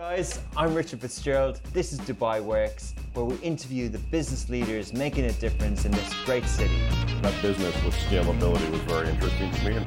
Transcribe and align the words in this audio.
guys, 0.00 0.40
I'm 0.56 0.74
Richard 0.74 1.02
Fitzgerald. 1.02 1.60
This 1.74 1.92
is 1.92 2.00
Dubai 2.00 2.42
Works, 2.42 2.94
where 3.12 3.26
we 3.26 3.36
interview 3.40 3.90
the 3.90 3.98
business 3.98 4.48
leaders 4.48 4.94
making 4.94 5.26
a 5.26 5.32
difference 5.32 5.84
in 5.84 5.92
this 5.92 6.14
great 6.24 6.46
city. 6.46 6.80
That 7.20 7.34
business 7.42 7.74
with 7.84 7.92
scalability 7.96 8.70
was 8.70 8.80
very 8.92 9.10
interesting 9.10 9.50
to 9.52 9.68
me. 9.68 9.84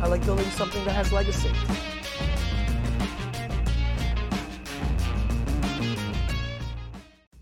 I 0.00 0.06
like 0.06 0.24
building 0.24 0.46
something 0.52 0.82
that 0.86 0.92
has 0.92 1.12
legacy. 1.12 1.50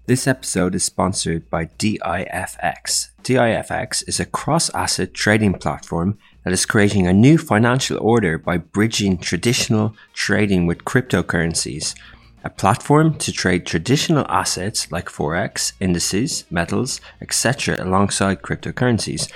This 0.07 0.27
episode 0.27 0.75
is 0.75 0.83
sponsored 0.83 1.49
by 1.49 1.67
DIFX. 1.67 3.11
DIFX 3.23 4.09
is 4.09 4.19
a 4.19 4.25
cross 4.25 4.69
asset 4.71 5.15
trading 5.15 5.55
platform 5.55 6.19
that 6.49 6.55
is 6.55 6.65
creating 6.65 7.07
a 7.07 7.13
new 7.13 7.37
financial 7.37 7.99
order 8.01 8.39
by 8.39 8.57
bridging 8.57 9.19
traditional 9.19 9.95
trading 10.15 10.67
with 10.67 10.83
cryptocurrencies. 10.83 11.95
A 12.43 12.49
platform 12.49 13.19
to 13.19 13.31
trade 13.31 13.67
traditional 13.67 14.25
assets 14.31 14.91
like 14.91 15.11
Forex, 15.11 15.75
indices, 15.79 16.45
metals, 16.51 17.03
etc., 17.21 17.77
alongside 17.79 18.41
cryptocurrencies. 18.41 19.31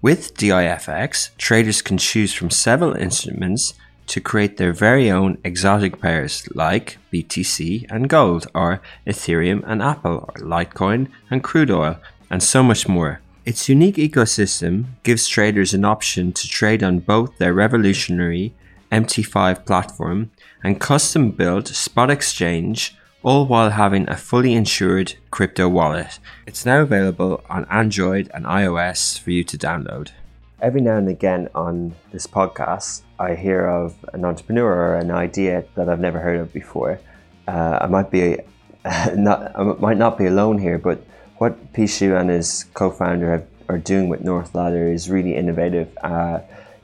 With 0.00 0.36
DIFX, 0.36 1.36
traders 1.36 1.82
can 1.82 1.98
choose 1.98 2.32
from 2.32 2.50
several 2.50 2.94
instruments 2.94 3.74
to 4.06 4.20
create 4.20 4.56
their 4.56 4.72
very 4.72 5.10
own 5.10 5.38
exotic 5.42 6.00
pairs 6.00 6.46
like 6.54 6.98
BTC 7.12 7.90
and 7.90 8.08
gold, 8.08 8.46
or 8.54 8.80
Ethereum 9.04 9.64
and 9.66 9.82
Apple, 9.82 10.26
or 10.28 10.34
Litecoin 10.34 11.08
and 11.28 11.42
crude 11.42 11.72
oil, 11.72 11.96
and 12.30 12.40
so 12.40 12.62
much 12.62 12.86
more. 12.86 13.20
Its 13.44 13.68
unique 13.68 13.96
ecosystem 13.96 14.84
gives 15.02 15.26
traders 15.26 15.74
an 15.74 15.84
option 15.84 16.32
to 16.32 16.46
trade 16.46 16.80
on 16.80 17.00
both 17.00 17.38
their 17.38 17.52
revolutionary 17.52 18.54
MT5 18.92 19.66
platform 19.66 20.30
and 20.62 20.80
custom 20.80 21.32
built 21.32 21.66
spot 21.66 22.08
exchange, 22.08 22.96
all 23.24 23.46
while 23.46 23.70
having 23.70 24.08
a 24.08 24.16
fully 24.16 24.52
insured 24.52 25.14
crypto 25.32 25.68
wallet. 25.68 26.20
It's 26.46 26.64
now 26.64 26.82
available 26.82 27.42
on 27.50 27.64
Android 27.64 28.30
and 28.32 28.44
iOS 28.44 29.18
for 29.18 29.32
you 29.32 29.42
to 29.42 29.58
download. 29.58 30.12
Every 30.60 30.80
now 30.80 30.98
and 30.98 31.08
again 31.08 31.48
on 31.52 31.96
this 32.12 32.28
podcast, 32.28 33.02
I 33.18 33.34
hear 33.34 33.66
of 33.66 33.96
an 34.12 34.24
entrepreneur 34.24 34.72
or 34.72 34.96
an 34.98 35.10
idea 35.10 35.64
that 35.74 35.88
I've 35.88 35.98
never 35.98 36.20
heard 36.20 36.38
of 36.38 36.52
before. 36.52 37.00
Uh, 37.48 37.78
I 37.80 37.86
might 37.88 38.12
be 38.12 38.38
not, 39.16 39.58
I 39.58 39.64
might 39.64 39.96
not 39.96 40.16
be 40.16 40.26
alone 40.26 40.58
here, 40.58 40.78
but 40.78 41.04
what 41.42 41.72
Pishu 41.72 42.16
and 42.20 42.30
his 42.30 42.66
co-founder 42.72 43.28
have, 43.32 43.46
are 43.68 43.82
doing 43.92 44.08
with 44.08 44.20
North 44.20 44.54
Ladder 44.54 44.86
is 44.86 45.10
really 45.10 45.34
innovative. 45.34 45.88
Uh, 46.00 46.38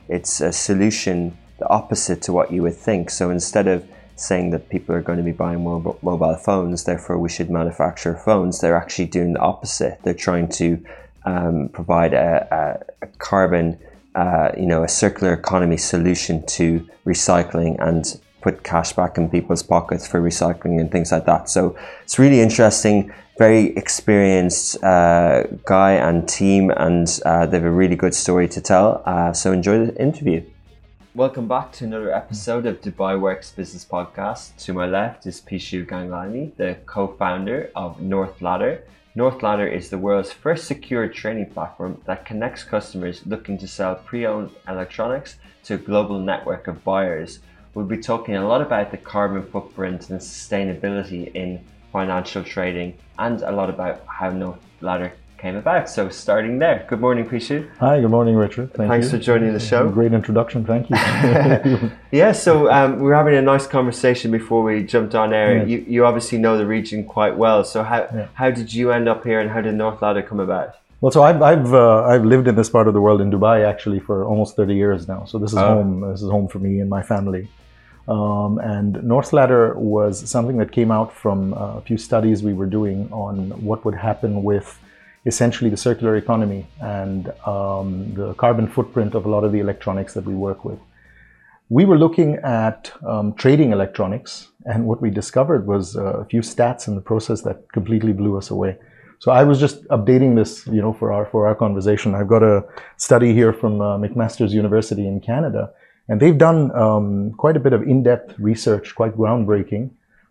it's 0.08 0.40
a 0.40 0.50
solution 0.50 1.38
the 1.60 1.68
opposite 1.68 2.20
to 2.22 2.32
what 2.32 2.50
you 2.50 2.62
would 2.62 2.74
think. 2.74 3.08
So 3.08 3.30
instead 3.30 3.68
of 3.68 3.86
saying 4.16 4.50
that 4.50 4.68
people 4.68 4.96
are 4.96 5.00
going 5.00 5.18
to 5.18 5.24
be 5.32 5.36
buying 5.44 5.60
more 5.60 5.96
mobile 6.02 6.34
phones, 6.34 6.82
therefore 6.82 7.18
we 7.18 7.28
should 7.28 7.50
manufacture 7.50 8.16
phones, 8.16 8.60
they're 8.60 8.76
actually 8.76 9.06
doing 9.06 9.34
the 9.34 9.38
opposite. 9.38 10.00
They're 10.02 10.22
trying 10.28 10.48
to 10.62 10.84
um, 11.24 11.68
provide 11.68 12.12
a, 12.12 12.28
a, 12.50 13.06
a 13.06 13.08
carbon, 13.18 13.78
uh, 14.16 14.50
you 14.58 14.66
know, 14.66 14.82
a 14.82 14.88
circular 14.88 15.34
economy 15.34 15.76
solution 15.76 16.44
to 16.58 16.84
recycling 17.06 17.76
and 17.78 18.20
put 18.48 18.64
cash 18.64 18.92
back 18.94 19.18
in 19.18 19.28
people's 19.28 19.62
pockets 19.62 20.04
for 20.10 20.18
recycling 20.30 20.80
and 20.80 20.90
things 20.90 21.12
like 21.12 21.26
that. 21.26 21.50
So 21.50 21.76
it's 22.04 22.18
really 22.18 22.40
interesting. 22.40 23.12
Very 23.36 23.64
experienced 23.82 24.82
uh, 24.82 25.42
guy 25.76 25.92
and 26.06 26.26
team, 26.26 26.70
and 26.70 27.06
uh, 27.26 27.44
they 27.46 27.58
have 27.58 27.68
a 27.74 27.76
really 27.82 27.98
good 28.04 28.14
story 28.14 28.48
to 28.56 28.60
tell. 28.60 29.02
Uh, 29.04 29.32
so 29.40 29.52
enjoy 29.52 29.76
the 29.86 29.96
interview. 30.08 30.40
Welcome 31.14 31.46
back 31.46 31.72
to 31.76 31.84
another 31.84 32.12
episode 32.22 32.64
of 32.70 32.80
Dubai 32.80 33.20
Works 33.20 33.50
Business 33.60 33.84
Podcast. 33.84 34.44
To 34.64 34.72
my 34.72 34.86
left 34.86 35.26
is 35.26 35.36
Pishu 35.48 35.80
Ganglani, 35.90 36.44
the 36.56 36.70
co-founder 36.86 37.70
of 37.76 38.00
North 38.00 38.40
Ladder. 38.40 38.74
North 39.14 39.42
Ladder 39.42 39.68
is 39.78 39.90
the 39.90 39.98
world's 39.98 40.32
first 40.32 40.62
secure 40.72 41.06
trading 41.08 41.50
platform 41.54 42.00
that 42.06 42.24
connects 42.24 42.62
customers 42.64 43.16
looking 43.26 43.58
to 43.58 43.68
sell 43.68 43.94
pre-owned 44.08 44.50
electronics 44.68 45.36
to 45.64 45.74
a 45.74 45.78
global 45.90 46.18
network 46.20 46.66
of 46.66 46.84
buyers. 46.84 47.40
We'll 47.78 47.86
be 47.86 47.98
talking 47.98 48.34
a 48.34 48.44
lot 48.44 48.60
about 48.60 48.90
the 48.90 48.96
carbon 48.96 49.44
footprint 49.52 50.10
and 50.10 50.18
sustainability 50.18 51.32
in 51.32 51.64
financial 51.92 52.42
trading 52.42 52.98
and 53.20 53.40
a 53.42 53.52
lot 53.52 53.70
about 53.70 54.04
how 54.08 54.30
North 54.30 54.58
Ladder 54.80 55.12
came 55.38 55.54
about. 55.54 55.88
So 55.88 56.08
starting 56.08 56.58
there, 56.58 56.84
good 56.88 57.00
morning, 57.00 57.24
Pishu. 57.24 57.70
Hi, 57.78 58.00
good 58.00 58.10
morning, 58.10 58.34
Richard. 58.34 58.74
Thank 58.74 58.90
Thanks 58.90 59.06
you. 59.06 59.10
for 59.12 59.18
joining 59.18 59.52
the 59.52 59.60
show. 59.60 59.88
Great 59.90 60.12
introduction, 60.12 60.64
thank 60.64 60.90
you. 60.90 61.92
yeah, 62.10 62.32
so 62.32 62.68
um, 62.68 62.98
we're 62.98 63.14
having 63.14 63.36
a 63.36 63.42
nice 63.42 63.68
conversation 63.68 64.32
before 64.32 64.64
we 64.64 64.82
jumped 64.82 65.14
on 65.14 65.32
air. 65.32 65.58
Yes. 65.58 65.68
You, 65.68 65.84
you 65.86 66.04
obviously 66.04 66.38
know 66.38 66.58
the 66.58 66.66
region 66.66 67.04
quite 67.04 67.36
well. 67.36 67.62
So 67.62 67.84
how, 67.84 68.08
yeah. 68.12 68.26
how 68.34 68.50
did 68.50 68.74
you 68.74 68.90
end 68.90 69.08
up 69.08 69.22
here 69.22 69.38
and 69.38 69.48
how 69.48 69.60
did 69.60 69.76
North 69.76 70.02
Ladder 70.02 70.22
come 70.22 70.40
about? 70.40 70.74
Well, 71.00 71.12
so 71.12 71.22
I've 71.22 71.40
I've 71.42 71.72
uh, 71.72 72.02
I've 72.02 72.24
lived 72.24 72.48
in 72.48 72.56
this 72.56 72.68
part 72.68 72.88
of 72.88 72.94
the 72.94 73.00
world 73.00 73.20
in 73.20 73.30
Dubai 73.30 73.64
actually 73.64 74.00
for 74.00 74.24
almost 74.24 74.56
30 74.56 74.74
years 74.74 75.06
now. 75.06 75.26
So 75.26 75.38
this 75.38 75.52
is 75.52 75.58
oh. 75.58 75.74
home. 75.74 76.00
This 76.10 76.22
is 76.22 76.28
home 76.28 76.48
for 76.48 76.58
me 76.58 76.80
and 76.80 76.90
my 76.90 77.02
family. 77.04 77.48
Um, 78.08 78.58
and 78.58 79.02
North 79.04 79.32
Ladder 79.34 79.74
was 79.78 80.28
something 80.28 80.56
that 80.56 80.72
came 80.72 80.90
out 80.90 81.12
from 81.12 81.52
uh, 81.52 81.76
a 81.76 81.82
few 81.82 81.98
studies 81.98 82.42
we 82.42 82.54
were 82.54 82.66
doing 82.66 83.08
on 83.12 83.50
what 83.62 83.84
would 83.84 83.94
happen 83.94 84.42
with 84.42 84.78
essentially 85.26 85.68
the 85.68 85.76
circular 85.76 86.16
economy 86.16 86.66
and 86.80 87.28
um, 87.46 88.14
the 88.14 88.32
carbon 88.34 88.66
footprint 88.66 89.14
of 89.14 89.26
a 89.26 89.28
lot 89.28 89.44
of 89.44 89.52
the 89.52 89.60
electronics 89.60 90.14
that 90.14 90.24
we 90.24 90.34
work 90.34 90.64
with. 90.64 90.78
We 91.68 91.84
were 91.84 91.98
looking 91.98 92.36
at 92.36 92.90
um, 93.06 93.34
trading 93.34 93.72
electronics, 93.72 94.48
and 94.64 94.86
what 94.86 95.02
we 95.02 95.10
discovered 95.10 95.66
was 95.66 95.98
uh, 95.98 96.20
a 96.20 96.24
few 96.24 96.40
stats 96.40 96.88
in 96.88 96.94
the 96.94 97.02
process 97.02 97.42
that 97.42 97.70
completely 97.72 98.14
blew 98.14 98.38
us 98.38 98.48
away. 98.48 98.78
So 99.18 99.32
I 99.32 99.44
was 99.44 99.60
just 99.60 99.84
updating 99.88 100.34
this, 100.34 100.66
you 100.66 100.80
know, 100.80 100.94
for 100.94 101.12
our 101.12 101.26
for 101.26 101.46
our 101.46 101.54
conversation. 101.54 102.14
I've 102.14 102.28
got 102.28 102.42
a 102.42 102.64
study 102.96 103.34
here 103.34 103.52
from 103.52 103.82
uh, 103.82 103.98
McMaster's 103.98 104.54
University 104.54 105.06
in 105.06 105.20
Canada, 105.20 105.70
and 106.08 106.20
they've 106.20 106.38
done 106.38 106.74
um, 106.74 107.32
quite 107.34 107.56
a 107.56 107.60
bit 107.60 107.72
of 107.72 107.82
in-depth 107.82 108.38
research, 108.38 108.94
quite 108.94 109.16
groundbreaking, 109.16 109.90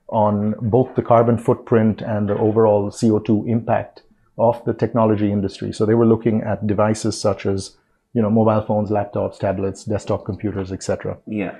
on 0.09 0.55
both 0.61 0.95
the 0.95 1.01
carbon 1.01 1.38
footprint 1.38 2.01
and 2.01 2.29
the 2.29 2.38
overall 2.38 2.89
CO2 2.89 3.47
impact 3.47 4.03
of 4.38 4.63
the 4.65 4.73
technology 4.73 5.31
industry. 5.31 5.73
So 5.73 5.85
they 5.85 5.95
were 5.95 6.05
looking 6.05 6.41
at 6.41 6.65
devices 6.65 7.19
such 7.19 7.45
as, 7.45 7.75
you 8.13 8.21
know, 8.21 8.29
mobile 8.29 8.61
phones, 8.61 8.89
laptops, 8.89 9.39
tablets, 9.39 9.83
desktop 9.83 10.25
computers, 10.25 10.71
etc. 10.71 11.17
Yeah. 11.27 11.55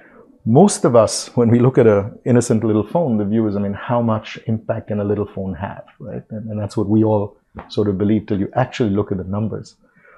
Most 0.46 0.86
of 0.86 0.96
us, 0.96 1.28
when 1.36 1.50
we 1.50 1.60
look 1.60 1.78
at 1.78 1.88
a 1.88 2.12
innocent 2.26 2.64
little 2.64 2.88
phone, 2.88 3.18
the 3.18 3.26
view 3.26 3.48
is, 3.48 3.56
I 3.56 3.60
mean, 3.60 3.74
how 3.74 4.02
much 4.02 4.40
impact 4.48 4.88
can 4.88 5.00
a 5.00 5.04
little 5.04 5.26
phone 5.26 5.54
have, 5.56 5.84
right? 6.00 6.24
And, 6.30 6.50
and 6.50 6.60
that's 6.60 6.78
what 6.78 6.88
we 6.88 7.04
all 7.04 7.38
sort 7.68 7.90
of 7.90 7.98
believe 7.98 8.28
till 8.28 8.40
you 8.40 8.50
actually 8.56 8.92
look 8.92 9.12
at 9.12 9.18
the 9.18 9.26
numbers. 9.26 9.76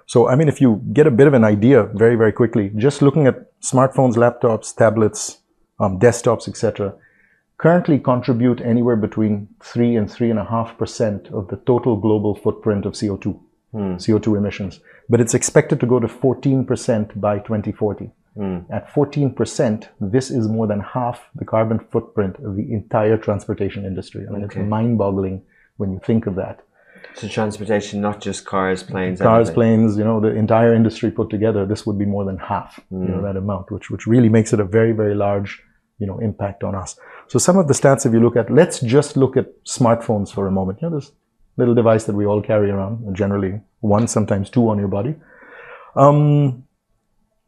So, 0.10 0.28
I 0.28 0.36
mean, 0.36 0.48
if 0.48 0.60
you 0.60 0.82
get 0.92 1.06
a 1.06 1.12
bit 1.12 1.28
of 1.28 1.36
an 1.36 1.44
idea 1.44 1.84
very, 1.94 2.16
very 2.16 2.32
quickly, 2.32 2.72
just 2.76 3.04
looking 3.04 3.28
at 3.28 3.36
smartphones, 3.62 4.16
laptops, 4.16 4.76
tablets, 4.76 5.38
um, 5.80 6.00
desktops, 6.00 6.48
etc., 6.48 6.96
currently 7.60 8.00
contribute 8.00 8.60
anywhere 8.60 8.96
between 8.96 9.48
three 9.62 9.96
and 9.96 10.10
three 10.10 10.32
and 10.32 10.40
a 10.40 10.44
half 10.44 10.76
percent 10.80 11.28
of 11.28 11.48
the 11.50 11.58
total 11.58 11.96
global 11.96 12.34
footprint 12.34 12.88
of 12.88 12.94
CO2, 12.94 13.40
mm. 13.76 13.96
CO2 13.98 14.36
emissions. 14.36 14.80
But 15.10 15.22
it's 15.22 15.36
expected 15.36 15.80
to 15.82 15.86
go 15.86 16.00
to 16.00 16.08
14% 16.08 17.22
by 17.22 17.38
2040. 17.38 18.10
Mm. 18.36 18.66
At 18.72 18.92
14%, 18.92 19.90
this 20.02 20.32
is 20.32 20.48
more 20.48 20.66
than 20.66 20.80
half 20.80 21.22
the 21.36 21.46
carbon 21.46 21.78
footprint 21.92 22.38
of 22.38 22.56
the 22.56 22.74
entire 22.74 23.18
transportation 23.18 23.86
industry. 23.86 24.26
I 24.28 24.32
mean, 24.32 24.44
okay. 24.46 24.60
it's 24.60 24.70
mind-boggling 24.70 25.44
when 25.78 25.92
you 25.92 26.02
think 26.04 26.26
of 26.26 26.34
that. 26.34 26.64
So 27.20 27.28
transportation, 27.28 28.00
not 28.00 28.22
just 28.22 28.46
cars, 28.46 28.82
planes. 28.82 29.20
Cars, 29.20 29.52
planes. 29.52 29.98
You 29.98 30.06
know, 30.06 30.22
the 30.22 30.30
entire 30.30 30.74
industry 30.74 31.12
put 31.12 31.30
together, 31.30 31.66
this 31.66 31.86
would 31.86 32.00
be 32.00 32.06
more 32.06 32.24
than 32.24 32.38
half. 32.38 32.80
Mm. 32.94 33.02
You 33.02 33.12
know 33.12 33.18
hmm. 33.18 33.26
that 33.26 33.36
amount, 33.36 33.72
which 33.72 33.92
which 33.92 34.08
really 34.08 34.30
makes 34.30 34.54
it 34.54 34.60
a 34.62 34.64
very 34.64 34.94
very 34.94 35.16
large 35.16 35.62
you 35.98 36.08
know 36.08 36.18
impact 36.20 36.64
on 36.64 36.76
us. 36.76 36.98
So 37.28 37.38
some 37.38 37.58
of 37.58 37.68
the 37.68 37.74
stats, 37.74 38.06
if 38.06 38.14
you 38.14 38.22
look 38.22 38.38
at, 38.38 38.50
let's 38.50 38.80
just 38.80 39.18
look 39.18 39.36
at 39.36 39.48
smartphones 39.66 40.32
for 40.32 40.48
a 40.48 40.52
moment. 40.52 40.82
You 40.82 40.90
know, 40.90 41.00
this 41.00 41.12
little 41.58 41.76
device 41.76 42.06
that 42.06 42.16
we 42.16 42.26
all 42.26 42.42
carry 42.42 42.72
around, 42.72 43.14
generally 43.14 43.60
one, 43.82 44.08
sometimes 44.08 44.50
two 44.50 44.70
on 44.70 44.80
your 44.80 44.88
body. 44.88 45.16
Um, 45.98 46.64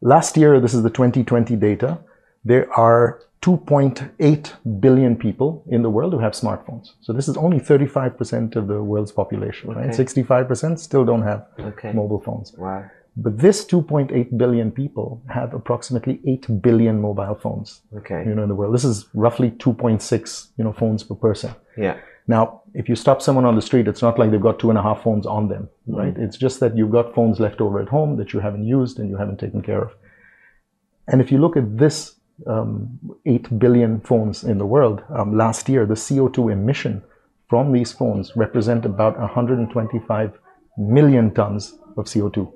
last 0.02 0.36
year, 0.36 0.60
this 0.60 0.74
is 0.74 0.82
the 0.82 0.90
2020 0.90 1.56
data. 1.56 1.98
There 2.44 2.72
are 2.72 3.20
2.8 3.42 4.80
billion 4.80 5.16
people 5.16 5.64
in 5.68 5.82
the 5.82 5.90
world 5.90 6.12
who 6.12 6.20
have 6.20 6.32
smartphones. 6.32 6.92
So 7.00 7.12
this 7.12 7.28
is 7.28 7.36
only 7.36 7.58
35% 7.58 8.56
of 8.56 8.68
the 8.68 8.82
world's 8.82 9.12
population, 9.12 9.70
okay. 9.70 9.80
right? 9.80 9.90
65% 9.90 10.78
still 10.78 11.04
don't 11.04 11.22
have 11.22 11.46
okay. 11.58 11.92
mobile 11.92 12.20
phones. 12.20 12.52
Wow. 12.56 12.84
But 13.16 13.38
this 13.38 13.64
2.8 13.64 14.38
billion 14.38 14.70
people 14.70 15.22
have 15.28 15.52
approximately 15.52 16.20
8 16.26 16.62
billion 16.62 17.00
mobile 17.00 17.34
phones. 17.34 17.82
Okay. 17.96 18.24
You 18.24 18.34
know, 18.34 18.44
in 18.44 18.48
the 18.48 18.54
world. 18.54 18.74
This 18.74 18.84
is 18.84 19.06
roughly 19.12 19.50
2.6, 19.50 20.48
you 20.56 20.64
know, 20.64 20.72
phones 20.72 21.02
per 21.02 21.16
person. 21.16 21.54
Yeah. 21.76 21.98
Now, 22.28 22.62
if 22.74 22.88
you 22.88 22.94
stop 22.94 23.20
someone 23.20 23.44
on 23.44 23.56
the 23.56 23.62
street, 23.62 23.88
it's 23.88 24.00
not 24.00 24.18
like 24.18 24.30
they've 24.30 24.40
got 24.40 24.60
two 24.60 24.70
and 24.70 24.78
a 24.78 24.82
half 24.82 25.02
phones 25.02 25.26
on 25.26 25.48
them, 25.48 25.68
mm-hmm. 25.88 25.94
right? 25.96 26.14
It's 26.16 26.38
just 26.38 26.60
that 26.60 26.76
you've 26.76 26.92
got 26.92 27.14
phones 27.14 27.40
left 27.40 27.60
over 27.60 27.80
at 27.80 27.88
home 27.88 28.16
that 28.18 28.32
you 28.32 28.40
haven't 28.40 28.64
used 28.64 28.98
and 28.98 29.10
you 29.10 29.16
haven't 29.16 29.40
taken 29.40 29.62
care 29.62 29.82
of. 29.82 29.92
And 31.08 31.20
if 31.20 31.32
you 31.32 31.38
look 31.38 31.56
at 31.56 31.76
this 31.76 32.14
um, 32.46 32.98
8 33.26 33.58
billion 33.58 34.00
phones 34.00 34.44
in 34.44 34.58
the 34.58 34.66
world, 34.66 35.02
um, 35.16 35.36
last 35.36 35.68
year, 35.68 35.86
the 35.86 35.94
CO2 35.94 36.52
emission 36.52 37.02
from 37.48 37.72
these 37.72 37.92
phones 37.92 38.32
represent 38.36 38.84
about 38.84 39.18
125 39.18 40.32
million 40.78 41.32
tons 41.34 41.74
of 41.96 42.06
CO2 42.06 42.50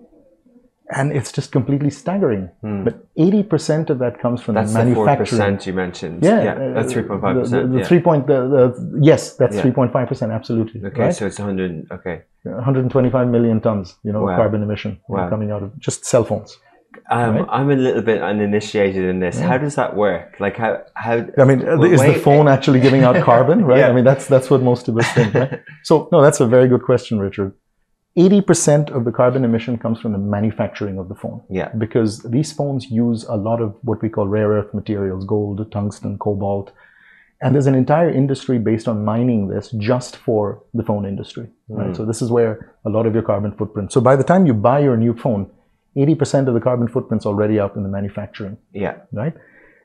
and 0.90 1.12
it's 1.12 1.32
just 1.32 1.50
completely 1.52 1.90
staggering. 1.90 2.48
Hmm. 2.60 2.84
But 2.84 3.06
eighty 3.16 3.42
percent 3.42 3.90
of 3.90 3.98
that 3.98 4.20
comes 4.20 4.40
from 4.40 4.54
That's 4.54 4.72
the 4.72 4.84
the 4.84 4.94
four 4.94 5.04
manufacturing. 5.06 5.40
percent 5.40 5.66
you 5.66 5.72
mentioned. 5.72 6.22
yeah, 6.22 6.42
yeah, 6.44 6.52
uh, 6.52 6.74
that's 6.74 6.92
3.5%. 6.92 7.50
The, 7.50 7.66
the 7.66 7.78
yeah. 7.78 7.84
three 7.84 8.00
point, 8.00 8.26
the, 8.26 8.48
the, 8.48 8.98
yes, 9.02 9.36
that's 9.36 9.56
Yeah. 9.56 9.62
three 9.62 9.72
point 9.72 9.92
five 9.92 10.08
percent, 10.08 10.32
absolutely. 10.32 10.84
Okay, 10.84 11.00
right? 11.02 11.14
so 11.14 11.26
it's 11.26 11.38
hundred. 11.38 11.86
Okay, 11.90 12.22
125 12.44 13.28
million 13.28 13.60
tons, 13.60 13.96
you 14.04 14.12
know, 14.12 14.22
Wow. 14.22 14.30
of 14.32 14.36
carbon 14.36 14.62
emission 14.62 14.92
know, 15.08 15.16
Wow. 15.16 15.28
coming 15.28 15.50
out 15.50 15.62
of 15.62 15.76
just 15.78 16.04
cell 16.04 16.24
phones. 16.24 16.56
Um, 17.10 17.36
Right. 17.36 17.46
I'm 17.50 17.70
a 17.70 17.76
little 17.76 18.02
bit 18.02 18.20
uninitiated 18.22 19.04
in 19.04 19.20
this. 19.20 19.38
How 19.38 19.58
does 19.58 19.74
that 19.76 19.94
work? 19.96 20.36
Like 20.40 20.56
how 20.56 20.82
how? 20.94 21.24
I 21.38 21.44
mean, 21.44 21.66
uh, 21.68 21.80
is 21.82 22.00
the 22.00 22.08
Wait- 22.08 22.22
phone 22.22 22.48
actually 22.48 22.80
giving 22.80 23.02
out 23.02 23.22
carbon, 23.30 23.64
right? 23.64 23.78
Yeah. 23.78 23.88
I 23.88 23.92
mean, 23.92 24.04
that's 24.04 24.26
that's 24.26 24.50
what 24.50 24.62
most 24.62 24.88
of 24.88 24.96
us 24.98 25.08
think, 25.12 25.34
right? 25.34 25.60
So, 25.84 26.08
no, 26.12 26.20
that's 26.22 26.40
a 26.40 26.46
very 26.46 26.68
good 26.68 26.82
question, 26.82 27.18
Richard. 27.18 27.52
80% 28.18 28.90
of 28.90 29.04
the 29.04 29.12
carbon 29.12 29.44
emission 29.44 29.76
comes 29.76 30.00
from 30.00 30.12
the 30.12 30.18
manufacturing 30.18 30.98
of 30.98 31.08
the 31.10 31.14
phone. 31.14 31.42
Yeah. 31.50 31.68
Because 31.76 32.22
these 32.22 32.50
phones 32.50 32.90
use 32.90 33.24
a 33.24 33.36
lot 33.36 33.60
of 33.60 33.76
what 33.82 34.00
we 34.00 34.08
call 34.08 34.26
rare 34.26 34.48
earth 34.48 34.72
materials, 34.72 35.24
gold, 35.26 35.70
tungsten, 35.70 36.18
cobalt. 36.18 36.72
And 37.42 37.54
there's 37.54 37.66
an 37.66 37.74
entire 37.74 38.08
industry 38.08 38.58
based 38.58 38.88
on 38.88 39.04
mining 39.04 39.48
this 39.48 39.70
just 39.72 40.16
for 40.16 40.62
the 40.72 40.82
phone 40.82 41.04
industry, 41.04 41.48
right? 41.68 41.94
So 41.94 42.06
this 42.06 42.22
is 42.22 42.30
where 42.30 42.74
a 42.86 42.88
lot 42.88 43.04
of 43.04 43.12
your 43.12 43.22
carbon 43.22 43.52
footprint. 43.52 43.92
So 43.92 44.00
by 44.00 44.16
the 44.16 44.24
time 44.24 44.46
you 44.46 44.54
buy 44.54 44.78
your 44.80 44.96
new 44.96 45.14
phone, 45.14 45.50
80% 45.96 46.48
of 46.48 46.54
the 46.54 46.60
carbon 46.60 46.88
footprint's 46.88 47.26
already 47.26 47.58
out 47.58 47.74
in 47.76 47.82
the 47.82 47.88
manufacturing 47.88 48.56
Yeah, 48.72 48.96
right? 49.12 49.34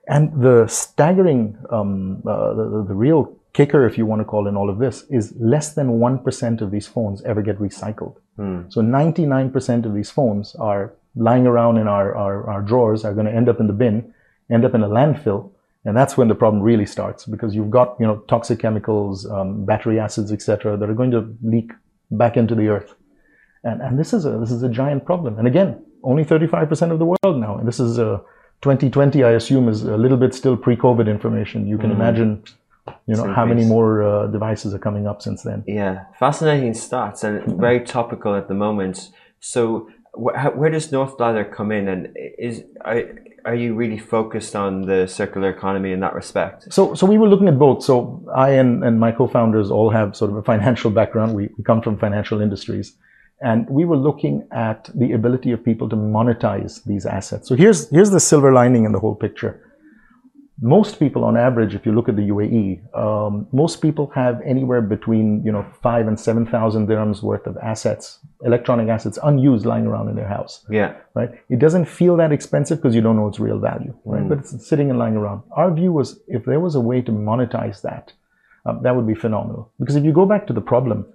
And 0.07 0.41
the 0.41 0.67
staggering, 0.67 1.57
um, 1.69 2.21
uh, 2.27 2.53
the, 2.53 2.85
the- 2.89 2.93
real 2.95 3.33
kicker, 3.53 3.85
if 3.85 3.97
you 3.97 4.05
want 4.05 4.19
to 4.21 4.25
call 4.25 4.47
in 4.47 4.55
all 4.57 4.69
of 4.69 4.77
this, 4.79 5.03
is 5.09 5.33
less 5.39 5.73
than 5.73 5.87
1% 5.99 6.61
of 6.61 6.71
these 6.71 6.87
phones 6.87 7.21
ever 7.23 7.41
get 7.41 7.57
recycled. 7.59 8.15
So 8.69 8.81
99% 8.81 9.85
of 9.85 9.93
these 9.93 10.09
phones 10.09 10.55
are 10.55 10.93
lying 11.15 11.45
around 11.45 11.77
in 11.77 11.87
our, 11.87 12.15
our, 12.15 12.49
our 12.49 12.61
drawers, 12.61 13.05
are 13.05 13.13
going 13.13 13.27
to 13.27 13.31
end 13.33 13.47
up 13.49 13.59
in 13.59 13.67
the 13.67 13.73
bin, 13.73 14.13
end 14.49 14.65
up 14.65 14.73
in 14.73 14.81
a 14.81 14.89
landfill. 14.89 15.51
And 15.85 15.95
that's 15.95 16.17
when 16.17 16.27
the 16.27 16.35
problem 16.35 16.63
really 16.63 16.85
starts 16.87 17.25
because 17.25 17.53
you've 17.55 17.69
got, 17.69 17.95
you 17.99 18.07
know, 18.07 18.17
toxic 18.27 18.57
chemicals, 18.59 19.29
um, 19.29 19.65
battery 19.65 19.99
acids, 19.99 20.31
etc., 20.31 20.75
that 20.77 20.89
are 20.89 20.93
going 20.95 21.11
to 21.11 21.35
leak 21.43 21.71
back 22.09 22.35
into 22.37 22.55
the 22.55 22.67
earth. 22.69 22.95
And, 23.63 23.81
and 23.81 23.99
this 23.99 24.11
is 24.13 24.25
a 24.25 24.31
this 24.39 24.51
is 24.51 24.63
a 24.63 24.69
giant 24.69 25.05
problem. 25.05 25.37
And 25.37 25.47
again, 25.47 25.83
only 26.03 26.23
35% 26.25 26.91
of 26.91 26.99
the 26.99 27.05
world 27.05 27.39
now. 27.39 27.57
And 27.57 27.67
this 27.67 27.79
is 27.79 27.99
uh, 27.99 28.19
2020, 28.61 29.23
I 29.23 29.31
assume, 29.31 29.67
is 29.69 29.83
a 29.83 29.97
little 29.97 30.17
bit 30.17 30.33
still 30.33 30.57
pre-COVID 30.57 31.07
information. 31.09 31.67
You 31.67 31.77
can 31.77 31.91
imagine, 31.91 32.43
you 33.07 33.15
know, 33.15 33.23
Some 33.23 33.33
how 33.33 33.45
many 33.45 33.65
more 33.65 34.03
uh, 34.03 34.27
devices 34.27 34.73
are 34.73 34.79
coming 34.79 35.07
up 35.07 35.21
since 35.21 35.43
then. 35.43 35.63
yeah. 35.67 36.05
Fascinating 36.19 36.73
stats 36.73 37.23
and 37.23 37.59
very 37.59 37.79
topical 37.81 38.35
at 38.35 38.47
the 38.47 38.53
moment. 38.53 39.09
So 39.39 39.89
wh- 40.13 40.35
how, 40.35 40.51
where 40.51 40.69
does 40.69 40.91
North 40.91 41.19
Ladder 41.19 41.43
come 41.45 41.71
in, 41.71 41.87
and 41.87 42.15
is 42.37 42.63
are, 42.81 43.01
are 43.45 43.55
you 43.55 43.73
really 43.73 43.97
focused 43.97 44.55
on 44.55 44.83
the 44.83 45.07
circular 45.07 45.49
economy 45.49 45.91
in 45.93 45.99
that 46.01 46.13
respect? 46.13 46.71
So, 46.71 46.93
so 46.93 47.07
we 47.07 47.17
were 47.17 47.27
looking 47.27 47.47
at 47.47 47.57
both. 47.57 47.83
So 47.83 48.23
I 48.35 48.49
and, 48.51 48.83
and 48.83 48.99
my 48.99 49.11
co-founders 49.11 49.71
all 49.71 49.89
have 49.89 50.15
sort 50.15 50.29
of 50.31 50.37
a 50.37 50.43
financial 50.43 50.91
background. 50.91 51.33
We, 51.33 51.49
we 51.57 51.63
come 51.63 51.81
from 51.81 51.97
financial 51.97 52.39
industries. 52.41 52.93
And 53.41 53.67
we 53.69 53.85
were 53.85 53.97
looking 53.97 54.47
at 54.51 54.89
the 54.93 55.13
ability 55.13 55.51
of 55.51 55.65
people 55.65 55.89
to 55.89 55.95
monetize 55.95 56.83
these 56.83 57.05
assets. 57.05 57.47
So 57.47 57.55
here's, 57.55 57.89
here's 57.89 58.11
the 58.11 58.19
silver 58.19 58.51
lining 58.53 58.85
in 58.85 58.91
the 58.91 58.99
whole 58.99 59.15
picture. 59.15 59.67
Most 60.63 60.99
people 60.99 61.23
on 61.23 61.35
average, 61.35 61.73
if 61.73 61.87
you 61.87 61.91
look 61.91 62.07
at 62.07 62.15
the 62.15 62.29
UAE, 62.29 62.95
um, 62.95 63.47
most 63.51 63.81
people 63.81 64.11
have 64.13 64.39
anywhere 64.45 64.79
between, 64.79 65.43
you 65.43 65.51
know, 65.51 65.65
five 65.81 66.07
and 66.07 66.19
7,000 66.19 66.87
dirhams 66.87 67.23
worth 67.23 67.47
of 67.47 67.57
assets, 67.57 68.19
electronic 68.45 68.87
assets 68.87 69.17
unused 69.23 69.65
lying 69.65 69.87
around 69.87 70.09
in 70.09 70.15
their 70.15 70.27
house 70.27 70.63
Yeah, 70.69 70.93
right? 71.15 71.31
It 71.49 71.57
doesn't 71.57 71.85
feel 71.85 72.15
that 72.17 72.31
expensive 72.31 72.77
because 72.77 72.93
you 72.93 73.01
don't 73.01 73.15
know 73.15 73.27
its 73.27 73.39
real 73.39 73.57
value, 73.57 73.95
right? 74.05 74.29
But 74.29 74.37
it's 74.39 74.67
sitting 74.67 74.91
and 74.91 74.99
lying 74.99 75.15
around. 75.15 75.41
Our 75.53 75.73
view 75.73 75.91
was 75.91 76.19
if 76.27 76.45
there 76.45 76.59
was 76.59 76.75
a 76.75 76.79
way 76.79 77.01
to 77.01 77.11
monetize 77.11 77.81
that, 77.81 78.13
um, 78.67 78.83
that 78.83 78.95
would 78.95 79.07
be 79.07 79.15
phenomenal. 79.15 79.71
Because 79.79 79.95
if 79.95 80.03
you 80.03 80.13
go 80.13 80.27
back 80.27 80.45
to 80.45 80.53
the 80.53 80.61
problem, 80.61 81.07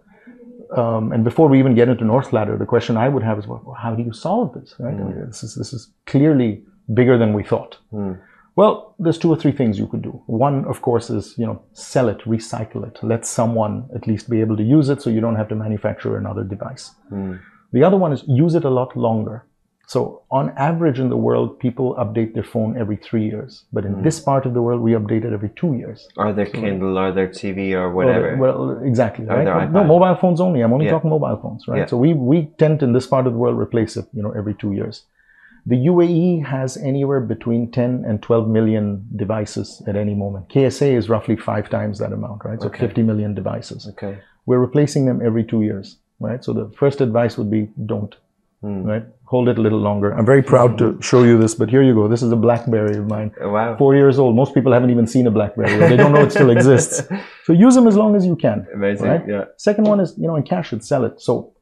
um, 0.76 1.12
and 1.12 1.24
before 1.24 1.48
we 1.48 1.58
even 1.58 1.74
get 1.74 1.88
into 1.88 2.04
North 2.04 2.32
Ladder, 2.32 2.56
the 2.56 2.66
question 2.66 2.96
I 2.96 3.08
would 3.08 3.22
have 3.22 3.38
is, 3.38 3.46
well, 3.46 3.76
how 3.78 3.94
do 3.94 4.02
you 4.02 4.12
solve 4.12 4.54
this, 4.54 4.74
right? 4.78 4.94
I 4.94 4.96
mean, 4.96 5.12
mm. 5.12 5.26
this 5.26 5.42
is 5.42 5.54
this 5.54 5.72
is 5.72 5.90
clearly 6.06 6.62
bigger 6.92 7.18
than 7.18 7.32
we 7.32 7.42
thought. 7.42 7.78
Mm. 7.92 8.18
Well, 8.56 8.94
there's 8.98 9.18
two 9.18 9.30
or 9.30 9.36
three 9.36 9.52
things 9.52 9.78
you 9.78 9.86
could 9.86 10.02
do. 10.02 10.22
One, 10.26 10.64
of 10.64 10.80
course, 10.80 11.10
is 11.10 11.34
you 11.36 11.46
know 11.46 11.62
sell 11.72 12.08
it, 12.08 12.20
recycle 12.20 12.86
it, 12.86 12.98
let 13.02 13.26
someone 13.26 13.88
at 13.94 14.06
least 14.06 14.30
be 14.30 14.40
able 14.40 14.56
to 14.56 14.62
use 14.62 14.88
it, 14.88 15.02
so 15.02 15.10
you 15.10 15.20
don't 15.20 15.36
have 15.36 15.48
to 15.48 15.54
manufacture 15.54 16.16
another 16.16 16.42
device. 16.42 16.90
Mm. 17.12 17.40
The 17.72 17.84
other 17.84 17.96
one 17.96 18.12
is 18.12 18.24
use 18.26 18.54
it 18.54 18.64
a 18.64 18.70
lot 18.70 18.96
longer. 18.96 19.44
So 19.88 20.22
on 20.32 20.50
average 20.56 20.98
in 20.98 21.08
the 21.10 21.16
world, 21.16 21.60
people 21.60 21.94
update 21.94 22.34
their 22.34 22.42
phone 22.42 22.76
every 22.76 22.96
three 22.96 23.24
years. 23.24 23.64
But 23.72 23.84
in 23.84 24.02
this 24.02 24.18
part 24.18 24.44
of 24.44 24.52
the 24.52 24.60
world, 24.60 24.80
we 24.80 24.92
update 24.92 25.24
it 25.24 25.32
every 25.32 25.50
two 25.50 25.74
years. 25.74 26.08
Hmm. 26.16 26.20
or 26.22 26.32
their 26.32 26.46
Kindle, 26.46 26.98
or 26.98 27.12
their 27.12 27.28
TV, 27.28 27.72
or 27.72 27.92
whatever. 27.92 28.36
Well, 28.36 28.80
exactly. 28.82 29.26
Or 29.26 29.36
Right? 29.44 29.70
No, 29.70 29.84
mobile 29.84 30.16
phones 30.16 30.40
only. 30.40 30.60
I'm 30.62 30.72
only 30.72 30.86
Yeah. 30.86 30.92
talking 30.92 31.10
mobile 31.10 31.36
phones, 31.42 31.68
right? 31.68 31.78
Yeah. 31.78 31.86
So 31.86 31.96
we, 31.96 32.14
we 32.14 32.46
tend 32.58 32.82
in 32.82 32.92
this 32.94 33.06
part 33.06 33.26
of 33.28 33.32
the 33.32 33.38
world 33.38 33.56
replace 33.58 33.96
it, 33.96 34.06
you 34.12 34.22
know, 34.24 34.32
every 34.32 34.54
two 34.54 34.72
years. 34.72 35.04
The 35.68 35.76
UAE 35.86 36.44
has 36.44 36.76
anywhere 36.76 37.20
between 37.20 37.70
10 37.72 38.04
and 38.06 38.22
12 38.22 38.48
million 38.48 39.04
devices 39.16 39.82
at 39.86 39.96
any 39.96 40.14
moment. 40.14 40.48
KSA 40.48 40.94
is 40.96 41.08
roughly 41.08 41.36
five 41.36 41.68
times 41.68 41.98
that 41.98 42.12
amount, 42.12 42.44
right? 42.44 42.60
So 42.60 42.68
50 42.70 43.02
million 43.02 43.34
devices. 43.34 43.86
okay. 43.88 44.18
We're 44.46 44.60
replacing 44.60 45.06
them 45.06 45.20
every 45.24 45.42
two 45.42 45.62
years, 45.62 45.96
right? 46.20 46.42
So 46.44 46.52
the 46.52 46.70
first 46.78 47.00
advice 47.00 47.36
would 47.36 47.50
be 47.50 47.68
don't, 47.84 48.14
Hmm. 48.66 48.82
right? 48.82 49.04
Hold 49.26 49.48
it 49.48 49.58
a 49.58 49.60
little 49.60 49.78
longer. 49.78 50.10
I'm 50.12 50.26
very 50.26 50.42
proud 50.42 50.76
to 50.78 51.00
show 51.00 51.22
you 51.22 51.38
this, 51.38 51.54
but 51.54 51.68
here 51.68 51.82
you 51.82 51.94
go. 51.94 52.08
This 52.08 52.22
is 52.22 52.32
a 52.32 52.36
BlackBerry 52.36 52.96
of 52.96 53.06
mine. 53.06 53.32
Oh, 53.40 53.50
wow. 53.50 53.76
Four 53.76 53.94
years 53.94 54.18
old. 54.18 54.34
Most 54.34 54.54
people 54.54 54.72
haven't 54.72 54.90
even 54.90 55.06
seen 55.06 55.26
a 55.28 55.30
BlackBerry. 55.30 55.76
They 55.76 55.96
don't 55.96 56.12
know 56.12 56.22
it 56.22 56.32
still 56.32 56.50
exists. 56.50 57.02
So 57.46 57.52
use 57.52 57.76
them 57.76 57.86
as 57.86 57.96
long 57.96 58.16
as 58.16 58.26
you 58.26 58.34
can. 58.34 58.66
Amazing. 58.74 59.06
Right? 59.06 59.28
Yeah. 59.28 59.44
Second 59.56 59.84
one 59.84 60.00
is, 60.00 60.14
you 60.18 60.26
know, 60.26 60.34
in 60.34 60.42
cash 60.42 60.72
it, 60.72 60.82
sell 60.82 61.04
it. 61.04 61.20
So 61.20 61.54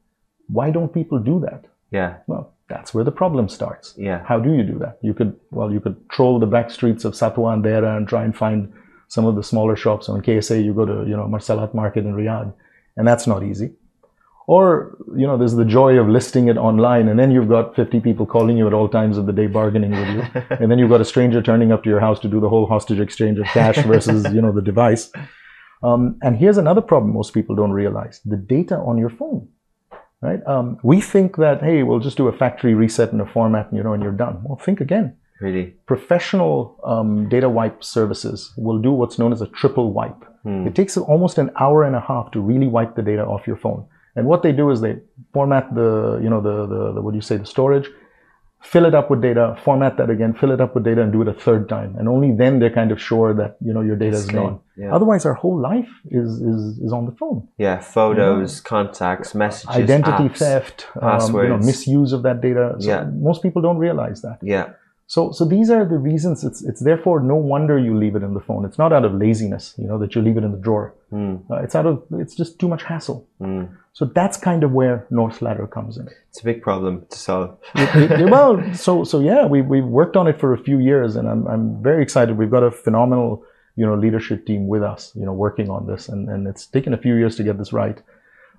why 0.47 0.71
don't 0.71 0.91
people 0.91 1.19
do 1.19 1.39
that? 1.41 1.65
Yeah. 1.91 2.17
Well, 2.25 2.55
that's 2.69 2.91
where 2.95 3.03
the 3.03 3.11
problem 3.11 3.47
starts. 3.49 3.93
Yeah. 3.95 4.23
How 4.25 4.39
do 4.39 4.51
you 4.51 4.63
do 4.63 4.79
that? 4.79 4.97
You 5.03 5.13
could, 5.13 5.39
well, 5.51 5.71
you 5.71 5.79
could 5.79 5.97
troll 6.09 6.39
the 6.39 6.47
back 6.47 6.71
streets 6.71 7.05
of 7.05 7.13
Satwa 7.13 7.53
and 7.53 7.63
Deira 7.63 7.95
and 7.97 8.07
try 8.07 8.23
and 8.23 8.35
find 8.35 8.73
some 9.09 9.25
of 9.25 9.35
the 9.35 9.43
smaller 9.43 9.75
shops. 9.75 10.07
So 10.07 10.15
in 10.15 10.23
KSA, 10.23 10.65
you 10.65 10.73
go 10.73 10.85
to, 10.85 11.07
you 11.07 11.15
know, 11.15 11.25
Marsalat 11.25 11.75
Market 11.75 12.03
in 12.03 12.15
Riyadh, 12.15 12.51
and 12.97 13.07
that's 13.07 13.27
not 13.27 13.43
easy. 13.43 13.73
Or, 14.47 14.95
you 15.15 15.25
know, 15.25 15.37
there's 15.37 15.55
the 15.55 15.65
joy 15.65 15.97
of 15.97 16.07
listing 16.07 16.49
it 16.49 16.57
online, 16.57 17.07
and 17.07 17.19
then 17.19 17.31
you've 17.31 17.49
got 17.49 17.75
50 17.75 17.99
people 17.99 18.27
calling 18.27 18.57
you 18.57 18.67
at 18.67 18.73
all 18.73 18.87
times 18.87 19.17
of 19.17 19.25
the 19.25 19.33
day 19.33 19.47
bargaining 19.47 19.91
with 19.91 20.07
you. 20.09 20.43
and 20.59 20.69
then 20.69 20.77
you've 20.77 20.89
got 20.89 21.01
a 21.01 21.05
stranger 21.05 21.41
turning 21.41 21.71
up 21.71 21.83
to 21.83 21.89
your 21.89 21.99
house 21.99 22.19
to 22.19 22.27
do 22.27 22.39
the 22.39 22.49
whole 22.49 22.67
hostage 22.67 22.99
exchange 22.99 23.39
of 23.39 23.45
cash 23.47 23.77
versus, 23.77 24.31
you 24.33 24.41
know, 24.41 24.51
the 24.51 24.61
device. 24.61 25.11
Um, 25.81 26.17
and 26.21 26.37
here's 26.37 26.57
another 26.57 26.81
problem 26.81 27.13
most 27.13 27.33
people 27.33 27.55
don't 27.55 27.71
realize 27.71 28.21
the 28.23 28.37
data 28.37 28.75
on 28.75 28.97
your 28.97 29.09
phone 29.09 29.49
right? 30.21 30.45
Um, 30.47 30.77
we 30.83 31.01
think 31.01 31.37
that 31.37 31.61
hey, 31.61 31.83
we'll 31.83 31.99
just 31.99 32.17
do 32.17 32.27
a 32.27 32.33
factory 32.33 32.73
reset 32.73 33.11
in 33.13 33.21
a 33.21 33.25
format, 33.25 33.67
and 33.69 33.77
you 33.77 33.83
know, 33.83 33.93
and 33.93 34.01
you're 34.01 34.11
done. 34.11 34.41
Well, 34.43 34.57
think 34.57 34.81
again. 34.81 35.15
Really. 35.41 35.75
Professional 35.85 36.79
um, 36.85 37.27
data 37.27 37.49
wipe 37.49 37.83
services 37.83 38.53
will 38.57 38.79
do 38.79 38.91
what's 38.91 39.19
known 39.19 39.33
as 39.33 39.41
a 39.41 39.47
triple 39.47 39.91
wipe. 39.91 40.23
Hmm. 40.43 40.65
It 40.65 40.75
takes 40.75 40.95
almost 40.95 41.37
an 41.37 41.51
hour 41.59 41.83
and 41.83 41.95
a 41.95 41.99
half 41.99 42.31
to 42.31 42.39
really 42.39 42.67
wipe 42.67 42.95
the 42.95 43.01
data 43.01 43.25
off 43.25 43.45
your 43.45 43.57
phone. 43.57 43.85
And 44.15 44.27
what 44.27 44.43
they 44.43 44.51
do 44.51 44.69
is 44.71 44.81
they 44.81 44.97
format 45.33 45.73
the, 45.75 46.19
you 46.23 46.29
know, 46.29 46.41
the, 46.41 46.65
the, 46.67 46.93
the 46.93 47.01
what 47.01 47.11
do 47.11 47.17
you 47.17 47.21
say, 47.21 47.37
the 47.37 47.45
storage, 47.45 47.87
fill 48.61 48.85
it 48.85 48.95
up 48.95 49.09
with 49.11 49.21
data, 49.21 49.57
format 49.63 49.97
that 49.97 50.09
again, 50.09 50.33
fill 50.33 50.51
it 50.51 50.59
up 50.61 50.73
with 50.73 50.83
data, 50.83 51.01
and 51.01 51.11
do 51.11 51.21
it 51.21 51.27
a 51.27 51.33
third 51.33 51.67
time. 51.69 51.95
And 51.99 52.07
only 52.07 52.31
then 52.31 52.59
they're 52.59 52.73
kind 52.81 52.91
of 52.91 52.99
sure 53.01 53.33
that 53.35 53.57
you 53.61 53.73
know 53.73 53.81
your 53.81 53.95
data 53.95 54.15
is 54.17 54.25
gone. 54.27 54.59
yeah. 54.77 54.93
Otherwise, 54.95 55.25
our 55.25 55.33
whole 55.33 55.59
life 55.59 55.89
is 56.09 56.29
is 56.51 56.61
is 56.85 56.91
on 56.93 57.05
the 57.05 57.11
phone 57.11 57.47
Yeah. 57.57 57.79
Photos, 57.79 58.61
contacts, 58.61 59.35
messages, 59.35 59.75
identity 59.75 60.29
apps. 60.29 60.37
theft, 60.37 60.87
um, 60.87 60.91
you 60.95 61.01
know, 61.01 61.11
passwords. 61.17 61.65
misuse 61.65 62.11
of 62.13 62.23
that 62.23 62.41
data. 62.41 62.75
So 62.79 62.87
Yeah. 62.89 63.03
most 63.29 63.43
people 63.43 63.61
don't 63.61 63.77
realize 63.77 64.21
that. 64.21 64.39
Yeah. 64.41 64.67
So, 65.07 65.31
so 65.31 65.45
these 65.45 65.69
are 65.69 65.85
the 65.85 65.99
reasons. 65.99 66.43
It's 66.43 66.63
it's 66.69 66.81
therefore 66.83 67.19
no 67.19 67.35
wonder 67.35 67.77
you 67.77 67.93
leave 68.03 68.15
it 68.15 68.23
in 68.23 68.33
the 68.33 68.39
phone. 68.39 68.65
It's 68.65 68.79
not 68.79 68.91
out 68.91 69.05
of 69.05 69.13
laziness, 69.13 69.75
you 69.77 69.87
know, 69.89 69.99
that 69.99 70.15
you 70.15 70.21
leave 70.27 70.37
it 70.37 70.43
in 70.43 70.51
the 70.51 70.57
drawer. 70.67 70.95
Hmm. 71.11 71.35
Uh, 71.51 71.57
it's 71.65 71.75
out 71.75 71.85
of 71.85 72.01
it's 72.23 72.33
just 72.41 72.57
too 72.61 72.67
much 72.67 72.81
hassle. 72.91 73.27
So 73.95 74.03
that's 74.03 74.35
kind 74.35 74.65
of 74.65 74.73
where 74.73 75.07
North 75.09 75.41
Ladder 75.41 75.67
comes 75.67 75.97
in. 75.97 76.09
It's 76.29 76.41
a 76.41 76.43
big 76.43 76.61
problem 76.61 77.05
to 77.09 77.17
solve. 77.17 77.57
Well, 78.35 78.61
so 78.73 79.05
so 79.05 79.21
yeah, 79.21 79.45
we 79.45 79.61
we've 79.61 79.85
worked 79.85 80.17
on 80.17 80.27
it 80.27 80.37
for 80.37 80.53
a 80.53 80.57
few 80.57 80.79
years, 80.79 81.15
and 81.15 81.29
I'm 81.29 81.47
I'm 81.47 81.81
very 81.81 82.03
excited. 82.03 82.37
We've 82.37 82.51
got 82.51 82.63
a 82.63 82.71
phenomenal 82.71 83.45
you 83.77 83.85
know 83.85 83.95
leadership 83.95 84.45
team 84.45 84.67
with 84.67 84.83
us, 84.83 85.13
you 85.15 85.25
know, 85.25 85.31
working 85.31 85.69
on 85.69 85.87
this, 85.87 86.09
and 86.09 86.27
and 86.27 86.45
it's 86.45 86.65
taken 86.67 86.93
a 86.93 86.97
few 86.97 87.15
years 87.15 87.37
to 87.37 87.43
get 87.43 87.57
this 87.57 87.71
right. 87.71 87.97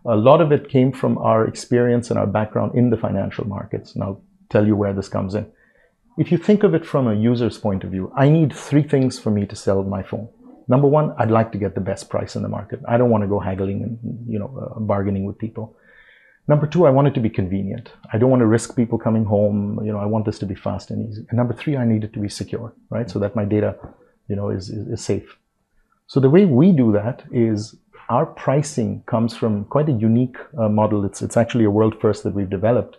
A 0.06 0.16
lot 0.16 0.40
of 0.40 0.52
it 0.52 0.70
came 0.70 0.90
from 0.90 1.18
our 1.18 1.46
experience 1.46 2.10
and 2.10 2.18
our 2.18 2.30
background 2.38 2.74
in 2.74 2.88
the 2.88 2.96
financial 2.96 3.46
markets, 3.46 3.94
and 3.94 4.02
I'll 4.02 4.22
tell 4.48 4.66
you 4.66 4.74
where 4.74 4.94
this 4.94 5.08
comes 5.08 5.34
in. 5.34 5.46
if 6.16 6.32
you 6.32 6.38
think 6.38 6.62
of 6.64 6.74
it 6.74 6.86
from 6.86 7.06
a 7.06 7.14
user's 7.14 7.58
point 7.58 7.84
of 7.84 7.90
view, 7.90 8.10
I 8.24 8.30
need 8.30 8.50
three 8.68 8.82
things 8.82 9.18
for 9.18 9.30
me 9.30 9.44
to 9.46 9.56
sell 9.56 9.82
my 9.96 10.02
phone. 10.02 10.28
Number 10.68 10.88
one, 10.88 11.14
I'd 11.18 11.30
like 11.30 11.52
to 11.52 11.58
get 11.58 11.75
the 11.75 11.80
best 11.80 12.11
price 12.11 12.37
in 12.37 12.42
the 12.42 12.49
market. 12.49 12.80
I 12.88 12.96
don't 12.96 13.11
want 13.11 13.23
to 13.23 13.28
go 13.28 13.38
haggling 13.38 13.82
and 13.82 13.99
you 14.28 14.38
know 14.38 14.75
uh, 14.76 14.80
bargaining 14.80 15.25
with 15.25 15.38
people. 15.38 15.76
Number 16.49 16.66
two, 16.66 16.87
I 16.87 16.90
want 16.90 17.08
it 17.08 17.14
to 17.14 17.20
be 17.20 17.28
convenient. 17.28 17.90
I 18.12 18.18
don't 18.18 18.30
want 18.30 18.40
to 18.40 18.46
risk 18.46 18.76
people 18.76 18.99
coming 18.99 19.25
home. 19.25 19.80
You 19.85 19.92
know, 19.92 19.99
I 19.99 20.06
want 20.06 20.26
this 20.26 20.38
to 20.40 20.46
be 20.46 20.54
fast 20.54 20.90
and 20.90 21.08
easy. 21.08 21.26
And 21.28 21.37
number 21.37 21.52
three, 21.52 21.76
I 21.76 21.85
need 21.85 22.04
it 22.04 22.12
to 22.12 22.20
be 22.20 22.28
secure, 22.28 22.73
right? 22.88 23.11
So 23.11 23.18
that 23.18 23.35
my 23.35 23.44
data, 23.44 23.76
you 24.28 24.37
know, 24.37 24.50
is, 24.50 24.70
is, 24.70 24.87
is 24.87 25.04
safe. 25.04 25.38
So 26.06 26.20
the 26.20 26.30
way 26.30 26.44
we 26.44 26.70
do 26.70 26.92
that 26.92 27.25
is 27.32 27.75
our 28.08 28.26
pricing 28.26 29.02
comes 29.06 29.37
from 29.37 29.64
quite 29.64 29.88
a 29.88 29.92
unique 29.92 30.37
uh, 30.56 30.68
model. 30.68 31.04
It's, 31.04 31.20
it's 31.20 31.37
actually 31.37 31.64
a 31.64 31.70
world 31.70 32.00
first 32.00 32.23
that 32.23 32.32
we've 32.32 32.49
developed. 32.49 32.96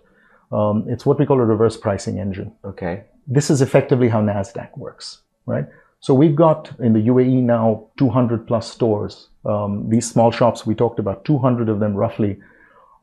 Um, 0.52 0.86
it's 0.90 1.06
what 1.06 1.18
we 1.18 1.26
call 1.26 1.40
a 1.40 1.46
reverse 1.46 1.78
pricing 1.78 2.20
engine. 2.20 2.54
Okay. 2.66 3.06
This 3.28 3.50
is 3.50 3.62
effectively 3.62 4.10
how 4.10 4.22
NASDAQ 4.22 4.78
works, 4.78 5.22
right? 5.46 5.68
So 6.00 6.14
we've 6.14 6.36
got 6.36 6.72
in 6.80 6.94
the 6.94 7.08
UAE 7.08 7.42
now 7.42 7.88
200 7.98 8.48
plus 8.48 8.72
stores. 8.72 9.30
Um, 9.46 9.90
these 9.90 10.10
small 10.10 10.32
shops 10.32 10.66
we 10.66 10.76
talked 10.76 11.00
about, 11.00 11.26
200 11.26 11.70
of 11.70 11.80
them 11.80 11.96
roughly, 11.96 12.38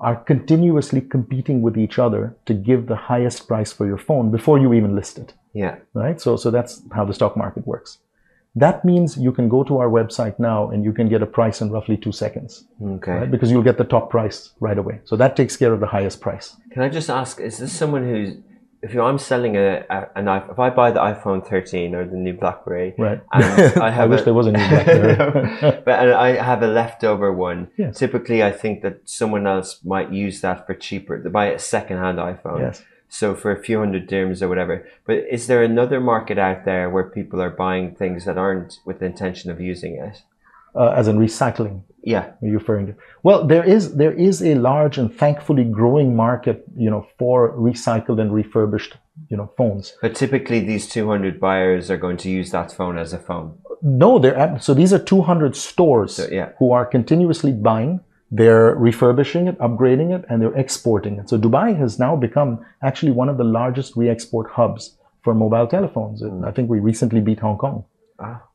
are 0.00 0.16
continuously 0.16 1.00
competing 1.00 1.62
with 1.62 1.76
each 1.76 1.98
other 1.98 2.36
to 2.46 2.54
give 2.54 2.86
the 2.86 2.96
highest 2.96 3.48
price 3.48 3.72
for 3.72 3.86
your 3.86 3.98
phone 3.98 4.30
before 4.30 4.58
you 4.58 4.72
even 4.74 4.94
list 4.94 5.18
it. 5.18 5.32
Yeah. 5.54 5.76
Right? 5.94 6.20
So, 6.20 6.36
so 6.36 6.50
that's 6.50 6.82
how 6.92 7.04
the 7.04 7.14
stock 7.14 7.36
market 7.36 7.66
works. 7.66 7.98
That 8.56 8.84
means 8.84 9.16
you 9.16 9.32
can 9.32 9.48
go 9.48 9.64
to 9.64 9.78
our 9.78 9.88
website 9.88 10.38
now 10.38 10.70
and 10.70 10.84
you 10.84 10.92
can 10.92 11.08
get 11.08 11.22
a 11.22 11.26
price 11.26 11.60
in 11.60 11.70
roughly 11.70 11.96
two 11.96 12.12
seconds. 12.12 12.64
Okay. 12.80 13.12
Right? 13.12 13.30
Because 13.30 13.50
you'll 13.50 13.62
get 13.62 13.78
the 13.78 13.84
top 13.84 14.10
price 14.10 14.50
right 14.60 14.78
away. 14.78 15.00
So 15.04 15.16
that 15.16 15.34
takes 15.34 15.56
care 15.56 15.72
of 15.72 15.80
the 15.80 15.86
highest 15.86 16.20
price. 16.20 16.56
Can 16.70 16.82
I 16.82 16.88
just 16.88 17.10
ask, 17.10 17.40
is 17.40 17.58
this 17.58 17.72
someone 17.72 18.04
who's, 18.04 18.36
if 18.84 18.94
I'm 18.96 19.18
selling 19.18 19.56
a, 19.56 19.84
a 19.90 19.98
an 20.16 20.26
iPhone, 20.26 20.52
if 20.52 20.58
I 20.58 20.70
buy 20.70 20.90
the 20.96 21.00
iPhone 21.00 21.40
13 21.48 21.94
or 21.94 22.04
the 22.04 22.16
new 22.26 22.34
BlackBerry, 22.34 22.94
Right. 22.98 23.20
and 23.32 23.44
I 23.82 24.02
I 24.02 24.06
wish 24.06 24.20
a, 24.22 24.24
there 24.24 24.34
was 24.40 24.46
a 24.46 24.52
new 24.52 24.66
BlackBerry. 24.72 25.16
but 25.86 25.94
and 26.02 26.10
I 26.12 26.28
have 26.50 26.62
a 26.62 26.66
leftover 26.80 27.32
one. 27.32 27.68
Typically, 27.94 28.42
I 28.42 28.52
think 28.62 28.82
that 28.82 28.96
someone 29.04 29.46
else 29.46 29.80
might 29.84 30.10
use 30.12 30.40
that 30.42 30.66
for 30.66 30.74
cheaper. 30.74 31.14
They 31.22 31.30
buy 31.30 31.46
a 31.46 31.58
second-hand 31.58 32.18
iPhone. 32.18 32.60
yes. 32.60 32.82
So 33.08 33.34
for 33.36 33.52
a 33.52 33.62
few 33.62 33.78
hundred 33.78 34.08
dirhams 34.08 34.42
or 34.42 34.48
whatever. 34.48 34.74
But 35.06 35.18
is 35.30 35.46
there 35.46 35.62
another 35.62 36.00
market 36.00 36.36
out 36.38 36.64
there 36.64 36.90
where 36.90 37.04
people 37.04 37.40
are 37.40 37.50
buying 37.50 37.94
things 37.94 38.24
that 38.24 38.36
aren't 38.38 38.80
with 38.84 38.98
the 38.98 39.06
intention 39.06 39.50
of 39.52 39.60
using 39.60 39.94
it? 39.96 40.22
Uh, 40.76 40.88
as 40.96 41.06
in 41.06 41.18
recycling. 41.18 41.82
Yeah. 42.02 42.24
are 42.42 42.46
you 42.48 42.54
referring 42.58 42.86
to? 42.88 42.94
Well, 43.22 43.46
there 43.46 43.64
is 43.64 43.94
there 43.94 44.12
is 44.12 44.42
a 44.42 44.54
large 44.56 44.98
and 44.98 45.12
thankfully 45.14 45.64
growing 45.64 46.14
market, 46.14 46.64
you 46.76 46.90
know, 46.90 47.06
for 47.18 47.56
recycled 47.56 48.20
and 48.20 48.32
refurbished, 48.32 48.96
you 49.30 49.36
know, 49.36 49.50
phones. 49.56 49.94
But 50.02 50.14
typically, 50.14 50.60
these 50.60 50.86
200 50.88 51.40
buyers 51.40 51.90
are 51.90 51.96
going 51.96 52.18
to 52.18 52.30
use 52.30 52.50
that 52.50 52.72
phone 52.72 52.98
as 52.98 53.12
a 53.12 53.18
phone. 53.18 53.56
No, 53.82 54.18
they're 54.18 54.58
so 54.60 54.74
these 54.74 54.92
are 54.92 54.98
200 54.98 55.56
stores 55.56 56.16
So, 56.16 56.28
yeah. 56.30 56.50
who 56.58 56.72
are 56.72 56.84
continuously 56.84 57.52
buying. 57.52 58.00
They're 58.30 58.74
refurbishing 58.74 59.46
it, 59.46 59.56
upgrading 59.58 60.12
it, 60.16 60.24
and 60.28 60.42
they're 60.42 60.58
exporting 60.58 61.18
it. 61.20 61.28
So 61.28 61.38
Dubai 61.38 61.78
has 61.78 62.00
now 62.00 62.16
become 62.16 62.64
actually 62.82 63.12
one 63.12 63.28
of 63.28 63.36
the 63.38 63.44
largest 63.44 63.94
re-export 63.96 64.50
hubs 64.50 64.96
for 65.22 65.34
mobile 65.34 65.68
telephones. 65.68 66.20
And 66.20 66.44
I 66.44 66.50
think 66.50 66.68
we 66.68 66.80
recently 66.80 67.20
beat 67.20 67.38
Hong 67.38 67.58
Kong. 67.58 67.84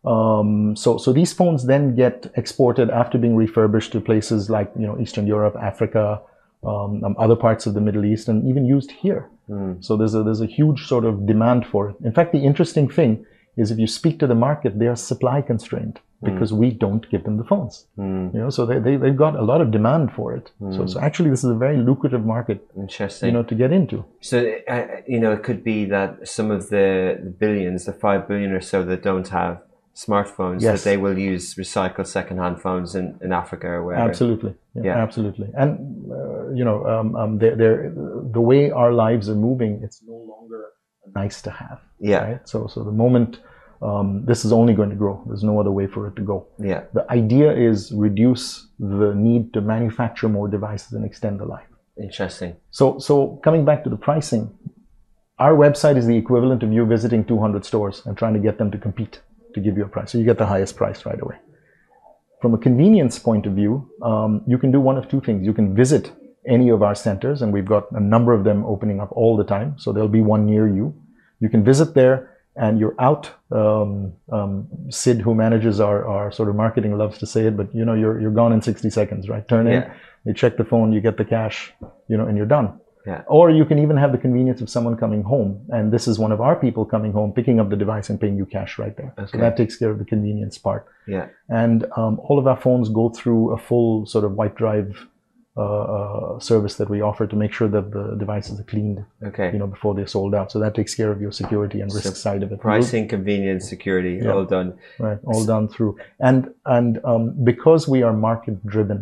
Um, 0.06 0.76
so, 0.76 0.98
so 0.98 1.14
these 1.14 1.34
phones 1.34 1.66
then 1.66 1.96
get 1.96 2.32
exported 2.36 2.90
after 2.90 3.18
being 3.18 3.36
refurbished 3.36 3.92
to 3.94 4.02
places 4.02 4.50
like 4.50 4.72
you 4.80 4.88
know 4.88 5.00
Eastern 5.00 5.28
Europe, 5.28 5.56
Africa, 5.62 6.22
um, 6.64 7.04
um, 7.04 7.16
other 7.18 7.36
parts 7.36 7.66
of 7.66 7.74
the 7.74 7.82
Middle 7.82 8.06
East, 8.06 8.28
and 8.28 8.48
even 8.50 8.66
used 8.66 8.92
here. 8.92 9.30
So 9.82 9.98
there's 9.98 10.14
a 10.14 10.22
there's 10.22 10.42
a 10.42 10.46
huge 10.46 10.86
sort 10.86 11.06
of 11.06 11.26
demand 11.26 11.66
for 11.66 11.90
it. 11.90 11.96
In 12.04 12.14
fact, 12.14 12.34
the 12.34 12.44
interesting 12.50 12.88
thing 12.88 13.26
is 13.58 13.72
if 13.72 13.80
you 13.80 13.88
speak 13.88 14.20
to 14.20 14.28
the 14.28 14.36
market, 14.36 14.78
they 14.78 14.86
are 14.86 14.96
supply 14.96 15.42
constrained 15.42 16.00
because 16.22 16.52
we 16.52 16.70
don't 16.72 17.10
give 17.10 17.24
them 17.24 17.38
the 17.38 17.44
phones. 17.46 17.88
You 17.98 18.32
know, 18.34 18.50
so 18.50 18.66
they, 18.66 18.80
they 18.80 18.96
they've 18.98 19.16
got 19.16 19.36
a 19.36 19.42
lot 19.52 19.62
of 19.62 19.72
demand 19.72 20.12
for 20.14 20.36
it. 20.36 20.52
So, 20.76 20.86
so 20.86 21.00
actually, 21.00 21.30
this 21.30 21.44
is 21.44 21.52
a 21.52 21.56
very 21.56 21.78
lucrative 21.78 22.26
market, 22.26 22.60
Interesting. 22.76 23.28
you 23.28 23.34
know, 23.34 23.44
to 23.44 23.56
get 23.56 23.72
into. 23.72 24.04
So, 24.22 24.38
uh, 24.68 24.88
you 25.08 25.20
know, 25.20 25.32
it 25.32 25.44
could 25.44 25.64
be 25.64 25.86
that 25.86 26.28
some 26.28 26.52
of 26.52 26.70
the, 26.70 27.20
the 27.24 27.30
billions, 27.30 27.86
the 27.86 27.94
five 27.94 28.28
billion 28.28 28.52
or 28.52 28.62
so 28.62 28.84
that 28.84 29.02
don't 29.02 29.28
have 29.30 29.62
smartphones, 29.96 30.62
Yes. 30.62 30.84
that 30.84 30.90
they 30.90 30.98
will 30.98 31.18
use 31.18 31.56
recycled 31.56 32.08
second-hand 32.08 32.62
phones 32.62 32.96
in, 32.96 33.18
in 33.22 33.32
Africa 33.34 33.68
or 33.68 33.84
wherever. 33.86 34.10
Absolutely, 34.10 34.56
yeah, 34.76 34.84
Yeah. 34.84 34.98
absolutely. 35.04 35.50
And 35.56 36.12
uh, 36.12 36.50
you 36.54 36.64
know, 36.64 36.86
um, 36.88 37.16
um, 37.16 37.38
they're, 37.38 37.56
they're, 37.56 37.92
the 38.32 38.42
way 38.42 38.72
our 38.72 38.94
lives 38.94 39.30
are 39.30 39.36
moving, 39.36 39.82
it's 39.84 40.02
no 40.06 40.14
longer 40.16 40.66
nice 41.16 41.42
to 41.44 41.52
have. 41.52 41.80
Yeah. 42.00 42.24
Right? 42.24 42.50
So, 42.50 42.68
so 42.68 42.84
the 42.84 42.92
moment 42.92 43.40
um, 43.82 44.26
this 44.26 44.44
is 44.44 44.52
only 44.52 44.74
going 44.74 44.90
to 44.90 44.96
grow. 44.96 45.24
There's 45.26 45.44
no 45.44 45.60
other 45.60 45.72
way 45.72 45.88
for 45.88 46.08
it 46.08 46.16
to 46.18 46.22
go. 46.22 46.48
Yeah. 46.58 46.84
The 46.94 47.10
idea 47.12 47.52
is 47.52 47.92
reduce 47.92 48.68
the 48.78 49.14
need 49.16 49.54
to 49.54 49.62
manufacture 49.62 50.28
more 50.28 50.48
devices 50.48 50.94
and 50.94 51.06
extend 51.06 51.40
the 51.40 51.46
life. 51.46 51.68
Interesting. 52.02 52.56
So, 52.72 53.00
so 53.00 53.40
coming 53.44 53.66
back 53.66 53.84
to 53.84 53.90
the 53.90 53.98
pricing, 53.98 54.54
our 55.38 55.54
website 55.54 55.98
is 55.98 56.06
the 56.06 56.18
equivalent 56.18 56.64
of 56.64 56.74
you 56.74 56.86
visiting 56.86 57.24
200 57.24 57.64
stores 57.64 58.02
and 58.06 58.18
trying 58.18 58.34
to 58.34 58.40
get 58.40 58.58
them 58.58 58.72
to 58.72 58.78
compete 58.78 59.22
to 59.54 59.60
give 59.62 59.78
you 59.78 59.86
a 59.86 59.88
price. 59.88 60.12
So 60.12 60.18
you 60.18 60.26
get 60.26 60.38
the 60.38 60.46
highest 60.46 60.76
price 60.76 61.06
right 61.06 61.20
away. 61.22 61.38
From 62.42 62.54
a 62.54 62.58
convenience 62.58 63.18
point 63.20 63.46
of 63.46 63.54
view, 63.54 63.90
um, 64.02 64.44
you 64.48 64.58
can 64.58 64.72
do 64.72 64.80
one 64.80 64.98
of 64.98 65.10
two 65.10 65.22
things. 65.22 65.46
You 65.46 65.54
can 65.54 65.76
visit 65.76 66.12
any 66.48 66.70
of 66.70 66.82
our 66.82 66.96
centers, 66.96 67.42
and 67.42 67.52
we've 67.52 67.66
got 67.66 67.92
a 67.92 68.00
number 68.00 68.34
of 68.34 68.44
them 68.44 68.66
opening 68.66 69.00
up 69.00 69.12
all 69.12 69.36
the 69.36 69.44
time. 69.44 69.76
So 69.78 69.92
there'll 69.92 70.08
be 70.08 70.22
one 70.22 70.46
near 70.46 70.68
you. 70.68 70.94
You 71.40 71.50
can 71.50 71.64
visit 71.64 71.94
there, 71.94 72.38
and 72.60 72.80
you're 72.80 72.96
out. 73.00 73.32
Um, 73.52 74.14
um, 74.32 74.68
Sid, 74.90 75.22
who 75.22 75.34
manages 75.34 75.80
our, 75.80 76.06
our 76.06 76.32
sort 76.32 76.50
of 76.50 76.56
marketing, 76.56 76.98
loves 76.98 77.18
to 77.20 77.26
say 77.26 77.46
it, 77.48 77.58
but 77.58 77.74
you 77.74 77.86
know, 77.86 77.94
you're 77.94 78.20
you're 78.20 78.32
gone 78.32 78.52
in 78.54 78.62
60 78.62 78.90
seconds, 78.90 79.30
right? 79.30 79.48
Turn 79.48 79.66
in, 79.68 79.90
you 80.26 80.34
check 80.34 80.58
the 80.58 80.66
phone, 80.66 80.92
you 80.92 81.02
get 81.02 81.18
the 81.18 81.26
cash, 81.26 81.74
you 82.08 82.18
know, 82.18 82.26
and 82.28 82.38
you're 82.38 82.46
done. 82.46 82.80
Yeah. 83.08 83.24
Or 83.28 83.50
you 83.50 83.66
can 83.66 83.80
even 83.80 83.96
have 83.96 84.12
the 84.12 84.18
convenience 84.18 84.62
of 84.62 84.70
someone 84.70 84.98
coming 84.98 85.24
home, 85.24 85.66
and 85.70 85.92
this 85.92 86.08
is 86.08 86.20
one 86.20 86.34
of 86.34 86.42
our 86.42 86.56
people 86.56 86.86
coming 86.86 87.14
home, 87.14 87.32
picking 87.32 87.60
up 87.60 87.70
the 87.70 87.78
device 87.78 88.10
and 88.10 88.20
paying 88.20 88.38
you 88.38 88.46
cash 88.46 88.78
right 88.78 88.96
there. 88.98 89.14
Okay. 89.18 89.32
So 89.32 89.38
that 89.38 89.56
takes 89.56 89.78
care 89.78 89.90
of 89.90 89.98
the 89.98 90.06
convenience 90.06 90.58
part. 90.58 90.86
Yeah. 91.08 91.28
And 91.48 91.86
um, 91.96 92.20
all 92.20 92.38
of 92.38 92.46
our 92.46 92.60
phones 92.60 92.90
go 92.90 93.10
through 93.10 93.54
a 93.54 93.58
full 93.58 94.06
sort 94.06 94.26
of 94.26 94.34
white 94.34 94.56
drive 94.56 95.08
uh, 95.66 95.86
uh, 95.98 96.40
service 96.40 96.74
that 96.80 96.90
we 96.94 97.00
offer 97.10 97.24
to 97.34 97.36
make 97.44 97.52
sure 97.60 97.68
that 97.76 97.86
the 97.98 98.06
devices 98.24 98.54
are 98.62 98.68
cleaned, 98.74 99.00
Okay. 99.30 99.50
you 99.54 99.60
know, 99.62 99.68
before 99.76 99.94
they're 99.96 100.14
sold 100.18 100.34
out. 100.40 100.48
So 100.54 100.58
that 100.66 100.74
takes 100.80 100.94
care 101.00 101.12
of 101.16 101.20
your 101.26 101.34
security 101.42 101.80
and 101.84 101.90
risk 102.00 102.16
side 102.16 102.42
of 102.46 102.50
it. 102.54 102.58
Pricing, 102.72 103.08
convenience, 103.16 103.64
security, 103.76 104.14
Yeah. 104.24 104.34
all 104.36 104.46
done. 104.58 104.70
right 105.08 105.20
all 105.32 105.46
done 105.56 105.66
through 105.74 105.94
and 106.30 106.40
and 106.78 106.92
um, 107.12 107.24
because 107.52 107.82
we 107.94 108.00
are 108.08 108.14
market 108.30 108.56
driven 108.76 109.00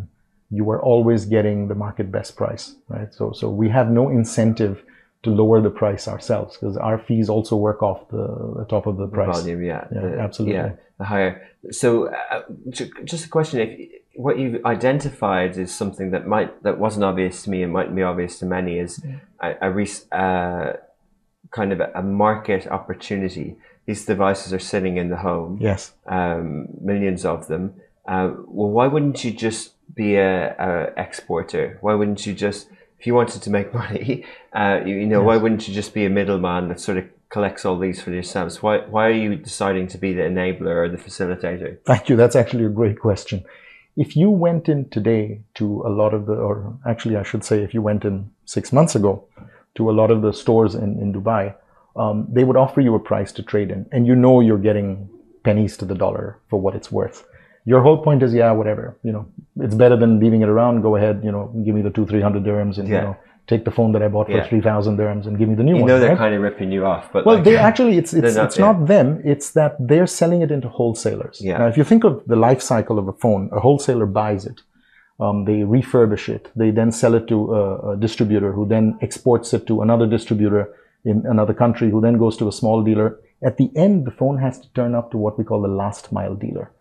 you 0.58 0.66
are 0.74 0.82
always 0.92 1.22
getting 1.36 1.58
the 1.72 1.76
market 1.86 2.08
best 2.18 2.32
price 2.42 2.64
right 2.96 3.10
so 3.18 3.24
so 3.40 3.46
we 3.62 3.68
have 3.78 3.88
no 4.00 4.04
incentive 4.20 4.76
to 5.24 5.30
lower 5.42 5.60
the 5.68 5.74
price 5.84 6.04
ourselves 6.14 6.52
because 6.58 6.76
our 6.88 6.98
fees 7.08 7.28
also 7.36 7.56
work 7.70 7.80
off 7.90 8.00
the, 8.16 8.26
the 8.60 8.66
top 8.74 8.84
of 8.92 8.96
the 9.02 9.08
price 9.18 9.40
Volume, 9.42 9.62
yeah. 9.72 9.84
Yeah, 9.94 10.02
The- 10.02 10.20
absolutely. 10.26 10.56
Yeah, 10.60 10.72
the 11.00 11.06
higher. 11.14 11.32
So, 11.82 11.88
uh, 12.34 12.42
just 13.12 13.24
a 13.26 13.30
question: 13.38 13.56
If 13.66 13.72
what 14.18 14.40
you've 14.40 14.66
identified 14.66 15.58
is 15.58 15.74
something 15.74 16.10
that 16.12 16.28
might 16.28 16.64
that 16.64 16.80
wasn't 16.80 17.06
obvious 17.06 17.44
to 17.44 17.50
me 17.52 17.62
and 17.62 17.72
mightn't 17.72 17.96
be 17.96 18.02
obvious 18.02 18.40
to 18.40 18.46
many 18.46 18.80
is 18.80 19.00
a, 19.42 19.54
a 19.62 19.72
rec- 19.72 20.12
uh, 20.12 20.74
kind 21.52 21.72
of 21.72 21.80
a, 21.80 21.92
a 21.96 22.02
market 22.02 22.68
opportunity. 22.68 23.56
These 23.86 24.06
devices 24.06 24.52
are 24.54 24.60
sitting 24.60 24.98
in 24.98 25.10
the 25.10 25.18
home, 25.18 25.60
yes 25.62 25.94
um, 26.08 26.68
millions 26.82 27.26
of 27.26 27.48
them. 27.48 27.76
Uh, 28.08 28.32
well, 28.48 28.72
why 28.72 28.88
wouldn't 28.88 29.24
you 29.24 29.32
just 29.32 29.74
be 29.94 30.16
a, 30.16 30.56
a 30.58 30.94
exporter? 30.98 31.78
Why 31.82 31.94
wouldn't 31.94 32.26
you 32.26 32.34
just, 32.34 32.70
if 33.00 33.06
you 33.06 33.14
wanted 33.14 33.42
to 33.44 33.50
make 33.50 33.74
money, 33.84 34.26
uh, 34.54 34.80
you, 34.86 34.96
you 34.96 35.06
know, 35.06 35.22
why 35.22 35.38
wouldn't 35.38 35.68
you 35.68 35.74
just 35.74 35.94
be 35.94 36.06
a 36.06 36.10
middleman 36.10 36.70
that 36.70 36.80
sort 36.80 36.98
of 36.98 37.06
collects 37.30 37.66
all 37.66 37.78
these 37.78 38.02
for 38.02 38.12
yourselves? 38.12 38.64
Why 38.64 38.80
why 38.80 39.06
are 39.08 39.12
you 39.12 39.36
deciding 39.36 39.88
to 39.90 39.98
be 39.98 40.14
the 40.14 40.24
enabler 40.24 40.76
or 40.76 40.90
the 40.90 40.98
facilitator? 40.98 41.78
Thank 41.86 42.10
you. 42.10 42.16
That's 42.16 42.36
actually 42.36 42.66
a 42.66 42.70
great 42.70 43.00
question. 43.00 43.46
If 43.98 44.16
you 44.16 44.30
went 44.30 44.70
in 44.70 44.88
today 44.90 45.42
to 45.56 45.82
a 45.86 45.90
lot 45.90 46.14
of 46.14 46.28
the, 46.28 46.34
or 46.34 46.78
actually, 46.86 47.18
I 47.18 47.24
should 47.24 47.44
say, 47.44 47.64
if 47.64 47.74
you 47.74 47.82
went 47.82 48.06
in 48.06 48.30
six 48.46 48.72
months 48.72 48.96
ago 48.96 49.24
to 49.76 49.90
a 49.90 49.94
lot 50.00 50.12
of 50.12 50.22
the 50.22 50.32
stores 50.32 50.76
in, 50.76 51.00
in 51.02 51.12
Dubai, 51.12 51.56
um, 51.96 52.28
they 52.32 52.44
would 52.44 52.56
offer 52.56 52.80
you 52.80 52.94
a 52.94 53.00
price 53.00 53.32
to 53.34 53.42
trade 53.44 53.72
in, 53.72 53.88
and 53.92 54.06
you 54.06 54.16
know 54.16 54.40
you're 54.40 54.60
getting 54.60 55.10
pennies 55.44 55.76
to 55.78 55.86
the 55.86 55.96
dollar 55.96 56.38
for 56.50 56.62
what 56.62 56.76
it's 56.76 56.92
worth. 56.92 57.26
Your 57.66 57.82
whole 57.82 57.98
point 58.04 58.22
is, 58.22 58.34
yeah, 58.34 58.52
whatever, 58.52 58.96
you 59.04 59.12
know, 59.12 59.26
it's 59.60 59.76
better 59.76 59.98
than 59.98 60.20
leaving 60.20 60.42
it 60.42 60.50
around. 60.50 60.82
Go 60.82 60.96
ahead, 60.96 61.22
you 61.24 61.32
know, 61.32 61.48
give 61.66 61.74
me 61.74 61.82
the 61.82 61.90
two, 61.90 62.06
three 62.06 62.22
hundred 62.22 62.44
dirhams, 62.44 62.78
and 62.78 62.88
Yeah. 62.88 62.96
you 62.96 63.02
know, 63.08 63.18
take 63.48 63.64
the 63.66 63.72
phone 63.72 63.92
that 63.94 64.02
I 64.04 64.10
bought 64.10 64.28
for 64.28 64.34
Yeah. 64.38 64.48
three 64.48 64.62
thousand 64.70 64.98
dirhams 64.98 65.26
and 65.28 65.38
give 65.40 65.48
me 65.52 65.56
the 65.56 65.64
new 65.64 65.76
You 65.76 65.82
one. 65.84 65.88
know 65.90 66.00
they're 66.00 66.10
right? 66.10 66.18
kind 66.26 66.36
of 66.36 66.42
ripping 66.42 66.72
you 66.72 66.86
off, 66.86 67.06
but 67.14 67.26
Well, 67.26 67.36
like, 67.36 67.46
they 67.46 67.56
actually 67.70 67.98
it's 67.98 68.14
it's, 68.14 68.36
not, 68.36 68.46
it's 68.46 68.60
not 68.60 68.86
them. 68.88 69.22
It's 69.34 69.52
that 69.60 69.76
they're 69.90 70.08
selling 70.22 70.42
it 70.46 70.52
into 70.52 70.68
wholesalers. 70.70 71.38
Yeah. 71.42 71.58
Now, 71.60 71.68
if 71.68 71.78
you 71.78 71.84
think 71.92 72.04
of 72.04 72.14
the 72.28 72.36
life 72.36 72.62
cycle 72.62 72.98
of 73.00 73.08
a 73.08 73.14
phone, 73.14 73.50
a 73.54 73.60
wholesaler 73.60 74.06
buys 74.06 74.46
it, 74.46 74.60
um, 75.20 75.46
they 75.46 75.60
refurbish 75.78 76.30
it, 76.30 76.44
they 76.56 76.70
then 76.72 76.92
sell 76.92 77.14
it 77.20 77.26
to 77.28 77.38
a, 77.60 77.92
a 77.92 77.98
distributor 77.98 78.52
who 78.52 78.68
then 78.68 78.86
exports 79.02 79.54
it 79.54 79.66
to 79.68 79.82
another 79.82 80.06
distributor 80.06 80.70
in 81.06 81.24
another 81.26 81.54
country 81.54 81.90
who 81.90 82.02
then 82.02 82.18
goes 82.18 82.36
to 82.38 82.48
a 82.48 82.52
small 82.52 82.84
dealer. 82.84 83.18
At 83.50 83.58
the 83.58 83.70
end, 83.76 84.06
the 84.06 84.12
phone 84.12 84.38
has 84.40 84.60
to 84.60 84.68
turn 84.74 84.94
up 84.94 85.12
to 85.12 85.18
what 85.18 85.38
we 85.38 85.44
call 85.44 85.62
the 85.62 85.68
last 85.84 86.12
mile 86.12 86.36
dealer. 86.36 86.72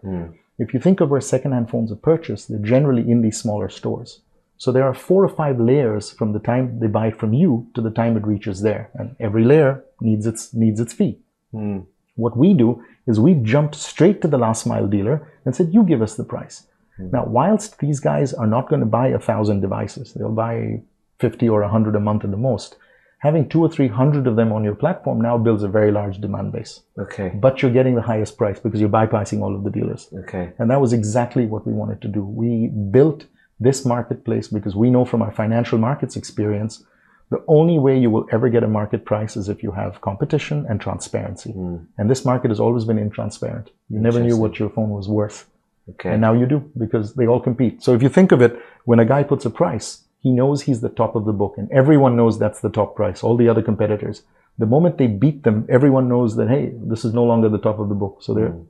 If 0.59 0.73
you 0.75 0.81
think 0.81 1.01
of 1.01 1.11
where 1.11 1.21
secondhand 1.21 1.69
phones 1.71 1.93
are 1.93 1.97
purchased, 2.13 2.49
they're 2.49 2.59
generally 2.77 3.05
in 3.11 3.21
these 3.23 3.39
smaller 3.39 3.69
stores. 3.69 4.21
So 4.59 4.73
there 4.73 4.85
are 4.85 4.95
four 4.95 5.25
or 5.25 5.29
five 5.29 5.61
layers 5.61 6.11
from 6.11 6.33
the 6.33 6.39
time 6.39 6.79
they 6.81 6.87
buy 6.87 7.09
it 7.09 7.19
from 7.19 7.33
you 7.33 7.67
to 7.75 7.81
the 7.81 7.91
time 7.91 8.17
it 8.17 8.27
reaches 8.27 8.63
there, 8.63 8.91
and 8.95 9.15
every 9.21 9.45
layer 9.45 9.85
needs 10.01 10.27
its 10.27 10.55
needs 10.55 10.81
its 10.81 10.93
fee. 10.93 11.19
Hmm. 11.53 11.81
What 12.15 12.37
we 12.37 12.55
do 12.55 12.83
is 13.07 13.21
we 13.21 13.35
jumped 13.35 13.75
straight 13.75 14.23
to 14.23 14.29
the 14.29 14.39
last 14.39 14.67
mile 14.67 14.87
dealer 14.87 15.31
and 15.45 15.55
said, 15.55 15.75
"You 15.75 15.85
give 15.85 16.03
us 16.03 16.17
the 16.17 16.25
price." 16.25 16.67
Hmm. 16.97 17.11
Now, 17.13 17.27
whilst 17.27 17.79
these 17.79 18.01
guys 18.01 18.33
are 18.33 18.47
not 18.47 18.69
going 18.69 18.81
to 18.81 18.87
buy 18.87 19.09
a 19.09 19.19
thousand 19.19 19.61
devices, 19.61 20.15
they'll 20.15 20.31
buy 20.31 20.83
fifty 21.19 21.49
or 21.49 21.63
a 21.63 21.69
hundred 21.69 21.95
a 21.97 22.01
month 22.01 22.25
at 22.25 22.31
the 22.31 22.37
most. 22.37 22.77
Having 23.19 23.49
two 23.49 23.61
or 23.61 23.71
three 23.71 23.89
hundred 23.89 24.27
of 24.27 24.37
them 24.37 24.53
on 24.53 24.65
your 24.65 24.75
platform 24.75 25.21
now 25.21 25.37
builds 25.39 25.63
a 25.63 25.69
very 25.69 25.91
large 25.91 26.19
demand 26.21 26.53
base. 26.53 26.83
Okay. 26.99 27.31
But 27.35 27.61
you're 27.61 27.73
getting 27.73 27.95
the 27.95 28.03
highest 28.03 28.37
price 28.37 28.61
because 28.61 28.81
you're 28.81 28.91
bypassing 28.91 29.41
all 29.41 29.55
of 29.55 29.65
the 29.65 29.71
dealers. 29.71 30.09
Okay. 30.25 30.53
And 30.59 30.71
that 30.71 30.81
was 30.81 30.93
exactly 30.93 31.47
what 31.47 31.67
we 31.67 31.73
wanted 31.73 32.01
to 32.03 32.09
do. 32.09 32.23
We 32.25 32.69
built 32.69 33.27
this 33.61 33.85
marketplace 33.85 34.49
because 34.49 34.77
we 34.77 34.91
know 34.91 35.05
from 35.05 35.23
our 35.23 35.33
financial 35.33 35.79
markets 35.79 36.17
experience, 36.17 36.85
the 37.31 37.43
only 37.49 37.79
way 37.79 37.99
you 37.99 38.11
will 38.11 38.27
ever 38.31 38.49
get 38.49 38.63
a 38.63 38.69
market 38.69 39.05
price 39.05 39.37
is 39.37 39.49
if 39.49 39.63
you 39.63 39.73
have 39.73 40.01
competition 40.01 40.65
and 40.69 40.81
transparency. 40.81 41.51
Hmm. 41.51 41.77
And 41.99 42.09
this 42.09 42.25
market 42.25 42.51
has 42.51 42.61
always 42.61 42.85
been 42.85 42.99
intransparent. 42.99 43.69
You 43.89 43.99
never 43.99 44.21
knew 44.21 44.37
what 44.37 44.59
your 44.59 44.71
phone 44.71 44.91
was 44.91 45.09
worth. 45.09 45.49
Okay. 45.91 46.11
And 46.11 46.21
now 46.21 46.33
you 46.35 46.47
do 46.47 46.71
because 46.79 47.15
they 47.15 47.27
all 47.27 47.41
compete. 47.41 47.83
So 47.83 47.95
if 47.95 48.03
you 48.03 48.09
think 48.09 48.33
of 48.33 48.43
it, 48.43 48.61
when 48.85 48.99
a 48.99 49.05
guy 49.05 49.23
puts 49.23 49.45
a 49.45 49.51
price, 49.51 50.03
he 50.21 50.31
knows 50.31 50.63
he's 50.63 50.81
the 50.81 50.89
top 50.89 51.15
of 51.15 51.25
the 51.25 51.33
book 51.33 51.55
and 51.57 51.71
everyone 51.71 52.17
knows 52.17 52.39
that's 52.39 52.61
the 52.61 52.71
top 52.71 52.97
price, 52.97 53.23
all 53.23 53.37
the 53.37 53.49
other 53.49 53.63
competitors. 53.63 54.23
The 54.59 54.67
moment 54.67 54.99
they 54.99 55.07
beat 55.07 55.43
them, 55.43 55.67
everyone 55.69 56.09
knows 56.09 56.37
that, 56.37 56.49
hey, 56.49 56.73
this 56.75 57.05
is 57.05 57.13
no 57.13 57.25
longer 57.25 57.49
the 57.49 57.59
top 57.59 57.79
of 57.79 57.89
the 57.89 57.95
book. 57.95 58.19
So 58.23 58.35
they're 58.35 58.49
hmm. 58.49 58.65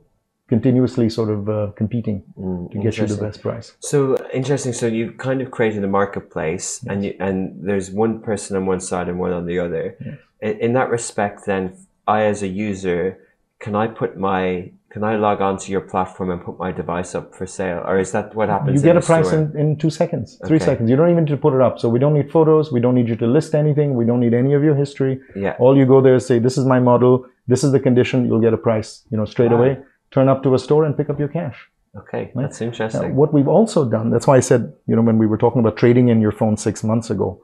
Continuously 0.47 1.09
sort 1.09 1.29
of 1.29 1.49
uh, 1.49 1.71
competing 1.75 2.23
to 2.71 2.77
get 2.81 2.97
you 2.97 3.05
the 3.05 3.17
best 3.17 3.41
price. 3.41 3.73
So 3.79 4.15
interesting. 4.33 4.73
So 4.73 4.87
you've 4.87 5.17
kind 5.17 5.41
of 5.41 5.51
created 5.51 5.83
a 5.83 5.87
marketplace, 5.87 6.83
and 6.89 7.03
you 7.05 7.15
and 7.19 7.37
there's 7.67 7.91
one 7.91 8.21
person 8.21 8.55
on 8.57 8.65
one 8.65 8.79
side 8.79 9.07
and 9.09 9.19
one 9.19 9.31
on 9.33 9.45
the 9.45 9.59
other. 9.59 9.97
In, 10.41 10.59
in 10.59 10.73
that 10.73 10.89
respect, 10.89 11.45
then 11.45 11.75
I, 12.07 12.23
as 12.23 12.43
a 12.43 12.47
user, 12.47 13.19
can 13.59 13.75
I 13.75 13.87
put 13.87 14.17
my 14.17 14.71
can 14.89 15.03
I 15.03 15.17
log 15.17 15.41
on 15.41 15.57
to 15.59 15.71
your 15.71 15.81
platform 15.81 16.29
and 16.31 16.41
put 16.43 16.57
my 16.57 16.71
device 16.71 17.13
up 17.13 17.35
for 17.35 17.45
sale, 17.45 17.83
or 17.85 17.99
is 17.99 18.13
that 18.13 18.33
what 18.33 18.47
happens? 18.47 18.81
You 18.81 18.81
get 18.81 18.95
a 18.95 19.01
price 19.01 19.31
in, 19.33 19.55
in 19.57 19.77
two 19.77 19.89
seconds, 19.89 20.39
three 20.47 20.55
Okay. 20.57 20.65
seconds. 20.65 20.89
You 20.89 20.95
don't 20.95 21.11
even 21.11 21.25
need 21.25 21.31
to 21.31 21.37
put 21.37 21.53
it 21.53 21.61
up. 21.61 21.77
So 21.77 21.89
we 21.89 21.99
don't 21.99 22.13
need 22.13 22.31
photos. 22.31 22.71
We 22.71 22.79
don't 22.79 22.95
need 22.95 23.09
you 23.09 23.17
to 23.17 23.27
list 23.27 23.53
anything. 23.53 23.95
We 23.95 24.05
don't 24.05 24.21
need 24.21 24.33
any 24.33 24.53
of 24.53 24.63
your 24.63 24.75
history. 24.75 25.19
Yeah. 25.35 25.55
All 25.59 25.77
you 25.77 25.85
go 25.85 25.99
there 26.01 26.15
is 26.15 26.25
say, 26.25 26.39
this 26.39 26.57
is 26.57 26.65
my 26.65 26.79
model. 26.79 27.25
This 27.47 27.63
is 27.65 27.71
the 27.73 27.79
condition. 27.81 28.25
You'll 28.25 28.39
get 28.47 28.53
a 28.53 28.57
price, 28.69 29.03
you 29.11 29.17
know, 29.17 29.25
straight 29.25 29.51
Wow. 29.51 29.57
away. 29.57 29.77
Turn 30.11 30.29
up 30.29 30.43
to 30.43 30.53
a 30.53 30.59
store 30.59 30.85
and 30.85 30.95
pick 30.95 31.09
up 31.09 31.19
your 31.19 31.27
cash. 31.27 31.69
Okay, 31.95 32.31
that's 32.35 32.61
Now, 32.61 32.67
interesting. 32.67 33.15
what 33.15 33.33
we've 33.33 33.47
also 33.47 33.83
done, 33.89 34.09
that's 34.11 34.27
why 34.27 34.37
I 34.37 34.39
said, 34.41 34.73
you 34.87 34.95
know, 34.95 35.01
when 35.01 35.17
we 35.17 35.25
were 35.25 35.37
talking 35.37 35.59
about 35.59 35.77
trading 35.77 36.09
in 36.09 36.21
your 36.21 36.31
phone 36.31 36.55
six 36.57 36.83
months 36.83 37.09
ago, 37.09 37.41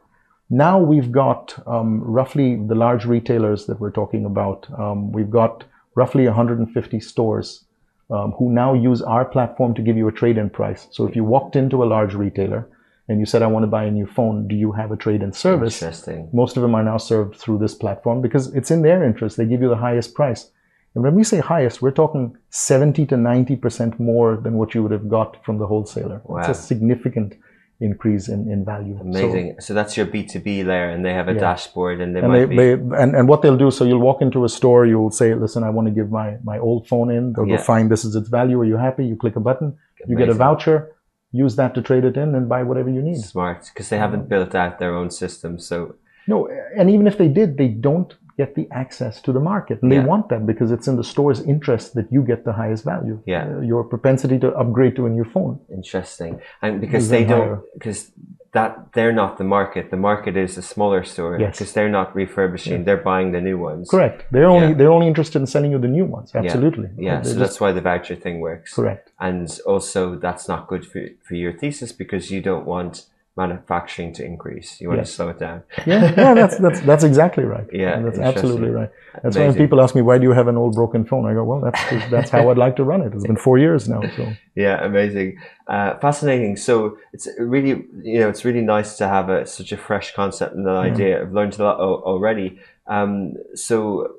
now 0.49 0.77
we've 0.79 1.11
got 1.11 1.55
um, 1.67 2.01
roughly 2.01 2.55
the 2.55 2.75
large 2.75 3.05
retailers 3.05 3.65
that 3.65 3.79
we're 3.79 3.91
talking 3.91 4.25
about. 4.25 4.67
Um, 4.77 5.11
we've 5.11 5.31
got 5.31 5.63
roughly 5.95 6.25
150 6.25 6.99
stores 6.99 7.65
um, 8.11 8.31
who 8.33 8.51
now 8.51 8.73
use 8.73 9.01
our 9.01 9.25
platform 9.25 9.73
to 9.73 9.81
give 9.81 9.97
you 9.97 10.07
a 10.07 10.11
trade-in 10.11 10.49
price. 10.49 10.87
So 10.91 11.07
if 11.07 11.15
you 11.15 11.23
walked 11.23 11.55
into 11.55 11.83
a 11.83 11.85
large 11.85 12.13
retailer 12.13 12.67
and 13.07 13.19
you 13.19 13.25
said, 13.25 13.41
I 13.41 13.47
want 13.47 13.63
to 13.63 13.67
buy 13.67 13.85
a 13.85 13.91
new 13.91 14.05
phone, 14.05 14.47
do 14.47 14.55
you 14.55 14.71
have 14.73 14.91
a 14.91 14.97
trade-in 14.97 15.33
service? 15.33 15.81
Interesting. 15.81 16.29
Most 16.33 16.57
of 16.57 16.61
them 16.61 16.75
are 16.75 16.83
now 16.83 16.97
served 16.97 17.37
through 17.37 17.57
this 17.59 17.73
platform 17.73 18.21
because 18.21 18.53
it's 18.53 18.69
in 18.71 18.81
their 18.83 19.03
interest. 19.03 19.37
They 19.37 19.45
give 19.45 19.61
you 19.61 19.69
the 19.69 19.77
highest 19.77 20.13
price. 20.13 20.51
And 20.95 21.03
when 21.03 21.15
we 21.15 21.23
say 21.23 21.39
highest, 21.39 21.81
we're 21.81 21.91
talking 21.91 22.37
70 22.49 23.05
to 23.07 23.15
90% 23.15 23.99
more 23.99 24.37
than 24.37 24.53
what 24.55 24.75
you 24.75 24.83
would 24.83 24.91
have 24.91 25.09
got 25.09 25.43
from 25.43 25.57
the 25.57 25.65
wholesaler. 25.65 26.21
Wow. 26.25 26.39
It's 26.39 26.49
a 26.49 26.61
significant 26.61 27.33
increase 27.81 28.29
in, 28.29 28.49
in 28.49 28.63
value. 28.63 28.97
Amazing. 29.01 29.55
So, 29.59 29.73
that's 29.73 29.97
your 29.97 30.05
B 30.05 30.23
two 30.23 30.39
B 30.39 30.63
layer, 30.63 30.89
and 30.89 31.03
they 31.03 31.13
have 31.13 31.27
a 31.27 31.33
Yeah. 31.33 31.39
dashboard, 31.39 31.99
and 31.99 32.15
they 32.15 32.19
and 32.19 32.27
might 32.29 32.39
they, 32.39 32.45
be 32.45 32.55
they 32.55 32.71
and, 32.73 33.15
and 33.15 33.27
what 33.27 33.41
they'll 33.41 33.57
do, 33.57 33.71
so 33.71 33.83
you'll 33.83 33.99
walk 33.99 34.21
into 34.21 34.45
a 34.45 34.49
store, 34.49 34.85
you'll 34.85 35.11
say, 35.11 35.33
listen, 35.33 35.63
I 35.63 35.71
want 35.71 35.87
to 35.87 35.93
give 35.93 36.11
my, 36.11 36.37
my 36.43 36.59
old 36.59 36.87
phone 36.87 37.09
in. 37.11 37.33
They'll 37.33 37.47
Yeah. 37.47 37.57
go 37.57 37.63
find 37.63 37.89
this 37.89 38.05
is 38.05 38.15
its 38.15 38.29
value. 38.29 38.59
Are 38.61 38.65
you 38.65 38.77
happy? 38.77 39.05
You 39.05 39.15
click 39.15 39.35
a 39.35 39.39
button, 39.39 39.69
Amazing. 39.69 40.09
you 40.11 40.17
get 40.17 40.29
a 40.29 40.33
voucher, 40.35 40.91
use 41.31 41.55
that 41.55 41.73
to 41.75 41.81
trade 41.81 42.05
it 42.05 42.15
in 42.15 42.35
and 42.35 42.47
buy 42.47 42.61
whatever 42.63 42.89
you 42.91 43.01
need. 43.01 43.17
smart 43.17 43.65
because 43.73 43.89
they 43.89 43.97
haven't 43.97 44.21
um, 44.21 44.27
built 44.27 44.53
out 44.53 44.77
their 44.79 44.95
own 44.95 45.09
system. 45.09 45.57
So 45.59 45.95
No, 46.27 46.47
and 46.77 46.89
even 46.89 47.07
if 47.07 47.17
they 47.17 47.27
did, 47.27 47.57
they 47.57 47.67
don't 47.69 48.13
get 48.37 48.55
the 48.55 48.67
access 48.71 49.21
to 49.21 49.31
the 49.31 49.39
market. 49.39 49.81
And 49.81 49.91
Yeah. 49.91 50.01
they 50.01 50.05
want 50.07 50.29
that 50.29 50.45
because 50.45 50.71
it's 50.71 50.87
in 50.87 50.95
the 50.95 51.03
store's 51.03 51.39
interest 51.41 51.93
that 51.97 52.07
you 52.11 52.21
get 52.23 52.45
the 52.45 52.53
highest 52.53 52.83
value. 52.83 53.19
Yeah. 53.25 53.43
Uh, 53.57 53.61
your 53.61 53.83
propensity 53.83 54.39
to 54.39 54.47
upgrade 54.61 54.95
to 54.95 55.05
a 55.05 55.09
new 55.09 55.23
phone. 55.35 55.59
interesting, 55.69 56.39
and 56.61 56.79
because 56.81 57.09
they 57.09 57.23
don't, 57.25 57.61
because 57.77 58.11
that 58.57 58.71
they're 58.93 59.11
not 59.23 59.31
the 59.41 59.43
market. 59.43 59.89
The 59.89 59.97
market 60.11 60.35
is 60.37 60.57
a 60.57 60.61
smaller 60.61 61.03
store 61.03 61.33
Yes. 61.39 61.51
because 61.57 61.73
they're 61.73 61.89
not 61.99 62.07
refurbishing; 62.15 62.83
they're 62.85 63.05
buying 63.11 63.31
the 63.31 63.41
new 63.41 63.57
ones. 63.69 63.89
Correct. 63.89 64.19
They're 64.31 64.45
only 64.55 64.69
Yeah. 64.69 64.77
they're 64.77 64.91
only 64.97 65.07
interested 65.07 65.39
in 65.43 65.47
selling 65.47 65.71
you 65.71 65.79
the 65.79 65.93
new 65.99 66.05
ones. 66.05 66.27
Absolutely. 66.35 66.89
Yeah, 66.97 67.15
They're 67.15 67.23
so 67.23 67.29
just- 67.29 67.39
that's 67.43 67.59
why 67.61 67.71
the 67.71 67.81
voucher 67.81 68.15
thing 68.15 68.39
works. 68.49 68.73
correct. 68.79 69.11
And 69.19 69.47
also, 69.73 70.01
that's 70.25 70.45
not 70.47 70.67
good 70.71 70.83
for 70.91 71.01
for 71.27 71.35
your 71.43 71.53
thesis 71.61 71.91
because 71.91 72.23
you 72.33 72.41
don't 72.49 72.65
want 72.75 72.93
manufacturing 73.35 74.13
to 74.13 74.23
increase. 74.23 74.79
You 74.79 74.89
want 74.89 74.99
to 75.05 75.11
slow 75.11 75.29
it 75.29 75.39
down. 75.39 75.63
Yeah, 75.87 76.13
yeah, 76.15 76.33
that's 76.33 76.57
that's 76.57 76.81
that's 76.81 77.03
exactly 77.03 77.43
right. 77.43 77.65
Yeah, 77.73 77.99
that's 78.01 78.19
absolutely 78.19 78.69
right. 78.69 78.89
That's 79.23 79.35
why 79.35 79.45
when 79.47 79.55
people 79.55 79.81
ask 79.81 79.95
me 79.95 80.01
why 80.01 80.17
do 80.19 80.23
you 80.23 80.31
have 80.31 80.47
an 80.47 80.57
old 80.57 80.75
broken 80.75 81.03
phone, 81.05 81.25
I 81.25 81.33
go, 81.33 81.43
well, 81.43 81.61
that's 81.61 81.81
that's 82.11 82.29
how 82.29 82.49
I'd 82.49 82.57
like 82.57 82.75
to 82.77 82.83
run 82.83 83.01
it. 83.01 83.13
It's 83.13 83.25
been 83.25 83.37
four 83.37 83.57
years 83.57 83.89
now, 83.89 84.01
so 84.15 84.23
Yeah, 84.55 84.83
amazing, 84.85 85.39
uh, 85.67 85.97
fascinating. 85.97 86.57
So 86.57 86.97
it's 87.11 87.27
really, 87.39 87.85
you 88.03 88.19
know, 88.19 88.29
it's 88.29 88.45
really 88.45 88.61
nice 88.61 88.97
to 88.97 89.07
have 89.07 89.29
a, 89.29 89.47
such 89.47 89.71
a 89.71 89.77
fresh 89.77 90.13
concept 90.13 90.53
and 90.55 90.67
an 90.67 90.75
idea. 90.75 91.21
I've 91.21 91.33
learned 91.33 91.57
a 91.59 91.63
lot 91.63 91.79
al- 91.79 92.03
already. 92.05 92.59
Um, 92.85 93.33
so 93.55 94.13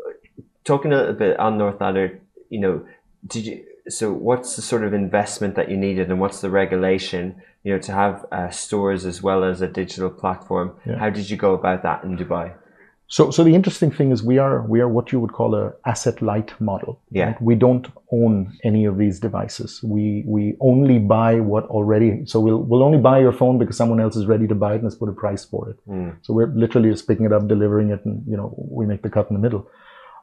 talking 0.64 0.92
a 0.92 0.96
little 0.96 1.14
bit 1.14 1.38
on 1.38 1.56
North 1.58 1.80
Ladder, 1.80 2.20
you 2.48 2.58
know, 2.60 2.84
did 3.26 3.46
you? 3.46 3.64
So 3.88 4.12
what's 4.12 4.56
the 4.56 4.62
sort 4.62 4.84
of 4.84 4.94
investment 4.94 5.56
that 5.56 5.70
you 5.70 5.76
needed, 5.76 6.10
and 6.10 6.18
what's 6.20 6.40
the 6.40 6.50
regulation, 6.50 7.40
you 7.64 7.72
know, 7.74 7.78
to 7.80 7.92
have 7.92 8.24
uh, 8.32 8.48
stores 8.50 9.04
as 9.04 9.22
well 9.22 9.44
as 9.44 9.60
a 9.60 9.68
digital 9.68 10.10
platform? 10.10 10.74
Yeah. 10.86 10.98
How 10.98 11.10
did 11.10 11.28
you 11.28 11.36
go 11.36 11.54
about 11.54 11.82
that 11.82 12.02
in 12.04 12.16
Dubai? 12.16 12.54
So, 13.08 13.30
so 13.30 13.44
the 13.44 13.54
interesting 13.54 13.90
thing 13.90 14.10
is 14.12 14.22
we 14.22 14.38
are 14.38 14.62
we 14.66 14.80
are 14.80 14.88
what 14.88 15.12
you 15.12 15.20
would 15.20 15.32
call 15.34 15.54
a 15.54 15.72
asset 15.84 16.22
light 16.22 16.58
model. 16.60 16.98
Yeah. 17.10 17.26
right? 17.26 17.42
We 17.42 17.54
don't 17.54 17.86
own 18.10 18.56
any 18.64 18.86
of 18.86 18.96
these 18.96 19.20
devices. 19.20 19.82
We 19.82 20.24
we 20.26 20.56
only 20.60 20.98
buy 20.98 21.40
what 21.40 21.64
already. 21.66 22.24
So 22.24 22.40
we'll 22.40 22.62
we'll 22.62 22.82
only 22.82 22.98
buy 22.98 23.20
your 23.20 23.32
phone 23.32 23.58
because 23.58 23.76
someone 23.76 24.00
else 24.00 24.16
is 24.16 24.24
ready 24.24 24.46
to 24.48 24.54
buy 24.54 24.72
it 24.72 24.76
and 24.76 24.84
has 24.84 24.94
put 24.94 25.10
a 25.10 25.12
price 25.12 25.44
for 25.44 25.68
it. 25.70 25.76
So 26.22 26.32
we're 26.32 26.46
literally 26.46 26.90
just 26.90 27.06
picking 27.06 27.26
it 27.26 27.32
up, 27.32 27.46
delivering 27.46 27.90
it, 27.90 28.02
and 28.06 28.24
you 28.26 28.36
know 28.38 28.54
we 28.56 28.86
make 28.86 29.02
the 29.02 29.10
cut 29.10 29.28
in 29.30 29.36
the 29.36 29.42
middle. 29.42 29.68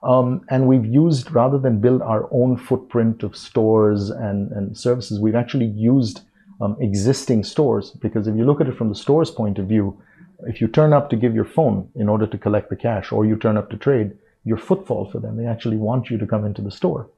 Um, 0.03 0.43
and 0.49 0.67
we've 0.67 0.85
used 0.85 1.31
rather 1.31 1.59
than 1.59 1.79
build 1.79 2.01
our 2.01 2.27
own 2.31 2.57
footprint 2.57 3.23
of 3.23 3.37
stores 3.37 4.09
and 4.09 4.51
and 4.51 4.77
services, 4.77 5.19
we've 5.19 5.35
actually 5.35 5.67
used 5.67 6.21
um, 6.59 6.75
existing 6.79 7.43
stores 7.43 7.91
because 7.91 8.27
if 8.27 8.35
you 8.35 8.45
look 8.45 8.61
at 8.61 8.67
it 8.67 8.77
from 8.77 8.89
the 8.89 8.95
store's 8.95 9.29
point 9.29 9.59
of 9.59 9.67
view, 9.67 9.99
if 10.47 10.59
you 10.61 10.67
turn 10.67 10.93
up 10.93 11.09
to 11.09 11.15
give 11.15 11.35
your 11.35 11.45
phone 11.45 11.89
in 11.95 12.09
order 12.09 12.25
to 12.25 12.37
collect 12.37 12.69
the 12.69 12.75
cash 12.75 13.11
or 13.11 13.25
you 13.25 13.35
turn 13.35 13.57
up 13.57 13.69
to 13.69 13.77
trade, 13.77 14.17
your 14.43 14.57
footfall 14.57 15.09
for 15.11 15.19
them. 15.19 15.37
They 15.37 15.45
actually 15.45 15.77
want 15.77 16.09
you 16.09 16.17
to 16.17 16.25
come 16.25 16.45
into 16.45 16.61
the 16.61 16.71
store. 16.71 17.09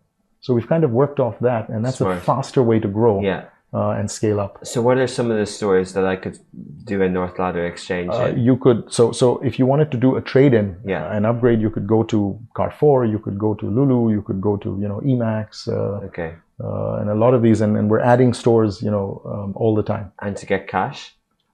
So 0.41 0.53
we've 0.53 0.67
kind 0.67 0.83
of 0.83 0.91
worked 0.91 1.19
off 1.21 1.39
that, 1.39 1.69
and 1.69 1.85
that's 1.85 1.97
Smart. 1.97 2.17
a 2.17 2.19
faster 2.19 2.61
way 2.61 2.79
to 2.79 2.87
grow 2.87 3.21
Yeah. 3.21 3.45
Uh, 3.73 3.89
and 3.99 4.09
scale 4.09 4.39
up. 4.39 4.59
So 4.65 4.81
what 4.81 4.97
are 4.97 5.07
some 5.07 5.31
of 5.31 5.37
the 5.37 5.45
stores 5.45 5.93
that 5.93 6.05
I 6.05 6.15
could 6.15 6.37
do 6.83 7.01
a 7.01 7.09
North 7.09 7.39
Ladder 7.39 7.65
exchange 7.65 8.09
Uh, 8.13 8.31
you 8.35 8.55
could 8.57 8.79
so 8.97 9.11
so 9.11 9.39
if 9.49 9.57
you 9.59 9.65
wanted 9.65 9.89
to 9.91 9.97
do 9.97 10.15
a 10.15 10.21
trade 10.21 10.53
in, 10.53 10.67
Yeah. 10.85 11.15
an 11.17 11.25
upgrade, 11.25 11.59
you 11.65 11.69
could 11.75 11.87
go 11.87 12.03
to 12.13 12.17
Carrefour, 12.57 13.05
you 13.05 13.19
could 13.19 13.37
go 13.39 13.53
to 13.55 13.65
Lulu, 13.77 14.11
you 14.11 14.21
could 14.21 14.41
go 14.41 14.53
to 14.57 14.69
you 14.81 14.87
know 14.91 14.99
Emax, 15.11 15.67
uh, 15.67 16.05
Okay. 16.09 16.31
uh, 16.63 16.99
and 16.99 17.09
a 17.09 17.15
lot 17.15 17.33
of 17.33 17.41
these, 17.41 17.59
and, 17.61 17.75
and 17.77 17.89
we're 17.89 18.05
adding 18.13 18.31
stores, 18.33 18.81
you 18.85 18.91
know, 18.95 19.21
um, 19.33 19.49
all 19.55 19.73
the 19.75 19.83
time. 19.93 20.11
And 20.25 20.37
to 20.37 20.45
get 20.45 20.67
cash? 20.67 20.99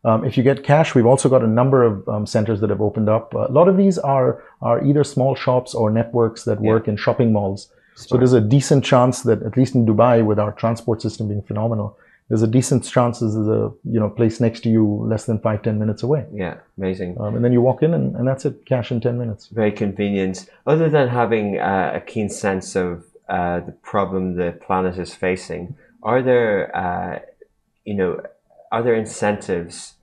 Um, 0.06 0.24
if 0.30 0.38
you 0.38 0.44
get 0.44 0.64
cash, 0.64 0.96
we've 0.96 1.06
also 1.14 1.28
got 1.36 1.42
a 1.44 1.48
number 1.62 1.80
of 1.90 2.08
um, 2.08 2.26
centers 2.26 2.60
that 2.62 2.70
have 2.70 2.82
opened 2.90 3.10
up. 3.10 3.34
a 3.34 3.52
lot 3.60 3.68
of 3.72 3.76
these 3.78 3.98
are 4.16 4.30
are 4.62 4.78
either 4.90 5.04
small 5.16 5.36
shops 5.36 5.72
or 5.80 5.86
networks 6.02 6.44
that 6.50 6.58
work 6.72 6.88
in 6.92 6.96
shopping 7.06 7.32
malls. 7.38 7.62
So 7.96 8.16
there's 8.20 8.38
a 8.44 8.46
decent 8.58 8.82
chance 8.92 9.24
that 9.24 9.40
at 9.50 9.58
least 9.60 9.76
in 9.76 9.86
Dubai, 9.86 10.16
with 10.30 10.40
our 10.40 10.54
transport 10.54 11.02
system 11.02 11.28
being 11.32 11.42
phenomenal, 11.52 11.98
there's 12.30 12.44
a 12.44 12.48
decent 12.48 12.84
chance 12.84 13.20
there's 13.20 13.36
a 13.36 13.72
you 13.84 14.00
know 14.00 14.10
place 14.10 14.40
next 14.40 14.62
to 14.62 14.70
you 14.70 14.86
less 15.12 15.26
than 15.26 15.40
five 15.40 15.62
ten 15.64 15.78
minutes 15.80 16.04
away, 16.04 16.26
Yeah, 16.34 16.56
amazing. 16.78 17.18
um, 17.20 17.36
and 17.36 17.44
then 17.44 17.52
you 17.52 17.62
walk 17.62 17.82
in 17.84 17.94
and, 17.94 18.16
and 18.16 18.28
that's 18.28 18.46
it, 18.46 18.66
cash 18.66 18.92
in 18.92 19.02
ten 19.02 19.18
minutes. 19.18 19.48
very 19.48 19.72
convenient. 19.72 20.50
Other 20.66 20.90
than 20.90 21.08
having 21.10 21.60
uh, 21.60 21.92
a 21.96 22.02
keen 22.02 22.30
sense 22.30 22.76
of 22.76 23.04
uh, 23.28 23.60
the 23.62 23.72
problem 23.72 24.36
the 24.36 24.52
planet 24.66 24.98
is 24.98 25.14
facing, 25.14 25.76
are 26.02 26.22
there, 26.22 26.76
uh, 26.76 27.20
you 27.86 27.94
know, 27.96 28.22
are 28.72 28.84
there 28.84 28.96
incentives 28.96 29.96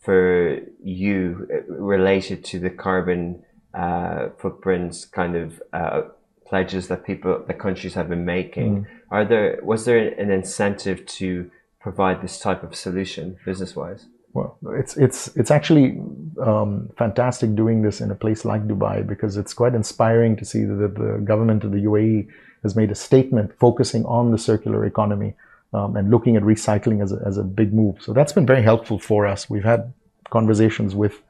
for 0.00 0.58
you 0.82 1.48
uh, 1.52 1.72
related 1.74 2.44
to 2.44 2.58
the 2.58 2.70
carbon 2.70 3.42
uh, 3.74 4.28
footprints 4.38 5.04
kind 5.04 5.36
of 5.36 5.62
uh, 5.72 6.02
pledges 6.46 6.88
that 6.88 7.04
people, 7.06 7.42
the 7.46 7.54
countries 7.54 7.94
have 7.94 8.08
been 8.08 8.24
making. 8.24 8.86
Are 9.10 9.24
there 9.24 9.58
was 9.62 9.84
there 9.84 9.98
an 9.98 10.30
incentive 10.30 11.06
to 11.18 11.50
provide 11.82 12.22
this 12.22 12.38
type 12.38 12.62
of 12.62 12.74
solution 12.74 13.36
business 13.44 13.74
wise? 13.76 14.06
Well, 14.34 14.56
it's 14.80 14.96
it's 14.96 15.28
it's 15.36 15.50
actually 15.50 16.00
um, 16.40 16.88
fantastic 16.96 17.54
doing 17.54 17.82
this 17.82 18.00
in 18.00 18.10
a 18.10 18.14
place 18.14 18.44
like 18.46 18.66
Dubai 18.66 19.06
because 19.06 19.36
it's 19.36 19.52
quite 19.52 19.74
inspiring 19.74 20.36
to 20.36 20.44
see 20.44 20.64
that 20.64 20.94
the 20.94 21.20
government 21.22 21.64
of 21.64 21.72
the 21.72 21.84
UAE 21.90 22.28
has 22.62 22.74
made 22.74 22.90
a 22.90 22.94
statement 22.94 23.52
focusing 23.58 24.06
on 24.06 24.30
the 24.30 24.38
circular 24.38 24.86
economy 24.86 25.34
um, 25.74 25.96
and 25.96 26.10
looking 26.10 26.36
at 26.36 26.42
recycling 26.42 27.02
as 27.02 27.12
a, 27.12 27.20
as 27.26 27.36
a 27.36 27.42
big 27.42 27.74
move. 27.74 28.00
So 28.00 28.12
that's 28.14 28.32
been 28.32 28.46
very 28.46 28.62
helpful 28.62 28.98
for 28.98 29.26
us. 29.26 29.50
We've 29.50 29.64
had 29.64 29.92
conversations 30.30 30.94
with 30.94 31.20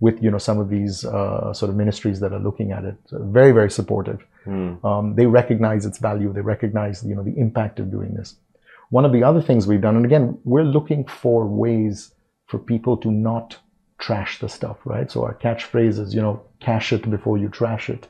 with 0.00 0.22
you 0.22 0.30
know 0.30 0.38
some 0.38 0.58
of 0.58 0.68
these 0.68 1.04
uh, 1.04 1.54
sort 1.54 1.70
of 1.70 1.76
ministries 1.76 2.20
that 2.20 2.32
are 2.32 2.40
looking 2.40 2.72
at 2.72 2.84
it. 2.84 2.96
So 3.06 3.18
very 3.22 3.52
very 3.52 3.70
supportive. 3.70 4.20
Um, 4.84 5.14
they 5.14 5.24
recognize 5.24 5.86
its 5.86 5.98
value. 5.98 6.30
They 6.30 6.42
recognize 6.42 7.04
you 7.04 7.14
know 7.14 7.22
the 7.22 7.36
impact 7.38 7.80
of 7.80 7.90
doing 7.90 8.12
this. 8.14 8.36
One 8.90 9.04
of 9.04 9.12
the 9.12 9.22
other 9.22 9.40
things 9.40 9.66
we've 9.66 9.80
done, 9.80 9.96
and 9.96 10.04
again, 10.04 10.38
we're 10.44 10.64
looking 10.64 11.06
for 11.06 11.46
ways 11.46 12.12
for 12.46 12.58
people 12.58 12.96
to 12.98 13.10
not 13.10 13.56
trash 13.98 14.40
the 14.40 14.48
stuff, 14.48 14.78
right? 14.84 15.10
So 15.10 15.22
our 15.24 15.34
catchphrase 15.34 15.98
is, 15.98 16.14
you 16.14 16.20
know, 16.20 16.42
cash 16.60 16.92
it 16.92 17.08
before 17.08 17.38
you 17.38 17.48
trash 17.48 17.88
it, 17.88 18.08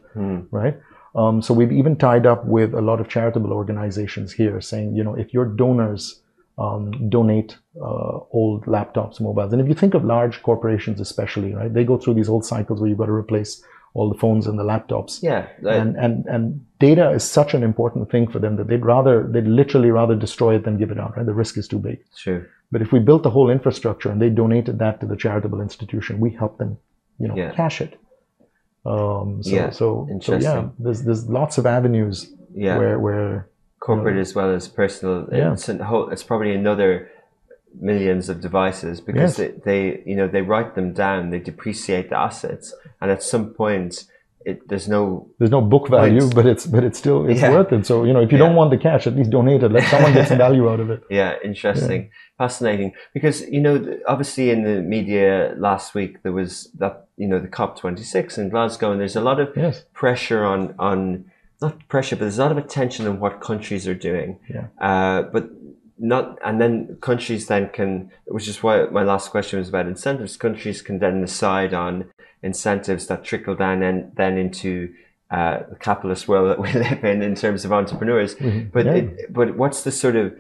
right? 0.51 0.77
Um, 1.15 1.43
so 1.43 1.53
we've 1.53 1.73
even 1.73 1.97
tied 1.97 2.25
up 2.27 2.45
with 2.47 2.73
a 2.75 2.81
lot 2.81 3.01
of 3.01 3.09
charitable 3.09 3.53
organizations 3.53 4.33
here 4.33 4.61
saying, 4.61 4.95
you 4.95 5.05
know, 5.05 5.15
if 5.15 5.35
your 5.35 5.45
donors 5.45 6.23
um, 6.59 7.11
donate 7.11 7.59
uh, 7.77 8.19
old 8.33 8.65
laptops, 8.67 9.21
mobiles, 9.21 9.53
and 9.53 9.61
if 9.61 9.69
you 9.69 9.75
think 9.75 9.95
of 9.95 10.05
large 10.05 10.43
corporations 10.43 11.01
especially, 11.01 11.55
right, 11.55 11.75
they 11.75 11.85
go 11.85 11.99
through 11.99 12.15
these 12.15 12.29
old 12.29 12.45
cycles 12.45 12.81
where 12.81 12.89
you've 12.89 12.99
got 12.99 13.07
to 13.07 13.13
replace 13.13 13.63
all 13.95 14.09
the 14.13 14.19
phones 14.19 14.47
and 14.47 14.59
the 14.59 14.63
laptops. 14.63 15.23
Yeah, 15.23 15.49
and, 15.69 15.97
and, 15.97 16.25
and 16.27 16.65
data 16.79 17.11
is 17.11 17.25
such 17.25 17.55
an 17.55 17.63
important 17.63 18.11
thing 18.11 18.29
for 18.31 18.39
them 18.39 18.57
that 18.57 18.69
they'd 18.69 18.85
rather, 18.85 19.27
they'd 19.29 19.47
literally 19.47 19.91
rather 19.91 20.15
destroy 20.15 20.55
it 20.57 20.65
than 20.65 20.79
give 20.79 20.91
it 20.91 20.99
out, 20.99 21.17
right? 21.17 21.27
The 21.27 21.35
risk 21.35 21.59
is 21.59 21.67
too 21.67 21.79
big. 21.79 21.99
True. 22.17 22.47
But 22.73 22.83
if 22.83 22.93
we 22.93 23.01
built 23.01 23.25
the 23.25 23.31
whole 23.31 23.51
infrastructure 23.51 24.11
and 24.11 24.23
they 24.23 24.29
donated 24.31 24.79
that 24.79 25.01
to 25.01 25.07
the 25.07 25.17
charitable 25.17 25.61
institution, 25.61 26.21
we 26.21 26.31
help 26.31 26.59
them, 26.59 26.79
you 27.19 27.27
know, 27.27 27.35
Yeah. 27.37 27.51
cash 27.53 27.81
it. 27.81 27.99
Um, 28.87 29.43
so, 29.43 29.51
Yeah, 29.51 29.71
so, 29.71 30.09
so 30.23 30.37
yeah, 30.39 30.69
there's 30.79 31.03
there's 31.03 31.29
lots 31.29 31.59
of 31.59 31.67
avenues 31.67 32.33
Yeah. 32.55 32.79
where 32.79 32.99
where 32.99 33.49
corporate 33.81 34.17
as 34.19 34.35
well 34.35 34.55
as 34.55 34.69
personal. 34.69 35.29
Yeah. 35.33 35.53
It's, 35.53 35.69
a 35.69 35.85
whole, 35.85 36.09
it's 36.11 36.23
probably 36.23 36.55
another 36.55 37.11
millions 37.81 38.29
of 38.29 38.41
devices 38.41 39.01
because 39.01 39.39
Yes. 39.39 39.57
they, 39.65 39.89
they, 39.93 40.03
you 40.07 40.17
know, 40.17 40.29
they 40.29 40.43
write 40.43 40.75
them 40.75 40.93
down, 40.93 41.31
they 41.31 41.39
depreciate 41.39 42.11
the 42.11 42.19
assets, 42.19 42.75
and 43.01 43.11
at 43.11 43.23
some 43.23 43.51
point, 43.55 44.05
it 44.47 44.67
there's 44.71 44.89
no 44.89 45.29
there's 45.39 45.51
no 45.51 45.61
book 45.61 45.89
value, 45.89 46.27
but 46.35 46.47
it's 46.47 46.65
but 46.67 46.83
it's 46.83 46.99
still 46.99 47.29
it's 47.29 47.43
Yeah. 47.43 47.51
worth 47.53 47.73
it. 47.73 47.85
So 47.87 48.05
you 48.05 48.15
know, 48.15 48.21
if 48.21 48.33
you 48.33 48.39
Yeah. 48.39 48.47
don't 48.47 48.57
want 48.57 48.71
the 48.71 48.79
cash, 48.79 49.07
at 49.07 49.15
least 49.15 49.29
donate 49.31 49.63
it. 49.63 49.71
Let 49.71 49.85
someone 49.85 50.15
get 50.15 50.29
some 50.29 50.39
value 50.49 50.67
out 50.71 50.81
of 50.81 50.89
it. 50.91 51.03
Yeah, 51.11 51.35
interesting, 51.45 52.11
fascinating. 52.39 52.93
Because 53.13 53.43
you 53.49 53.61
know, 53.61 53.75
obviously 54.09 54.49
in 54.51 54.65
the 54.65 54.81
media 54.81 55.55
last 55.59 55.95
week 55.95 56.23
there 56.23 56.33
was 56.33 56.71
that 56.79 57.07
you 57.19 57.29
know 57.29 57.39
the 57.39 57.49
COP 57.49 57.79
twenty 57.79 58.03
six 58.03 58.39
in 58.39 58.49
Glasgow, 58.49 58.91
and 58.93 58.99
there's 59.01 59.15
a 59.17 59.21
lot 59.21 59.41
of 59.41 59.49
Yes. 59.55 59.85
pressure 59.93 60.43
on 60.45 60.75
on 60.79 61.27
not 61.61 61.87
pressure, 61.89 62.17
but 62.17 62.21
there's 62.23 62.39
a 62.39 62.43
lot 62.43 62.51
of 62.53 62.57
attention 62.57 63.07
on 63.07 63.21
what 63.21 63.43
countries 63.43 63.87
are 63.87 63.95
doing. 63.95 64.39
Yeah. 64.49 64.69
Uh, 64.81 65.21
but 65.31 65.51
not, 66.01 66.39
and 66.45 66.61
then 66.61 66.97
countries 67.01 67.47
then 67.47 67.69
can, 67.69 68.11
which 68.27 68.49
is 68.49 68.63
why 68.63 68.85
my 68.87 69.03
last 69.03 69.31
question 69.31 69.59
was 69.59 69.69
about 69.69 69.87
incentives. 69.87 70.37
Countries 70.37 70.83
can 70.83 70.99
then 70.99 71.21
decide 71.21 71.75
on 71.75 72.11
incentives 72.43 73.07
that 73.09 73.23
trickle 73.23 73.55
down 73.55 73.83
and 73.83 74.11
then 74.17 74.39
into 74.39 74.93
uh, 75.31 75.61
the 75.69 75.77
capitalist 75.77 76.27
world 76.27 76.51
that 76.51 76.59
we 76.65 76.73
live 76.73 77.05
in 77.05 77.23
in 77.23 77.35
terms 77.35 77.65
of 77.65 77.73
entrepreneurs. 77.73 78.35
But 78.73 78.87
Yeah. 78.87 78.93
it, 78.95 79.33
but 79.33 79.57
what's 79.57 79.83
the 79.85 79.93
sort 79.93 80.17
of 80.17 80.33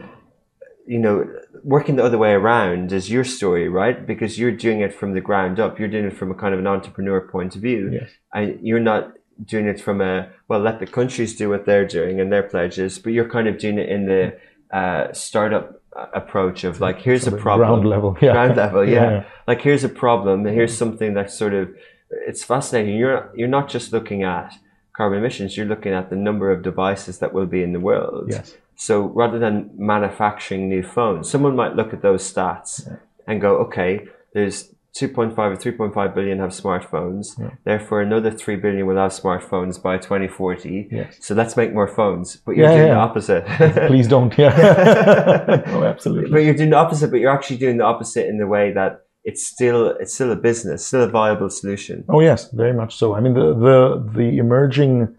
you 0.86 0.98
know, 0.98 1.24
working 1.62 1.94
the 1.96 2.02
other 2.04 2.18
way 2.18 2.32
around 2.32 2.90
is 2.92 3.10
your 3.10 3.22
story, 3.22 3.68
right? 3.68 4.04
Because 4.04 4.40
you're 4.40 4.50
doing 4.50 4.80
it 4.80 4.92
from 4.92 5.12
the 5.14 5.20
ground 5.20 5.60
up. 5.60 5.78
You're 5.78 5.88
doing 5.88 6.06
it 6.06 6.16
from 6.16 6.32
a 6.32 6.34
kind 6.34 6.52
of 6.52 6.58
an 6.58 6.66
entrepreneur 6.66 7.20
point 7.20 7.54
of 7.54 7.62
view. 7.62 7.90
Yes. 7.92 8.10
And 8.34 8.58
you're 8.66 8.80
not 8.80 9.12
doing 9.44 9.66
it 9.68 9.80
from 9.80 10.00
a, 10.00 10.28
well, 10.48 10.58
let 10.58 10.80
the 10.80 10.86
countries 10.86 11.36
do 11.36 11.48
what 11.48 11.64
they're 11.64 11.86
doing 11.86 12.20
and 12.20 12.32
their 12.32 12.42
pledges, 12.42 12.98
but 12.98 13.12
you're 13.12 13.28
kind 13.28 13.46
of 13.46 13.56
doing 13.58 13.78
it 13.78 13.88
in 13.88 14.06
the 14.06 14.36
uh, 14.72 15.12
startup 15.12 15.80
approach 16.14 16.64
of 16.64 16.80
like, 16.80 17.00
here's 17.00 17.26
a 17.26 17.32
problem. 17.32 17.68
ground 17.68 17.88
level, 17.88 18.16
yeah. 18.22 18.32
Ground 18.32 18.56
level, 18.56 18.88
yeah. 18.88 18.94
Yeah, 18.94 19.10
yeah. 19.10 19.24
Like, 19.46 19.60
here's 19.60 19.84
a 19.84 19.88
problem. 19.88 20.46
and 20.46 20.54
Here's 20.54 20.76
something 20.76 21.14
that's 21.14 21.36
sort 21.36 21.54
of, 21.54 21.74
it's 22.10 22.44
fascinating. 22.44 22.96
You're, 22.96 23.30
you're 23.34 23.48
not 23.48 23.68
just 23.68 23.92
looking 23.92 24.22
at 24.22 24.54
carbon 24.92 25.18
emissions, 25.18 25.56
you're 25.56 25.66
looking 25.66 25.92
at 25.92 26.10
the 26.10 26.16
number 26.16 26.50
of 26.50 26.62
devices 26.62 27.18
that 27.18 27.32
will 27.32 27.46
be 27.46 27.62
in 27.62 27.72
the 27.72 27.80
world. 27.80 28.26
Yes. 28.28 28.54
So 28.76 29.02
rather 29.02 29.38
than 29.38 29.70
manufacturing 29.76 30.68
new 30.68 30.82
phones, 30.82 31.30
someone 31.30 31.56
might 31.56 31.74
look 31.74 31.92
at 31.92 32.02
those 32.02 32.22
stats 32.32 32.98
and 33.26 33.40
go, 33.40 33.56
okay, 33.58 34.06
there's 34.32 34.74
2.5 34.98 35.38
or 35.38 35.56
3.5 35.56 36.14
billion 36.14 36.38
have 36.40 36.50
smartphones. 36.50 37.26
Therefore, 37.64 38.00
another 38.02 38.30
3 38.30 38.56
billion 38.56 38.86
will 38.86 38.96
have 38.96 39.12
smartphones 39.12 39.80
by 39.80 39.98
2040. 39.98 40.88
Yes. 40.90 41.16
So 41.20 41.34
let's 41.34 41.56
make 41.56 41.72
more 41.72 41.86
phones. 41.88 42.36
But 42.36 42.56
you're 42.56 42.66
Yeah, 42.68 42.76
doing 42.76 42.88
yeah. 42.88 42.94
the 42.94 43.00
opposite. 43.00 43.46
Please 43.86 44.08
don't. 44.08 44.36
Yeah. 44.36 45.62
no, 45.68 45.84
absolutely. 45.94 46.30
but 46.32 46.38
you're 46.38 46.54
doing 46.54 46.70
the 46.70 46.76
opposite, 46.76 47.10
but 47.10 47.20
you're 47.20 47.30
actually 47.30 47.58
doing 47.58 47.76
the 47.78 47.84
opposite 47.84 48.26
in 48.28 48.38
the 48.38 48.46
way 48.46 48.72
that 48.72 49.02
it's 49.22 49.46
still 49.46 49.88
it's 50.00 50.14
still 50.14 50.32
a 50.32 50.36
business, 50.36 50.84
still 50.86 51.02
a 51.02 51.08
viable 51.08 51.50
solution. 51.50 52.04
Oh 52.08 52.20
yes, 52.20 52.50
very 52.50 52.72
much 52.72 52.96
so. 52.96 53.14
I 53.14 53.20
mean, 53.20 53.34
the 53.34 53.54
the 53.54 54.10
the 54.16 54.38
emerging 54.38 55.14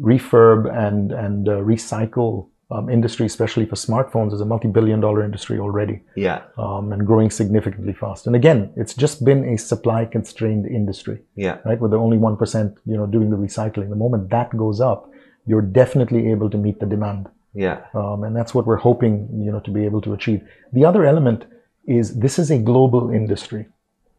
refurb 0.00 0.72
and 0.72 1.12
and 1.12 1.48
uh, 1.48 1.52
recycle 1.56 2.48
um, 2.70 2.88
industry, 2.88 3.26
especially 3.26 3.66
for 3.66 3.74
smartphones, 3.76 4.32
is 4.32 4.40
a 4.40 4.44
multi-billion-dollar 4.44 5.24
industry 5.24 5.58
already, 5.58 5.96
Yeah, 6.14 6.42
um, 6.56 6.92
and 6.92 7.06
growing 7.06 7.30
significantly 7.30 7.92
fast. 7.92 8.26
And 8.28 8.36
again, 8.36 8.72
it's 8.76 8.94
just 8.94 9.24
been 9.24 9.44
a 9.52 9.56
supply-constrained 9.58 10.66
industry, 10.66 11.18
yeah, 11.34 11.58
right? 11.64 11.80
With 11.80 11.90
the 11.90 11.98
only 11.98 12.18
one 12.18 12.36
percent, 12.36 12.78
you 12.86 12.96
know, 12.96 13.06
doing 13.06 13.30
the 13.30 13.36
recycling. 13.36 13.88
The 13.90 13.96
moment 14.06 14.30
that 14.30 14.56
goes 14.56 14.80
up, 14.80 15.10
you're 15.46 15.62
definitely 15.80 16.30
able 16.30 16.48
to 16.50 16.58
meet 16.58 16.78
the 16.80 16.86
demand. 16.86 17.28
yeah, 17.54 17.78
um, 17.94 18.22
and 18.24 18.32
that's 18.36 18.54
what 18.54 18.64
we're 18.68 18.84
hoping 18.90 19.14
you 19.44 19.50
know 19.52 19.60
to 19.66 19.70
be 19.78 19.84
able 19.84 20.00
to 20.06 20.12
achieve. 20.18 20.40
The 20.72 20.84
other 20.84 21.02
element 21.12 21.40
is 21.86 22.04
this 22.24 22.38
is 22.38 22.48
a 22.50 22.58
global 22.58 23.10
industry, 23.10 23.66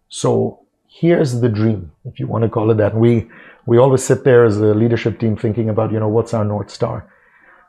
so 0.09 0.59
here's 0.87 1.39
the 1.39 1.47
dream, 1.49 1.91
if 2.03 2.19
you 2.19 2.27
want 2.27 2.43
to 2.43 2.49
call 2.49 2.69
it 2.71 2.77
that. 2.83 2.93
We 2.95 3.29
we 3.65 3.77
always 3.77 4.03
sit 4.03 4.23
there 4.23 4.43
as 4.43 4.57
a 4.57 4.73
leadership 4.73 5.19
team 5.19 5.37
thinking 5.37 5.69
about 5.69 5.91
you 5.93 5.99
know 5.99 6.09
what's 6.09 6.33
our 6.33 6.43
north 6.43 6.69
star. 6.69 7.07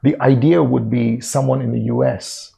The 0.02 0.20
idea 0.20 0.62
would 0.62 0.90
be 0.90 1.20
someone 1.20 1.62
in 1.62 1.72
the 1.72 1.86
U.S. 1.94 2.52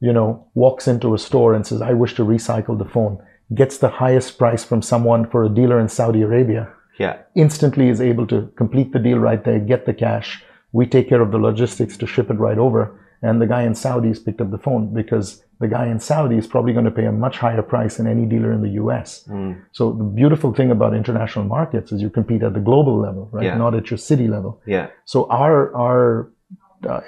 you 0.00 0.12
know 0.12 0.46
walks 0.54 0.88
into 0.88 1.14
a 1.14 1.18
store 1.18 1.54
and 1.54 1.66
says, 1.66 1.80
"I 1.82 1.92
wish 1.92 2.14
to 2.14 2.24
recycle 2.24 2.78
the 2.78 2.90
phone," 2.94 3.18
gets 3.54 3.78
the 3.78 3.88
highest 3.88 4.38
price 4.38 4.64
from 4.64 4.82
someone 4.82 5.28
for 5.28 5.44
a 5.44 5.48
dealer 5.48 5.78
in 5.80 5.88
Saudi 5.88 6.22
Arabia 6.22 6.72
yeah, 7.00 7.16
instantly 7.34 7.88
is 7.88 8.00
able 8.00 8.26
to 8.26 8.52
complete 8.56 8.92
the 8.92 8.98
deal 8.98 9.18
right 9.18 9.42
there, 9.42 9.58
get 9.58 9.86
the 9.86 9.94
cash. 9.94 10.44
We 10.72 10.84
take 10.86 11.08
care 11.08 11.22
of 11.22 11.30
the 11.32 11.38
logistics 11.38 11.96
to 11.96 12.06
ship 12.06 12.30
it 12.30 12.34
right 12.34 12.58
over. 12.58 12.94
And 13.22 13.40
the 13.40 13.46
guy 13.46 13.62
in 13.62 13.74
Saudi's 13.74 14.18
picked 14.18 14.42
up 14.42 14.50
the 14.50 14.58
phone 14.58 14.92
because 14.92 15.42
the 15.60 15.68
guy 15.68 15.86
in 15.86 15.98
Saudi 15.98 16.36
is 16.36 16.46
probably 16.46 16.74
going 16.74 16.84
to 16.84 16.90
pay 16.90 17.06
a 17.06 17.12
much 17.12 17.38
higher 17.38 17.62
price 17.62 17.96
than 17.96 18.06
any 18.06 18.26
dealer 18.26 18.52
in 18.52 18.60
the 18.60 18.74
US. 18.82 19.24
Mm. 19.28 19.62
So 19.72 19.92
the 19.92 20.04
beautiful 20.04 20.52
thing 20.52 20.70
about 20.70 20.94
international 20.94 21.46
markets 21.46 21.90
is 21.90 22.02
you 22.02 22.10
compete 22.10 22.42
at 22.42 22.52
the 22.52 22.60
global 22.60 22.98
level, 22.98 23.30
right? 23.32 23.44
Yeah. 23.44 23.56
Not 23.56 23.74
at 23.74 23.90
your 23.90 23.98
city 23.98 24.28
level. 24.28 24.60
yeah, 24.66 24.88
So 25.06 25.26
our 25.30 25.74
our 25.74 26.30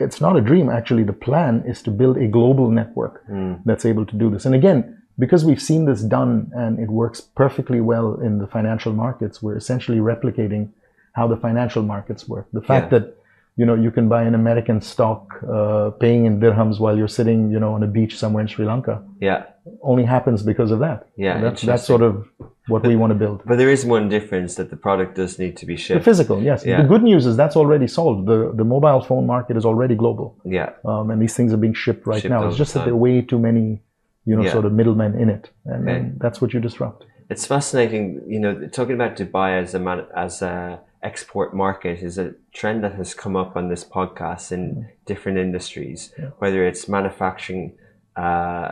it's 0.07 0.21
not 0.27 0.35
a 0.37 0.43
dream 0.51 0.69
actually. 0.79 1.05
The 1.05 1.19
plan 1.29 1.63
is 1.73 1.79
to 1.87 1.91
build 1.91 2.17
a 2.17 2.29
global 2.39 2.71
network 2.81 3.15
that's 3.69 3.85
able 3.93 4.07
to 4.07 4.17
do 4.23 4.27
this. 4.31 4.45
And 4.49 4.55
again, 4.55 4.79
because 5.19 5.45
we've 5.49 5.61
seen 5.71 5.83
this 5.91 6.01
done 6.19 6.51
and 6.63 6.79
it 6.85 6.91
works 7.03 7.21
perfectly 7.43 7.81
well 7.93 8.09
in 8.27 8.33
the 8.43 8.47
financial 8.47 8.93
markets, 9.05 9.43
we're 9.43 9.57
essentially 9.63 9.99
replicating 10.13 10.63
how 11.19 11.25
the 11.33 11.37
financial 11.37 11.83
markets 11.95 12.23
work. 12.29 12.47
The 12.53 12.63
fact 12.71 12.87
Yeah. 12.93 12.99
that 12.99 13.05
you 13.61 13.67
know 13.69 13.75
you 13.87 13.91
can 13.91 14.07
buy 14.09 14.23
an 14.31 14.35
American 14.35 14.79
stock 14.81 15.23
uh, 15.57 15.91
paying 16.05 16.23
in 16.29 16.41
dirhams 16.41 16.77
while 16.83 16.97
you're 16.99 17.15
sitting 17.21 17.51
you 17.55 17.61
know 17.63 17.73
on 17.77 17.83
a 17.83 17.91
beach 17.99 18.15
somewhere 18.23 18.41
in 18.45 18.49
Sri 18.53 18.65
Lanka 18.65 18.95
yeah. 19.21 19.41
only 19.83 20.05
happens 20.05 20.43
because 20.43 20.71
of 20.75 20.79
that. 20.87 20.99
Yeah, 21.17 21.35
that's 21.45 21.61
that's 21.63 21.63
interesting. 21.63 21.93
sort 21.93 22.03
of 22.09 22.15
what 22.69 22.87
we 22.87 22.95
want 22.97 23.11
to 23.11 23.19
build. 23.25 23.43
But 23.45 23.59
there 23.59 23.71
is 23.71 23.85
one 23.85 24.09
difference 24.09 24.55
that 24.55 24.71
the 24.71 24.77
product 24.77 25.17
does 25.17 25.39
need 25.39 25.57
to 25.57 25.67
be 25.67 25.75
The 25.75 25.81
shipped. 25.81 26.05
physical, 26.05 26.41
yes. 26.43 26.65
Yeah. 26.65 26.83
The 26.83 26.89
good 26.89 27.03
news 27.03 27.27
is 27.27 27.37
that's 27.37 27.57
already 27.57 27.89
solved. 27.89 28.27
The 28.27 28.53
the 28.61 28.65
mobile 28.65 29.01
phone 29.01 29.27
market 29.27 29.57
is 29.57 29.65
already 29.65 29.95
global, 30.05 30.29
Yeah, 30.59 30.71
um, 30.85 31.11
and 31.11 31.21
these 31.21 31.35
things 31.37 31.53
are 31.53 31.63
being 31.67 31.75
shipped 31.85 32.07
right 32.07 32.23
Shipped 32.23 32.31
now. 32.35 32.47
It's 32.47 32.55
the 32.57 32.63
just 32.65 32.75
that 32.75 32.85
there 32.87 32.95
are 32.95 33.05
way 33.09 33.21
too 33.33 33.39
many, 33.49 33.67
you 34.29 34.35
know, 34.37 34.45
Yeah. 34.45 34.53
sort 34.57 34.65
of 34.69 34.73
middlemen 34.81 35.13
in 35.23 35.29
it, 35.37 35.45
and, 35.73 35.83
Okay. 35.89 35.97
and 35.99 36.21
that's 36.23 36.39
what 36.41 36.51
you 36.55 36.61
disrupt. 36.69 37.01
it's 37.35 37.47
fascinating. 37.47 38.05
You 38.35 38.41
know, 38.45 38.53
talking 38.79 38.95
about 39.01 39.13
Dubai 39.17 39.51
as 39.63 39.71
a 39.75 39.81
man, 39.87 39.99
as 40.27 40.35
a 40.43 40.57
export 41.11 41.51
market 41.65 41.97
is 42.09 42.15
a 42.25 42.27
trend 42.59 42.79
that 42.85 42.95
has 43.01 43.11
come 43.23 43.35
up 43.43 43.57
on 43.57 43.65
this 43.73 43.83
podcast 43.99 44.53
in 44.57 44.63
different 45.11 45.37
industries, 45.47 46.01
whether 46.43 46.61
it's 46.71 46.83
manufacturing 46.99 47.65
uh, 48.17 48.69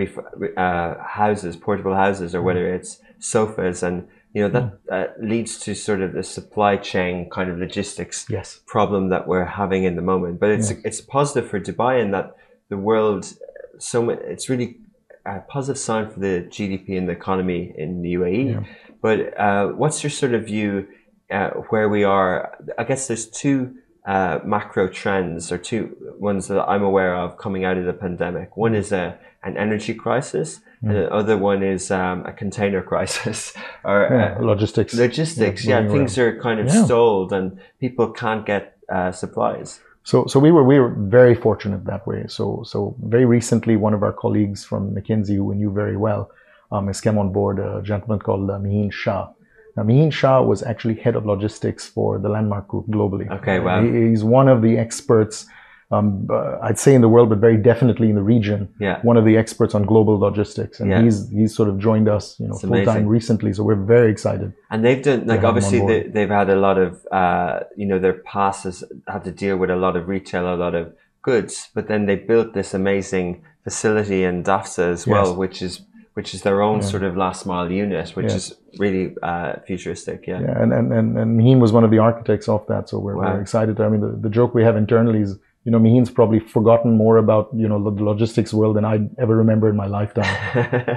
ref- 0.00 0.26
uh, 0.64 0.94
houses, 1.20 1.56
portable 1.56 1.94
houses, 2.04 2.34
or 2.36 2.42
whether 2.42 2.64
it's 2.76 3.00
sofas 3.18 3.82
and 3.82 4.06
you 4.34 4.42
know 4.42 4.48
that 4.48 4.78
uh, 4.92 5.06
leads 5.20 5.58
to 5.60 5.74
sort 5.74 6.00
of 6.02 6.12
the 6.12 6.22
supply 6.22 6.76
chain 6.76 7.28
kind 7.30 7.50
of 7.50 7.58
logistics 7.58 8.26
Yes. 8.28 8.60
problem 8.66 9.08
that 9.08 9.26
we're 9.26 9.44
having 9.44 9.84
in 9.84 9.96
the 9.96 10.02
moment. 10.02 10.38
But 10.40 10.50
it's 10.50 10.70
Yeah. 10.70 10.76
it's 10.84 11.00
positive 11.00 11.48
for 11.50 11.58
Dubai 11.60 12.00
in 12.02 12.10
that 12.12 12.36
the 12.68 12.76
world 12.76 13.32
so 13.78 14.10
it's 14.10 14.48
really 14.50 14.76
a 15.24 15.40
positive 15.40 15.78
sign 15.78 16.08
for 16.10 16.20
the 16.20 16.46
GDP 16.48 16.96
and 16.98 17.08
the 17.08 17.12
economy 17.12 17.72
in 17.76 18.02
the 18.02 18.14
UAE. 18.14 18.44
Yeah. 18.52 18.60
But 19.00 19.18
uh, 19.38 19.68
what's 19.80 20.02
your 20.02 20.10
sort 20.10 20.34
of 20.34 20.44
view 20.46 20.86
uh, 21.30 21.50
where 21.70 21.88
we 21.88 22.02
are? 22.04 22.58
I 22.78 22.84
guess 22.84 23.06
there's 23.08 23.26
two 23.26 23.76
uh, 24.06 24.38
macro 24.44 24.88
trends 24.88 25.52
or 25.52 25.58
two 25.58 25.96
ones 26.18 26.48
that 26.48 26.60
I'm 26.66 26.82
aware 26.82 27.14
of 27.14 27.36
coming 27.38 27.64
out 27.64 27.76
of 27.76 27.84
the 27.84 27.92
pandemic. 27.92 28.56
One 28.56 28.74
is 28.74 28.90
a 28.90 29.18
an 29.42 29.56
energy 29.56 29.94
crisis, 29.94 30.60
and 30.82 30.90
the 30.96 31.12
other 31.12 31.36
one 31.36 31.62
is 31.62 31.90
um, 31.90 32.24
a 32.26 32.32
container 32.32 32.82
crisis 32.82 33.52
or 33.84 34.08
Yeah, 34.10 34.36
uh, 34.38 34.42
logistics. 34.44 34.94
logistics. 34.94 35.64
Yeah, 35.64 35.80
Yeah, 35.80 35.88
things 35.90 36.18
are 36.18 36.38
kind 36.40 36.60
of 36.60 36.66
Yeah. 36.66 36.84
stalled 36.84 37.32
and 37.32 37.58
people 37.80 38.10
can't 38.12 38.44
get 38.46 38.76
uh, 38.88 39.10
supplies. 39.12 39.80
So, 40.04 40.26
so 40.26 40.40
we 40.40 40.50
were 40.52 40.64
we 40.64 40.78
were 40.80 40.94
very 41.20 41.34
fortunate 41.34 41.84
that 41.84 42.06
way. 42.06 42.24
So, 42.28 42.62
so 42.64 42.94
very 43.02 43.26
recently, 43.26 43.76
one 43.76 43.92
of 43.94 44.02
our 44.02 44.12
colleagues 44.12 44.64
from 44.64 44.94
McKinsey, 44.94 45.36
who 45.36 45.44
we 45.44 45.56
knew 45.56 45.70
very 45.72 45.96
well, 45.96 46.30
um, 46.72 46.86
has 46.86 47.00
come 47.00 47.18
on 47.18 47.32
board. 47.32 47.58
A 47.58 47.82
gentleman 47.82 48.18
called 48.18 48.48
uh, 48.50 48.58
Mihin 48.58 48.90
Shah. 48.90 49.28
Now, 49.76 49.82
Mihin 49.84 50.10
Shah 50.10 50.42
was 50.42 50.62
actually 50.62 50.94
head 50.94 51.14
of 51.16 51.26
logistics 51.26 51.86
for 51.86 52.18
the 52.18 52.28
Landmark 52.28 52.66
Group 52.68 52.86
globally. 52.88 53.28
Okay, 53.38 53.58
wow. 53.60 53.82
He- 53.82 54.08
he's 54.08 54.24
one 54.24 54.48
of 54.48 54.62
the 54.62 54.78
experts. 54.78 55.46
Um, 55.90 56.26
uh, 56.30 56.58
I'd 56.60 56.78
say 56.78 56.94
in 56.94 57.00
the 57.00 57.08
world, 57.08 57.30
but 57.30 57.38
very 57.38 57.56
definitely 57.56 58.10
in 58.10 58.14
the 58.14 58.22
region. 58.22 58.68
Yeah. 58.78 59.00
One 59.02 59.16
of 59.16 59.24
the 59.24 59.38
experts 59.38 59.74
on 59.74 59.84
global 59.84 60.18
logistics, 60.18 60.80
and 60.80 60.90
Yeah. 60.90 61.00
he's 61.02 61.30
he's 61.30 61.54
sort 61.54 61.70
of 61.70 61.78
joined 61.78 62.08
us, 62.10 62.38
you 62.38 62.46
know, 62.48 62.54
full 62.54 62.84
time 62.84 63.06
recently. 63.06 63.54
So 63.54 63.62
we're 63.64 63.74
very 63.96 64.10
excited. 64.10 64.52
And 64.70 64.84
they've 64.84 65.02
done 65.02 65.20
like 65.26 65.40
have 65.40 65.46
obviously 65.46 65.80
they, 65.86 66.02
they've 66.02 66.28
had 66.28 66.50
a 66.50 66.56
lot 66.56 66.76
of 66.76 66.90
uh, 67.10 67.60
you 67.74 67.86
know 67.86 67.98
their 67.98 68.18
passes 68.34 68.84
had 69.06 69.24
to 69.24 69.30
deal 69.32 69.56
with 69.56 69.70
a 69.70 69.76
lot 69.76 69.96
of 69.96 70.08
retail, 70.08 70.54
a 70.54 70.56
lot 70.56 70.74
of 70.74 70.92
goods, 71.22 71.70
but 71.74 71.88
then 71.88 72.04
they 72.06 72.16
built 72.16 72.52
this 72.52 72.74
amazing 72.74 73.42
facility 73.64 74.24
in 74.24 74.42
DAFZA 74.42 74.92
as 74.92 75.06
well, 75.06 75.28
Yes. 75.30 75.36
which 75.36 75.62
is 75.62 75.80
which 76.14 76.34
is 76.34 76.42
their 76.42 76.60
own 76.62 76.82
sort 76.82 77.04
of 77.04 77.16
last 77.16 77.46
mile 77.46 77.70
unit, 77.70 78.10
which 78.16 78.26
Yeah. 78.30 78.36
is 78.40 78.54
really 78.78 79.14
uh, 79.22 79.52
futuristic. 79.66 80.26
Yeah. 80.26 80.40
Yeah, 80.40 80.62
and, 80.62 80.72
and, 80.72 80.92
and, 80.92 81.16
and 81.16 81.38
Mihin 81.40 81.60
was 81.60 81.70
one 81.72 81.84
of 81.84 81.90
the 81.92 81.98
architects 81.98 82.48
of 82.48 82.66
that, 82.66 82.88
so 82.88 82.98
we're, 82.98 83.14
Wow. 83.16 83.34
we're 83.34 83.40
excited. 83.40 83.80
I 83.80 83.88
mean, 83.88 84.00
the, 84.00 84.08
the 84.26 84.28
joke 84.28 84.52
we 84.52 84.64
have 84.64 84.76
internally 84.76 85.20
is, 85.20 85.38
you 85.68 85.72
know, 85.72 85.78
Mihin's 85.86 86.10
probably 86.10 86.40
forgotten 86.40 86.90
more 86.96 87.18
about, 87.18 87.50
you 87.62 87.68
know, 87.68 87.78
the 87.90 88.02
logistics 88.02 88.54
world 88.54 88.74
than 88.76 88.86
I 88.86 88.96
ever 89.18 89.36
remember 89.36 89.68
in 89.68 89.76
my 89.76 89.86
lifetime. 89.98 90.34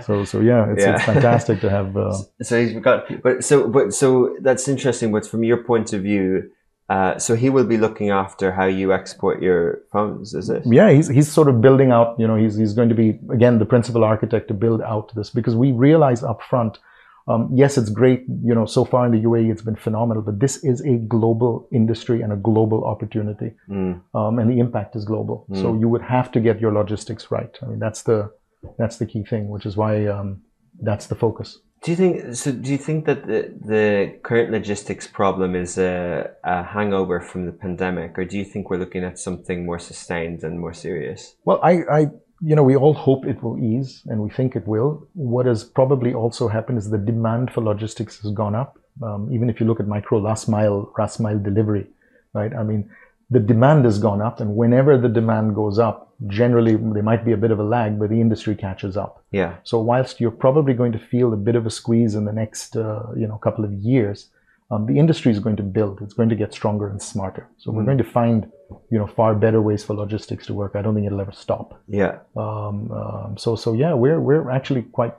so, 0.08 0.24
so 0.24 0.40
yeah, 0.40 0.72
it's, 0.72 0.82
Yeah. 0.84 0.94
it's 0.96 1.04
fantastic 1.04 1.60
to 1.60 1.70
have. 1.70 1.90
Uh, 2.02 2.18
so 2.42 2.54
he's 2.62 2.74
got, 2.88 2.98
but 3.22 3.44
so, 3.44 3.68
but 3.68 3.94
so 3.94 4.10
that's 4.48 4.66
interesting. 4.70 5.12
But 5.12 5.24
from 5.32 5.44
your 5.44 5.58
point 5.72 5.92
of 5.92 6.00
view, 6.04 6.50
uh, 6.96 7.18
so 7.26 7.36
he 7.36 7.50
will 7.50 7.66
be 7.66 7.78
looking 7.86 8.10
after 8.12 8.46
how 8.60 8.68
you 8.80 8.94
export 8.94 9.42
your 9.42 9.64
phones, 9.92 10.34
is 10.34 10.50
it? 10.50 10.64
yeah, 10.66 10.90
he's, 10.96 11.10
he's 11.10 11.30
sort 11.40 11.50
of 11.52 11.56
building 11.68 11.92
out, 11.92 12.10
you 12.22 12.28
know, 12.30 12.38
he's, 12.44 12.56
he's 12.62 12.74
going 12.80 12.90
to 12.90 12.96
be, 13.04 13.10
again, 13.38 13.60
the 13.60 13.66
principal 13.66 14.04
architect 14.06 14.48
to 14.48 14.54
build 14.54 14.82
out 14.94 15.14
this 15.16 15.30
because 15.30 15.56
we 15.64 15.70
realize 15.74 16.24
up 16.24 16.42
front, 16.52 16.80
um, 17.28 17.50
yes, 17.54 17.78
it's 17.78 17.90
great, 17.90 18.24
you 18.44 18.56
know, 18.56 18.66
so 18.66 18.84
far 18.84 19.06
in 19.06 19.12
the 19.12 19.20
UAE, 19.20 19.52
it's 19.52 19.62
been 19.62 19.76
phenomenal, 19.76 20.24
but 20.24 20.40
this 20.40 20.64
is 20.64 20.82
a 20.82 20.98
global 20.98 21.68
industry 21.72 22.22
and 22.22 22.34
a 22.34 22.36
global 22.36 22.84
opportunity. 22.84 23.52
Mm. 23.70 24.02
um, 24.14 24.40
and 24.40 24.50
the 24.50 24.60
impact 24.60 24.96
is 24.96 25.06
global. 25.06 25.46
So 25.54 25.78
you 25.78 25.88
would 25.90 26.02
have 26.02 26.32
to 26.32 26.40
get 26.40 26.60
your 26.60 26.74
logistics 26.74 27.32
right. 27.32 27.56
I 27.62 27.66
mean, 27.66 27.80
that's 27.80 28.04
the 28.04 28.32
that's 28.78 28.98
the 28.98 29.06
key 29.06 29.24
thing, 29.24 29.50
which 29.50 29.66
is 29.66 29.76
why 29.76 30.06
um, 30.08 30.42
that's 30.82 31.08
the 31.08 31.16
focus. 31.16 31.60
Do 31.84 31.90
you 31.92 31.98
think 31.98 32.36
so? 32.36 32.52
Do 32.52 32.72
you 32.72 32.78
think 32.78 33.06
that 33.06 33.26
the, 33.26 33.52
the 33.60 34.20
current 34.22 34.52
logistics 34.52 35.08
problem 35.08 35.56
is 35.56 35.80
a, 35.80 36.30
a 36.44 36.62
hangover 36.64 37.20
from 37.20 37.48
the 37.48 37.52
pandemic, 37.52 38.20
or 38.20 38.26
do 38.26 38.38
you 38.38 38.46
think 38.46 38.70
we're 38.70 38.78
looking 38.78 39.04
at 39.04 39.18
something 39.18 39.66
more 39.66 39.80
sustained 39.80 40.44
and 40.44 40.60
more 40.60 40.74
serious? 40.74 41.36
Well, 41.44 41.60
I, 41.64 41.72
I, 41.92 42.06
you 42.44 42.56
know, 42.56 42.64
we 42.64 42.76
all 42.76 42.94
hope 42.94 43.26
it 43.26 43.42
will 43.44 43.60
ease, 43.60 44.02
and 44.08 44.22
we 44.22 44.30
think 44.30 44.56
it 44.56 44.68
will. 44.68 45.08
What 45.14 45.46
has 45.46 45.64
probably 45.64 46.14
also 46.14 46.48
happened 46.48 46.78
is 46.80 46.90
the 46.90 46.98
demand 46.98 47.52
for 47.54 47.62
logistics 47.62 48.20
has 48.22 48.32
gone 48.32 48.56
up. 48.56 48.80
Um, 49.02 49.30
even 49.32 49.50
if 49.50 49.60
you 49.60 49.66
look 49.66 49.80
at 49.80 49.88
micro 49.88 50.20
last 50.20 50.50
mile, 50.50 50.92
last 50.98 51.20
mile 51.20 51.40
delivery, 51.40 51.88
right? 52.34 52.54
I 52.54 52.64
mean, 52.64 52.90
the 53.30 53.40
demand 53.40 53.86
has 53.86 54.00
gone 54.00 54.22
up, 54.22 54.42
and 54.42 54.56
whenever 54.56 54.98
the 54.98 55.08
demand 55.08 55.56
goes 55.56 55.80
up, 55.80 56.14
generally 56.28 56.76
there 56.76 57.04
might 57.04 57.24
be 57.24 57.32
a 57.32 57.38
bit 57.38 57.52
of 57.52 57.60
a 57.60 57.64
lag, 57.64 57.98
but 57.98 58.10
the 58.10 58.20
industry 58.20 58.56
catches 58.56 58.98
up. 58.98 59.24
Yeah, 59.32 59.56
So 59.64 59.80
whilst 59.80 60.20
you're 60.20 60.32
probably 60.32 60.74
going 60.74 60.92
to 60.92 61.00
feel 61.00 61.34
a 61.34 61.38
bit 61.38 61.56
of 61.56 61.66
a 61.66 61.70
squeeze 61.70 62.16
in 62.16 62.26
the 62.26 62.34
next, 62.34 62.76
uh, 62.76 63.04
you 63.16 63.28
know, 63.28 63.38
couple 63.38 63.64
of 63.64 63.74
years, 63.74 64.30
um, 64.72 64.86
the 64.86 64.98
industry 64.98 65.32
is 65.32 65.40
going 65.40 65.58
to 65.58 65.64
build. 65.64 66.02
It's 66.02 66.14
going 66.14 66.30
to 66.30 66.36
get 66.36 66.54
stronger 66.54 66.88
and 66.88 67.02
smarter. 67.02 67.48
So 67.58 67.72
we're 67.72 67.84
going 67.84 67.98
to 67.98 68.04
find, 68.04 68.50
you 68.90 68.98
know, 68.98 69.08
far 69.08 69.36
better 69.36 69.62
ways 69.62 69.84
for 69.84 69.94
logistics 69.94 70.46
to 70.48 70.54
work. 70.54 70.76
I 70.76 70.82
don't 70.82 70.94
think 70.96 71.06
it'll 71.08 71.22
ever 71.22 71.32
stop. 71.32 71.82
yeah, 71.88 72.20
Um, 72.36 72.92
um, 72.92 73.38
so 73.38 73.56
so 73.56 73.74
yeah, 73.74 73.94
we're 73.94 74.20
we're 74.20 74.50
actually 74.50 74.84
quite, 74.84 75.14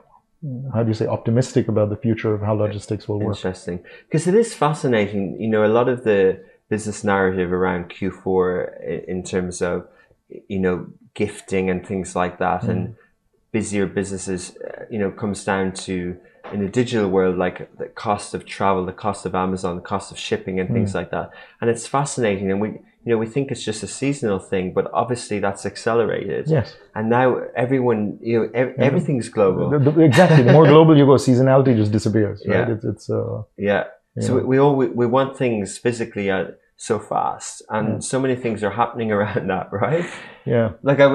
how 0.73 0.83
do 0.83 0.89
you 0.89 0.93
say, 0.93 1.07
optimistic 1.07 1.67
about 1.67 1.89
the 1.89 1.97
future 1.97 2.33
of 2.33 2.41
how 2.41 2.53
logistics 2.53 3.07
will 3.07 3.19
work. 3.19 3.35
interesting. 3.37 3.79
Because 4.07 4.27
it 4.27 4.35
is 4.35 4.53
fascinating. 4.53 5.39
You 5.39 5.49
know, 5.49 5.65
a 5.65 5.73
lot 5.79 5.87
of 5.89 6.03
the 6.03 6.43
business 6.69 7.03
narrative 7.03 7.51
around 7.51 7.89
Q4 7.89 9.07
in 9.07 9.23
terms 9.23 9.61
of 9.61 9.87
you 10.47 10.59
know 10.59 10.87
gifting 11.13 11.69
and 11.69 11.85
things 11.85 12.15
like 12.15 12.39
that, 12.39 12.63
and 12.63 12.95
busier 13.51 13.85
businesses, 13.85 14.57
uh, 14.57 14.85
you 14.89 14.97
know, 14.97 15.11
comes 15.11 15.43
down 15.45 15.71
to 15.71 16.17
in 16.51 16.59
the 16.59 16.67
digital 16.67 17.09
world, 17.09 17.37
like 17.37 17.57
the 17.77 17.85
cost 17.87 18.33
of 18.33 18.45
travel, 18.45 18.85
the 18.85 18.91
cost 18.91 19.25
of 19.25 19.33
Amazon, 19.33 19.75
the 19.77 19.81
cost 19.81 20.11
of 20.11 20.17
shipping, 20.19 20.59
and 20.59 20.69
things 20.69 20.93
like 20.93 21.09
that. 21.11 21.29
And 21.61 21.69
it's 21.69 21.87
fascinating, 21.87 22.51
and 22.51 22.59
we, 22.59 22.69
you 23.05 23.11
know, 23.11 23.17
we 23.17 23.25
think 23.25 23.51
it's 23.51 23.63
just 23.63 23.83
a 23.83 23.87
seasonal 23.87 24.39
thing, 24.39 24.73
but 24.73 24.89
obviously 24.93 25.39
that's 25.39 25.65
accelerated. 25.65 26.47
Yes. 26.47 26.75
And 26.95 27.09
now 27.09 27.41
everyone, 27.55 28.17
you 28.21 28.39
know, 28.39 28.49
ev- 28.53 28.75
everything's 28.79 29.29
global. 29.29 29.69
The- 29.69 29.79
the- 29.91 30.01
exactly. 30.01 30.43
The 30.43 30.53
more 30.53 30.65
global 30.73 30.97
you 30.97 31.05
go, 31.05 31.13
seasonality 31.13 31.75
just 31.75 31.91
disappears. 31.91 32.41
Right? 32.47 32.67
Yeah. 32.67 32.73
It's, 32.75 32.85
it's 32.85 33.09
uh, 33.09 33.43
Yeah. 33.57 33.83
So 34.19 34.27
Yeah. 34.27 34.33
we, 34.41 34.43
we 34.51 34.57
all 34.59 34.75
we, 34.75 34.87
we 34.87 35.05
want 35.05 35.37
things 35.37 35.77
physically 35.77 36.29
uh, 36.31 36.45
so 36.75 36.99
fast, 36.99 37.61
and 37.69 37.87
Mm. 37.87 38.03
so 38.03 38.19
many 38.19 38.35
things 38.35 38.63
are 38.63 38.71
happening 38.71 39.11
around 39.15 39.47
that, 39.49 39.69
right? 39.71 40.05
yeah. 40.45 40.71
Like 40.81 40.99
I, 40.99 41.07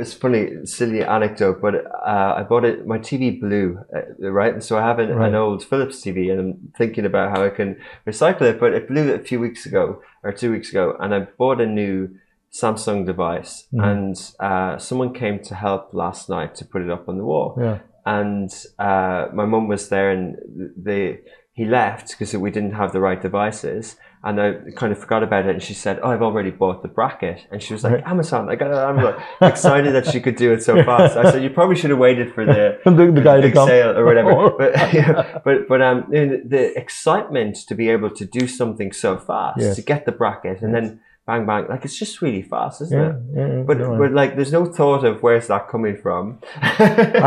it's 0.00 0.14
funny, 0.14 0.64
silly 0.64 1.02
anecdote, 1.04 1.60
but 1.60 1.74
uh, 1.86 2.34
I 2.38 2.42
bought 2.42 2.64
it. 2.64 2.86
My 2.86 2.98
TV 2.98 3.38
blew, 3.40 3.78
uh, 3.94 4.30
right? 4.30 4.52
And 4.52 4.62
so 4.64 4.76
I 4.78 4.82
have 4.82 4.98
an, 4.98 5.14
Right. 5.14 5.28
an 5.28 5.34
old 5.34 5.62
Philips 5.64 6.00
TV, 6.04 6.30
and 6.30 6.40
I'm 6.40 6.72
thinking 6.76 7.04
about 7.06 7.30
how 7.36 7.44
I 7.44 7.50
can 7.50 7.76
recycle 8.06 8.42
it. 8.42 8.58
But 8.58 8.72
it 8.72 8.88
blew 8.88 9.12
a 9.12 9.18
few 9.18 9.38
weeks 9.40 9.66
ago 9.66 10.00
or 10.24 10.32
two 10.32 10.50
weeks 10.50 10.70
ago, 10.70 10.96
and 11.00 11.14
I 11.14 11.20
bought 11.38 11.60
a 11.60 11.66
new 11.66 12.08
Samsung 12.52 13.04
device, 13.06 13.68
Mhm. 13.72 13.84
and 13.92 14.14
uh, 14.40 14.78
someone 14.78 15.12
came 15.12 15.38
to 15.40 15.54
help 15.54 15.92
last 15.92 16.28
night 16.30 16.54
to 16.56 16.64
put 16.64 16.80
it 16.82 16.90
up 16.90 17.08
on 17.08 17.18
the 17.18 17.24
wall 17.24 17.54
Yeah. 17.60 17.78
and 18.06 18.50
uh, 18.78 19.26
my 19.34 19.44
mum 19.44 19.68
was 19.68 19.88
there 19.90 20.10
and 20.10 20.36
they 20.76 21.20
he 21.52 21.64
left 21.64 22.06
because 22.12 22.36
we 22.38 22.50
didn't 22.50 22.72
have 22.74 22.92
the 22.92 23.00
right 23.00 23.20
devices 23.20 23.96
and 24.24 24.40
I 24.40 24.54
kind 24.74 24.92
of 24.92 24.98
forgot 24.98 25.22
about 25.22 25.46
it 25.46 25.50
and 25.50 25.62
she 25.62 25.74
said 25.74 26.00
oh 26.02 26.10
I've 26.10 26.22
already 26.22 26.50
bought 26.50 26.82
the 26.82 26.88
bracket 26.88 27.46
and 27.50 27.62
she 27.62 27.72
was 27.74 27.84
like 27.84 27.92
Right. 27.94 28.06
Amazon 28.06 28.48
I 28.48 28.56
got 28.56 28.68
it 28.70 28.74
on 28.76 28.98
Amazon 28.98 29.22
excited 29.42 29.94
that 29.94 30.06
she 30.06 30.20
could 30.20 30.36
do 30.36 30.52
it 30.52 30.62
so 30.62 30.82
fast 30.88 31.16
I 31.16 31.30
said 31.30 31.42
you 31.42 31.50
probably 31.50 31.76
should 31.76 31.90
have 31.90 31.98
waited 31.98 32.32
for 32.34 32.44
the 32.44 32.78
The, 32.84 32.90
the 33.12 33.20
guy 33.20 33.36
to 33.36 33.42
big 33.42 33.54
come. 33.54 33.68
sale 33.68 33.96
or 33.96 34.04
whatever 34.04 34.50
but 34.58 34.72
yeah, 34.94 35.38
but 35.44 35.68
but 35.68 35.80
um 35.82 36.06
the 36.10 36.72
excitement 36.76 37.56
to 37.68 37.74
be 37.74 37.88
able 37.88 38.10
to 38.10 38.24
do 38.24 38.46
something 38.48 38.92
so 38.92 39.16
fast 39.18 39.60
Yes. 39.60 39.76
to 39.76 39.82
get 39.82 40.06
the 40.06 40.12
bracket 40.12 40.62
and 40.62 40.74
then 40.74 41.00
bang 41.26 41.44
bang 41.44 41.66
like 41.68 41.84
it's 41.84 41.98
just 41.98 42.22
really 42.22 42.42
fast 42.42 42.80
isn't 42.82 42.98
Yeah, 42.98 43.08
it 43.10 43.56
yeah, 43.56 43.62
but 43.66 43.78
No, 43.78 43.98
but 43.98 44.12
like 44.12 44.36
there's 44.36 44.52
no 44.52 44.64
thought 44.64 45.04
of 45.04 45.22
where's 45.22 45.48
that 45.48 45.68
coming 45.68 45.96
from 45.96 46.38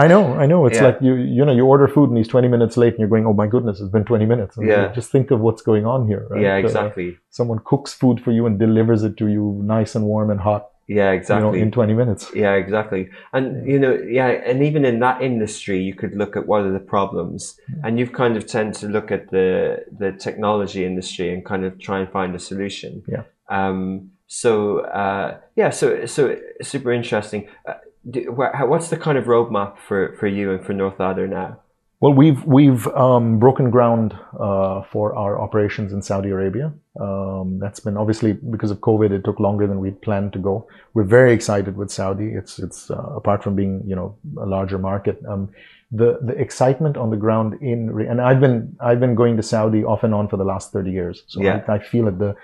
I 0.03 0.07
know, 0.07 0.33
I 0.35 0.45
know. 0.45 0.65
It's 0.67 0.77
Yeah. 0.81 0.85
like 0.88 0.97
you, 1.01 1.15
you 1.15 1.43
know, 1.45 1.51
you 1.51 1.65
order 1.65 1.88
food 1.88 2.09
and 2.09 2.17
he's 2.17 2.27
20 2.27 2.47
minutes 2.47 2.77
late 2.77 2.93
and 2.93 2.99
you're 2.99 3.09
going, 3.09 3.25
oh 3.25 3.33
my 3.33 3.47
goodness, 3.47 3.79
it's 3.81 3.91
been 3.91 4.05
20 4.05 4.25
minutes. 4.25 4.57
And 4.57 4.67
Yeah. 4.67 4.91
Just 4.93 5.12
think 5.12 5.31
of 5.31 5.39
what's 5.41 5.62
going 5.62 5.85
on 5.85 6.07
here. 6.07 6.27
Right? 6.29 6.41
yeah 6.41 6.55
Uh, 6.55 6.59
exactly 6.65 7.17
someone 7.29 7.59
cooks 7.65 7.93
food 7.93 8.21
for 8.23 8.31
you 8.31 8.45
and 8.45 8.57
delivers 8.57 9.03
it 9.03 9.17
to 9.17 9.27
you 9.27 9.62
nice 9.63 9.95
and 9.95 10.05
warm 10.05 10.29
and 10.31 10.39
hot, 10.39 10.63
yeah 10.88 11.12
exactly 11.12 11.59
you 11.59 11.65
know, 11.65 11.65
in 11.65 11.71
20 11.71 11.93
minutes. 11.93 12.31
Yeah, 12.33 12.53
exactly. 12.53 13.09
And 13.33 13.67
you 13.71 13.79
know, 13.83 13.93
yeah, 14.19 14.27
and 14.49 14.63
even 14.63 14.85
in 14.85 14.99
that 14.99 15.21
industry, 15.21 15.77
you 15.88 15.93
could 15.93 16.15
look 16.15 16.35
at 16.39 16.47
what 16.47 16.62
are 16.62 16.71
the 16.71 16.79
problems, 16.95 17.59
and 17.83 17.99
you've 17.99 18.13
kind 18.13 18.35
of 18.38 18.45
tend 18.47 18.73
to 18.81 18.88
look 18.88 19.12
at 19.12 19.29
the 19.29 19.83
the 20.03 20.12
technology 20.13 20.85
industry 20.85 21.27
and 21.33 21.45
kind 21.45 21.63
of 21.65 21.71
try 21.88 21.99
and 21.99 22.09
find 22.17 22.33
a 22.35 22.39
solution. 22.39 23.03
Yeah. 23.07 23.23
Um. 23.49 24.12
So, 24.27 24.81
uh, 24.81 25.38
yeah. 25.55 25.71
So, 25.71 26.05
so 26.05 26.38
super 26.62 26.91
interesting. 26.91 27.47
Uh, 27.67 27.73
do, 28.09 28.35
how- 28.53 28.67
what's 28.67 28.89
the 28.89 28.97
kind 28.97 29.17
of 29.17 29.25
roadmap 29.25 29.77
for 29.88 30.15
for 30.19 30.27
you 30.27 30.51
and 30.51 30.63
for 30.65 30.73
North 30.73 30.99
Ladder 30.99 31.27
now? 31.27 31.59
Well, 32.01 32.13
we've 32.13 32.45
we've 32.45 32.88
um, 32.88 33.39
broken 33.39 33.69
ground 33.71 34.15
uh, 34.39 34.83
for 34.83 35.15
our 35.15 35.41
operations 35.41 35.91
in 35.91 36.01
Saudi 36.01 36.29
Arabia. 36.29 36.71
Um, 36.99 37.59
that's 37.59 37.81
been 37.81 37.97
obviously 37.97 38.33
because 38.33 38.71
of 38.71 38.77
COVID. 38.79 39.12
It 39.12 39.25
took 39.25 39.39
longer 39.39 39.67
than 39.67 39.79
we'd 39.79 40.01
planned 40.01 40.31
to 40.33 40.39
go. 40.39 40.65
We're 40.93 41.03
very 41.03 41.33
excited 41.33 41.75
with 41.75 41.91
Saudi. 41.91 42.27
It's 42.29 42.57
it's 42.59 42.89
uh, 42.89 42.95
apart 43.17 43.43
from 43.43 43.55
being 43.55 43.83
you 43.85 43.95
know 43.95 44.15
a 44.38 44.45
larger 44.45 44.77
market. 44.77 45.21
Um, 45.27 45.49
the 45.91 46.19
the 46.21 46.33
excitement 46.39 46.95
on 46.97 47.09
the 47.09 47.17
ground 47.17 47.55
in 47.62 47.89
and 48.07 48.21
I've 48.21 48.39
been 48.39 48.77
I've 48.79 48.99
been 49.01 49.15
going 49.15 49.35
to 49.38 49.43
Saudi 49.43 49.83
off 49.83 50.03
and 50.03 50.13
on 50.13 50.29
for 50.29 50.38
the 50.38 50.45
last 50.45 50.71
thirty 50.71 50.91
years. 50.91 51.23
So 51.27 51.41
Yeah. 51.41 51.63
I, 51.67 51.73
I 51.73 51.79
feel 51.79 52.07
it. 52.07 52.17
The 52.19 52.35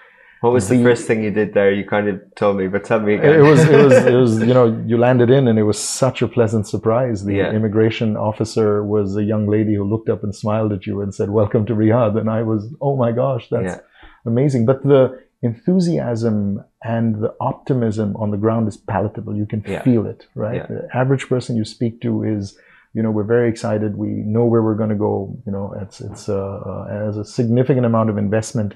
What 0.45 0.53
was 0.53 0.67
the 0.69 0.77
The- 0.77 0.84
first 0.89 1.03
thing 1.08 1.19
you 1.27 1.31
did 1.41 1.49
there? 1.58 1.71
You 1.79 1.86
kind 1.95 2.08
of 2.12 2.15
told 2.41 2.58
me, 2.58 2.65
but 2.73 2.81
tell 2.89 2.99
me 3.08 3.13
again. 3.15 3.34
it 3.39 3.45
was 3.51 3.62
it 3.75 3.84
was 3.88 3.93
it 4.13 4.17
was 4.23 4.31
you 4.49 4.53
know 4.58 4.65
you 4.91 4.97
landed 5.08 5.29
in 5.38 5.43
and 5.49 5.58
it 5.63 5.67
was 5.71 5.79
such 6.05 6.21
a 6.21 6.27
pleasant 6.38 6.63
surprise. 6.73 7.17
The 7.25 7.36
Yeah. 7.41 7.51
immigration 7.60 8.10
officer 8.29 8.69
was 8.95 9.08
a 9.17 9.23
young 9.31 9.45
lady 9.55 9.73
who 9.77 9.84
looked 9.93 10.10
up 10.13 10.21
and 10.25 10.31
smiled 10.43 10.71
at 10.77 10.81
you 10.88 10.95
and 11.03 11.10
said, 11.19 11.27
"Welcome 11.41 11.63
to 11.69 11.73
Riyadh," 11.81 12.15
and 12.21 12.29
I 12.39 12.41
was 12.51 12.62
oh 12.88 12.95
my 13.03 13.12
gosh, 13.21 13.43
that's 13.53 13.75
Yeah. 13.75 14.31
amazing. 14.31 14.62
But 14.71 14.79
the 14.84 15.01
enthusiasm 15.41 16.63
and 16.84 17.08
the 17.23 17.34
optimism 17.39 18.15
on 18.17 18.31
the 18.31 18.38
ground 18.38 18.67
is 18.67 18.77
palatable. 18.77 19.36
You 19.36 19.45
can 19.45 19.63
Yeah. 19.67 19.81
feel 19.81 20.05
it, 20.13 20.21
right? 20.36 20.67
The 20.67 20.88
average 21.01 21.27
person 21.34 21.55
you 21.55 21.65
speak 21.65 22.01
to 22.05 22.23
is, 22.36 22.58
you 22.93 23.01
know, 23.03 23.12
we're 23.12 23.31
very 23.38 23.49
excited. 23.49 23.97
We 23.97 24.10
know 24.36 24.45
where 24.45 24.62
we're 24.65 24.75
going 24.84 24.89
to 24.97 25.01
go. 25.10 25.13
You 25.45 25.51
know, 25.55 25.65
it's 25.81 25.97
it's 26.01 26.29
uh, 26.29 26.36
uh, 26.71 27.05
has 27.08 27.17
a 27.17 27.25
significant 27.39 27.86
amount 27.91 28.10
of 28.12 28.17
investment 28.17 28.75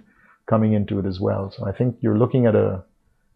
coming 0.49 0.73
into 0.73 0.99
it 0.99 1.05
as 1.05 1.19
well. 1.19 1.51
So 1.55 1.65
I 1.65 1.71
think 1.71 1.97
you're 2.01 2.17
looking 2.17 2.45
at 2.45 2.55
a 2.55 2.83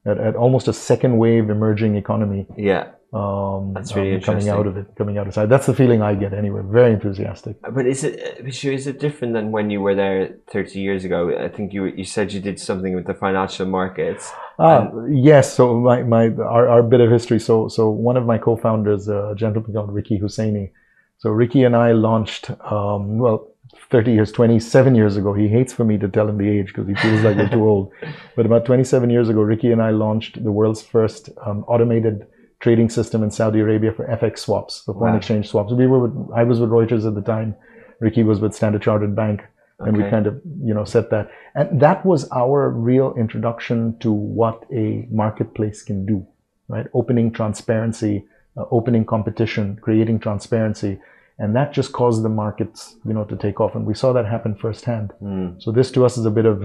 at, 0.05 0.17
at 0.17 0.35
almost 0.35 0.67
a 0.67 0.73
second 0.73 1.17
wave 1.17 1.49
emerging 1.49 1.95
economy. 1.95 2.45
yeah. 2.57 2.85
Um, 3.13 3.73
That's 3.75 3.95
really 3.95 4.15
um, 4.15 4.21
coming 4.21 4.49
out 4.49 4.65
of 4.65 4.75
it, 4.75 4.87
coming 4.97 5.19
out 5.19 5.27
of 5.27 5.37
it. 5.37 5.47
That's 5.47 5.67
the 5.67 5.75
feeling 5.75 6.01
I 6.01 6.15
get 6.15 6.33
anyway. 6.33 6.61
Very 6.65 6.93
enthusiastic. 6.93 7.57
But 7.61 7.85
is 7.85 8.03
it 8.03 8.43
Bashir, 8.43 8.73
is 8.73 8.87
it 8.87 8.99
different 8.99 9.35
than 9.35 9.51
when 9.51 9.69
you 9.69 9.81
were 9.81 9.93
there 9.93 10.37
30 10.51 10.79
years 10.79 11.05
ago? 11.05 11.19
I 11.37 11.47
think 11.47 11.73
you 11.73 11.85
you 11.85 12.05
said 12.05 12.33
you 12.33 12.39
did 12.39 12.59
something 12.59 12.95
with 12.95 13.05
the 13.05 13.13
financial 13.13 13.67
markets. 13.67 14.33
Ah, 14.57 14.89
yes. 15.07 15.53
So 15.53 15.79
my, 15.79 16.01
my 16.01 16.29
our, 16.55 16.67
our 16.67 16.81
bit 16.81 17.01
of 17.01 17.11
history. 17.11 17.39
So 17.39 17.67
so 17.67 17.87
one 17.87 18.17
of 18.17 18.25
my 18.25 18.39
co-founders, 18.39 19.07
a 19.07 19.35
gentleman 19.37 19.73
called 19.73 19.93
Ricky 19.93 20.17
Husseini. 20.19 20.71
So 21.19 21.29
Ricky 21.29 21.63
and 21.63 21.75
I 21.75 21.91
launched 21.91 22.49
um, 22.71 23.19
well. 23.19 23.52
30 23.93 24.11
years, 24.11 24.31
27 24.31 24.95
years 24.95 25.17
ago. 25.17 25.33
He 25.33 25.47
hates 25.47 25.71
for 25.71 25.85
me 25.85 25.97
to 25.99 26.07
tell 26.09 26.27
him 26.27 26.37
the 26.39 26.49
age 26.49 26.67
because 26.67 26.87
he 26.87 26.95
feels 26.95 27.21
like 27.23 27.37
we're 27.37 27.47
too 27.49 27.63
old. 27.73 27.91
But 28.35 28.47
about 28.47 28.65
27 28.65 29.09
years 29.11 29.29
ago, 29.29 29.41
Ricky 29.41 29.71
and 29.71 29.81
I 29.81 29.91
launched 29.91 30.43
the 30.43 30.51
world's 30.51 30.81
first 30.81 31.29
um, 31.45 31.63
automated 31.67 32.25
trading 32.59 32.89
system 32.89 33.21
in 33.23 33.29
Saudi 33.29 33.59
Arabia 33.59 33.91
for 33.93 34.07
FX 34.07 34.39
swaps, 34.39 34.81
for 34.83 34.93
foreign 34.95 35.13
Wow. 35.13 35.17
exchange 35.19 35.47
swaps. 35.49 35.71
We 35.73 35.85
were 35.85 35.99
with, 36.07 36.15
I 36.35 36.43
was 36.43 36.59
with 36.59 36.71
Reuters 36.71 37.05
at 37.07 37.13
the 37.13 37.21
time. 37.21 37.55
Ricky 37.99 38.23
was 38.23 38.39
with 38.39 38.55
Standard 38.55 38.81
Chartered 38.81 39.15
Bank 39.15 39.41
and 39.79 39.97
we 39.97 40.03
kind 40.09 40.27
of 40.27 40.39
you 40.63 40.73
know 40.73 40.85
set 40.85 41.09
that 41.09 41.29
and 41.55 41.81
that 41.81 42.05
was 42.05 42.29
our 42.31 42.69
real 42.69 43.13
introduction 43.17 43.97
to 43.99 44.11
what 44.11 44.63
a 44.71 45.07
marketplace 45.11 45.83
can 45.83 46.05
do 46.05 46.25
right 46.69 46.87
opening 46.93 47.31
transparency 47.31 48.25
uh, 48.57 48.63
opening 48.71 49.03
competition 49.03 49.77
creating 49.81 50.19
transparency 50.19 50.99
and 51.39 51.55
that 51.55 51.73
just 51.73 51.91
caused 51.91 52.23
the 52.23 52.29
markets 52.29 52.95
you 53.05 53.13
know 53.13 53.23
to 53.25 53.35
take 53.35 53.59
off 53.59 53.75
and 53.75 53.85
we 53.85 53.93
saw 53.93 54.13
that 54.13 54.25
happen 54.25 54.55
firsthand 54.55 55.11
Hmm. 55.19 55.49
so 55.59 55.71
this 55.71 55.91
to 55.91 56.05
us 56.05 56.17
is 56.17 56.25
a 56.25 56.31
bit 56.39 56.45
of 56.45 56.57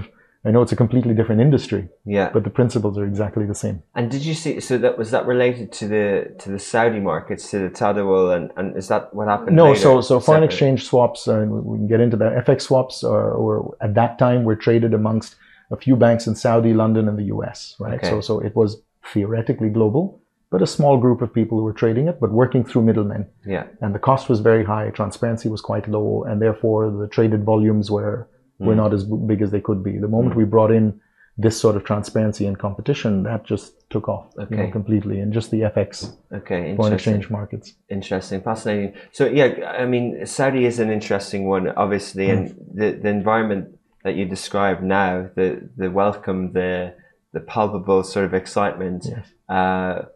i 0.44 0.50
know 0.52 0.62
it's 0.62 0.72
a 0.72 0.76
completely 0.84 1.14
different 1.14 1.40
industry 1.40 1.88
Yeah. 2.04 2.28
but 2.34 2.42
the 2.44 2.50
principles 2.60 2.96
are 2.98 3.06
exactly 3.12 3.44
the 3.46 3.54
same 3.64 3.76
And 3.94 4.10
did 4.14 4.22
you 4.28 4.34
see? 4.42 4.60
So 4.60 4.72
that 4.84 4.94
was 5.00 5.08
that 5.14 5.24
related 5.34 5.68
to 5.78 5.84
the 5.94 6.06
to 6.42 6.46
the 6.54 6.58
Saudi 6.70 7.00
markets, 7.00 7.50
to 7.50 7.56
the 7.64 7.70
Tadawul, 7.80 8.26
and, 8.36 8.44
and 8.58 8.66
is 8.80 8.86
that 8.92 9.02
what 9.16 9.26
happened? 9.34 9.56
No, 9.56 9.68
later? 9.70 9.80
so 9.84 9.90
so 10.10 10.14
foreign 10.20 10.42
Separate? 10.42 10.44
exchange 10.50 10.80
swaps, 10.90 11.20
uh, 11.28 11.40
and 11.42 11.48
we 11.54 11.60
we 11.70 11.74
can 11.80 11.88
get 11.94 12.00
into 12.06 12.16
that. 12.22 12.30
FX 12.46 12.58
swaps, 12.68 12.96
are, 13.12 13.30
or 13.42 13.52
at 13.86 13.92
that 14.00 14.12
time, 14.24 14.40
were 14.48 14.58
traded 14.66 14.92
amongst 15.00 15.30
a 15.76 15.76
few 15.84 15.96
banks 16.04 16.26
in 16.28 16.34
Saudi, 16.44 16.72
London, 16.82 17.04
and 17.10 17.16
the 17.22 17.28
U.S. 17.36 17.58
Right. 17.84 17.98
Okay. 17.98 18.08
So 18.10 18.20
so 18.28 18.32
it 18.48 18.54
was 18.60 18.70
theoretically 19.12 19.70
global, 19.78 20.02
but 20.50 20.62
a 20.62 20.66
small 20.66 20.96
group 20.96 21.20
of 21.22 21.32
people 21.32 21.58
who 21.58 21.64
were 21.64 21.72
trading 21.74 22.08
it, 22.08 22.18
but 22.20 22.30
working 22.30 22.64
through 22.64 22.82
middlemen. 22.82 23.26
Yeah. 23.46 23.64
And 23.82 23.94
the 23.94 23.98
cost 23.98 24.28
was 24.28 24.40
very 24.40 24.64
high. 24.64 24.88
Transparency 24.90 25.48
was 25.48 25.60
quite 25.60 25.86
low, 25.88 26.24
and 26.28 26.40
therefore 26.40 26.90
the 26.90 27.08
traded 27.08 27.44
volumes 27.44 27.90
were 27.90 28.28
were 28.58 28.74
Mm. 28.74 28.82
not 28.84 28.92
as 28.92 29.04
big 29.04 29.40
as 29.40 29.50
they 29.52 29.60
could 29.60 29.84
be. 29.84 29.98
The 29.98 30.08
moment 30.08 30.34
we 30.34 30.44
brought 30.44 30.72
in 30.72 31.00
this 31.40 31.56
sort 31.60 31.76
of 31.76 31.84
transparency 31.84 32.44
and 32.48 32.58
competition, 32.58 33.22
that 33.22 33.44
just 33.44 33.88
took 33.90 34.08
off 34.08 34.26
you 34.50 34.56
know, 34.56 34.68
completely, 34.72 35.20
and 35.20 35.32
just 35.32 35.52
the 35.52 35.60
FX 35.62 36.16
Okay. 36.32 36.74
foreign 36.74 36.92
exchange 36.94 37.30
markets. 37.30 37.74
Interesting, 37.88 38.40
fascinating. 38.40 38.94
So 39.12 39.26
yeah, 39.26 39.76
I 39.82 39.86
mean, 39.86 40.26
Saudi 40.26 40.64
is 40.64 40.80
an 40.80 40.90
interesting 40.90 41.46
one, 41.46 41.68
obviously, 41.68 42.28
and 42.30 42.42
the, 42.74 42.90
the 42.90 43.08
environment 43.08 43.78
that 44.02 44.16
you 44.16 44.24
describe 44.24 44.82
now, 44.82 45.28
the 45.36 45.48
the 45.76 45.88
welcome, 46.02 46.52
the 46.54 46.94
the 47.32 47.40
palpable 47.40 48.02
sort 48.02 48.24
of 48.24 48.34
excitement. 48.34 49.06
Yes. 49.08 49.26
Uh, 49.48 50.06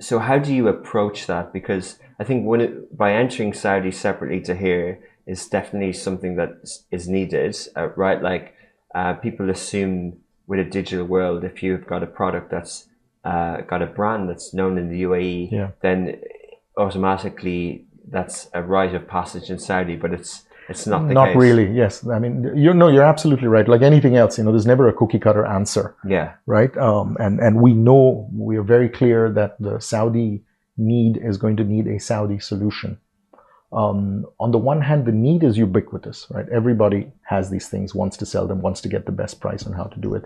so 0.00 0.18
how 0.18 0.38
do 0.38 0.52
you 0.54 0.68
approach 0.68 1.26
that? 1.26 1.52
Because 1.52 1.98
I 2.20 2.24
think 2.24 2.46
when 2.46 2.60
it, 2.60 2.96
by 2.96 3.12
entering 3.14 3.52
Saudi 3.52 3.90
separately 3.90 4.40
to 4.42 4.54
here 4.54 5.00
is 5.26 5.48
definitely 5.48 5.92
something 5.92 6.36
that 6.36 6.50
is- 6.90 7.08
needed, 7.08 7.56
uh, 7.76 7.88
right? 7.96 8.22
Like 8.22 8.54
uh, 8.94 9.14
people 9.14 9.50
assume 9.50 10.18
with 10.46 10.60
a 10.60 10.64
digital 10.64 11.04
world, 11.06 11.44
if 11.44 11.62
you've 11.62 11.86
got 11.86 12.02
a 12.02 12.06
product 12.06 12.50
that's 12.50 12.88
uh, 13.24 13.62
got 13.62 13.82
a 13.82 13.86
brand 13.86 14.28
that's 14.30 14.54
known 14.54 14.78
in 14.78 14.88
the 14.88 15.02
UAE, 15.02 15.50
Yeah. 15.50 15.70
then 15.82 16.20
automatically 16.76 17.84
that's 18.08 18.48
a 18.54 18.62
rite 18.62 18.94
of 18.94 19.08
passage 19.08 19.50
in 19.50 19.58
Saudi, 19.58 19.96
but 19.96 20.12
it's 20.12 20.44
it's 20.68 20.86
not 20.86 21.06
the 21.08 21.14
Not 21.14 21.28
case. 21.28 21.36
really. 21.36 21.70
Yes, 21.70 22.06
I 22.06 22.18
mean, 22.18 22.50
you 22.56 22.74
know, 22.74 22.88
you're 22.88 23.04
absolutely 23.04 23.48
right. 23.48 23.68
Like 23.68 23.82
anything 23.82 24.16
else, 24.16 24.38
you 24.38 24.44
know, 24.44 24.50
there's 24.52 24.66
never 24.66 24.88
a 24.88 24.92
cookie 24.92 25.18
cutter 25.18 25.44
answer, 25.46 25.94
Yeah, 26.04 26.32
right? 26.46 26.76
Um, 26.76 27.16
and 27.20 27.40
and 27.40 27.60
we 27.60 27.72
know 27.72 28.28
we 28.32 28.56
are 28.56 28.62
very 28.76 28.88
clear 28.88 29.30
that 29.32 29.60
the 29.60 29.78
Saudi 29.80 30.42
need 30.76 31.16
is 31.16 31.36
going 31.38 31.56
to 31.56 31.64
need 31.64 31.86
a 31.86 31.98
Saudi 32.00 32.38
solution. 32.38 32.98
Um, 33.72 34.26
on 34.38 34.52
the 34.52 34.58
one 34.58 34.80
hand, 34.80 35.06
the 35.06 35.12
need 35.12 35.42
is 35.42 35.58
ubiquitous, 35.58 36.26
right? 36.30 36.46
Everybody 36.50 37.12
has 37.22 37.50
these 37.50 37.68
things, 37.68 37.94
wants 37.94 38.16
to 38.18 38.26
sell 38.26 38.46
them, 38.46 38.60
wants 38.60 38.80
to 38.82 38.88
get 38.88 39.06
the 39.06 39.12
best 39.12 39.40
price 39.40 39.66
on 39.66 39.72
how 39.72 39.84
to 39.84 39.98
do 40.00 40.14
it. 40.14 40.24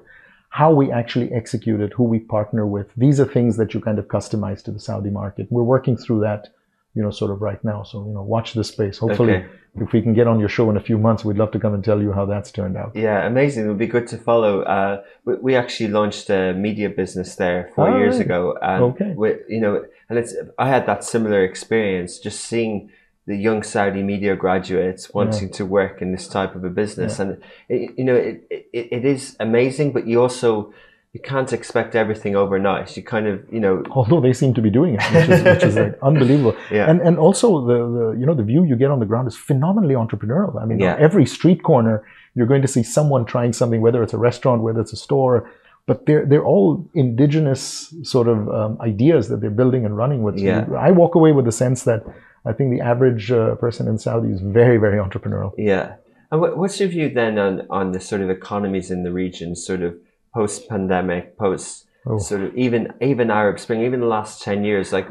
How 0.51 0.73
we 0.73 0.91
actually 0.93 1.33
execute 1.33 1.81
it, 1.81 1.93
who 1.95 2.05
we 2.05 2.19
partner 2.19 2.67
with, 2.67 2.89
these 2.97 3.19
are 3.21 3.25
things 3.25 3.57
that 3.57 3.73
you 3.73 3.81
kind 3.81 3.99
of 3.99 4.09
customize 4.09 4.63
to 4.65 4.71
the 4.73 4.81
Saudi 4.81 5.11
market. 5.11 5.47
We're 5.51 5.63
working 5.63 5.97
through 5.97 6.21
that, 6.21 6.49
you 6.95 7.03
know, 7.03 7.11
sort 7.11 7.31
of 7.31 7.41
right 7.41 7.63
now. 7.65 7.83
So, 7.83 8.05
you 8.07 8.13
know, 8.15 8.23
watch 8.23 8.55
this 8.55 8.69
space. 8.69 8.99
Hopefully, 8.99 9.35
Okay. 9.35 9.47
if 9.85 9.93
we 9.93 10.03
can 10.03 10.13
get 10.15 10.27
on 10.27 10.41
your 10.41 10.49
show 10.49 10.69
in 10.71 10.77
a 10.77 10.81
few 10.81 10.99
months, 10.99 11.25
we'd 11.25 11.37
love 11.39 11.53
to 11.53 11.61
come 11.61 11.73
and 11.75 11.85
tell 11.85 12.03
you 12.03 12.13
how 12.13 12.27
that's 12.27 12.51
turned 12.51 12.77
out. 12.77 12.91
yeah, 12.97 13.25
amazing. 13.27 13.65
It 13.65 13.69
would 13.69 13.79
be 13.79 13.87
good 13.87 14.09
to 14.09 14.19
follow. 14.19 14.63
Uh, 14.63 15.03
we, 15.25 15.35
we 15.47 15.55
actually 15.57 15.89
launched 15.89 16.29
a 16.31 16.53
media 16.53 16.91
business 16.91 17.37
there 17.37 17.71
four 17.77 17.89
Oh, 17.91 17.97
years 17.97 18.17
right. 18.17 18.27
ago, 18.27 18.59
and 18.61 18.83
Okay. 18.85 19.15
we, 19.17 19.29
you 19.49 19.61
know, 19.61 19.85
and 20.09 20.19
it's 20.19 20.35
I 20.59 20.69
had 20.69 20.87
that 20.87 21.05
similar 21.05 21.45
experience, 21.45 22.19
just 22.19 22.41
seeing 22.41 22.91
the 23.27 23.37
young 23.37 23.63
Saudi 23.63 24.03
media 24.03 24.35
graduates 24.35 25.15
wanting 25.15 25.51
to 25.51 25.65
work 25.65 26.03
in 26.03 26.11
this 26.11 26.27
type 26.27 26.57
of 26.57 26.65
a 26.65 26.71
business, 26.71 27.21
and 27.21 27.41
it, 27.69 27.97
you 27.97 28.03
know, 28.05 28.17
it, 28.17 28.37
it 28.51 28.89
it 28.99 29.05
is 29.05 29.37
amazing, 29.39 29.93
but 29.93 30.05
you 30.09 30.21
also 30.21 30.75
you 31.13 31.21
can't 31.21 31.53
expect 31.53 31.97
everything 31.97 32.37
overnight. 32.37 32.97
You 32.97 33.03
kind 33.03 33.27
of, 33.27 33.43
you 33.53 33.59
know, 33.59 33.83
Although 33.91 34.21
they 34.21 34.33
seem 34.33 34.55
to 34.55 34.63
be 34.63 34.71
doing 34.71 34.95
it, 34.95 35.03
which 35.13 35.29
is, 35.29 35.43
which 35.43 35.63
is 35.65 35.77
like 35.77 35.99
unbelievable. 36.03 36.57
Yeah. 36.71 36.89
And 36.91 37.01
and 37.01 37.19
also 37.19 37.67
the, 37.67 37.79
the 37.99 38.21
you 38.21 38.27
know 38.27 38.35
the 38.35 38.45
view 38.45 38.65
you 38.65 38.77
get 38.77 38.91
on 38.91 39.01
the 39.01 39.07
ground 39.07 39.27
is 39.29 39.37
phenomenally 39.37 39.95
entrepreneurial. 39.95 40.61
I 40.63 40.65
mean, 40.67 40.79
Yeah. 40.79 40.95
on 40.95 41.03
every 41.03 41.27
street 41.27 41.63
corner 41.63 42.05
you're 42.37 42.47
going 42.47 42.63
to 42.63 42.69
see 42.69 42.85
someone 42.85 43.25
trying 43.25 43.53
something, 43.53 43.81
whether 43.81 44.05
it's 44.05 44.15
a 44.15 44.19
restaurant, 44.19 44.63
whether 44.63 44.81
it's 44.81 44.93
a 44.93 44.97
store, 44.97 45.51
but 45.89 46.07
they're 46.07 46.25
they're 46.25 46.45
all 46.45 46.89
indigenous 46.95 47.93
sort 48.05 48.29
of 48.29 48.49
um, 48.49 48.79
ideas 48.81 49.29
that 49.31 49.41
they're 49.41 49.51
building 49.63 49.85
and 49.85 49.97
running 49.97 50.23
with. 50.23 50.39
Yeah. 50.39 50.65
I 50.79 50.93
walk 50.93 51.17
away 51.17 51.33
with 51.33 51.45
the 51.45 51.53
sense 51.53 51.83
that 51.85 52.05
I 52.47 52.53
think 52.53 52.71
the 52.71 52.81
average 52.81 53.33
uh, 53.33 53.57
person 53.57 53.89
in 53.89 53.99
Saudi 53.99 54.29
is 54.29 54.41
very 54.41 54.79
very 54.79 54.99
entrepreneurial. 55.05 55.53
Yeah. 55.59 55.97
And 56.31 56.41
what, 56.41 56.57
what's 56.57 56.79
your 56.79 56.89
view 56.89 57.09
then 57.13 57.37
on, 57.39 57.67
on 57.71 57.91
the 57.91 57.99
sort 57.99 58.21
of 58.21 58.31
economies 58.31 58.93
in 58.93 59.03
the 59.03 59.11
region, 59.11 59.57
sort 59.57 59.83
of 59.83 59.97
post 60.35 60.69
pandemic, 60.69 61.37
post 61.39 61.87
Oh. 62.07 62.19
sort 62.19 62.41
of 62.41 62.57
even 62.57 62.95
even 63.01 63.31
Arab 63.31 63.59
Spring, 63.59 63.83
even 63.83 64.01
the 64.01 64.07
last 64.07 64.43
ten 64.43 64.65
years? 64.65 64.91
Like, 64.91 65.09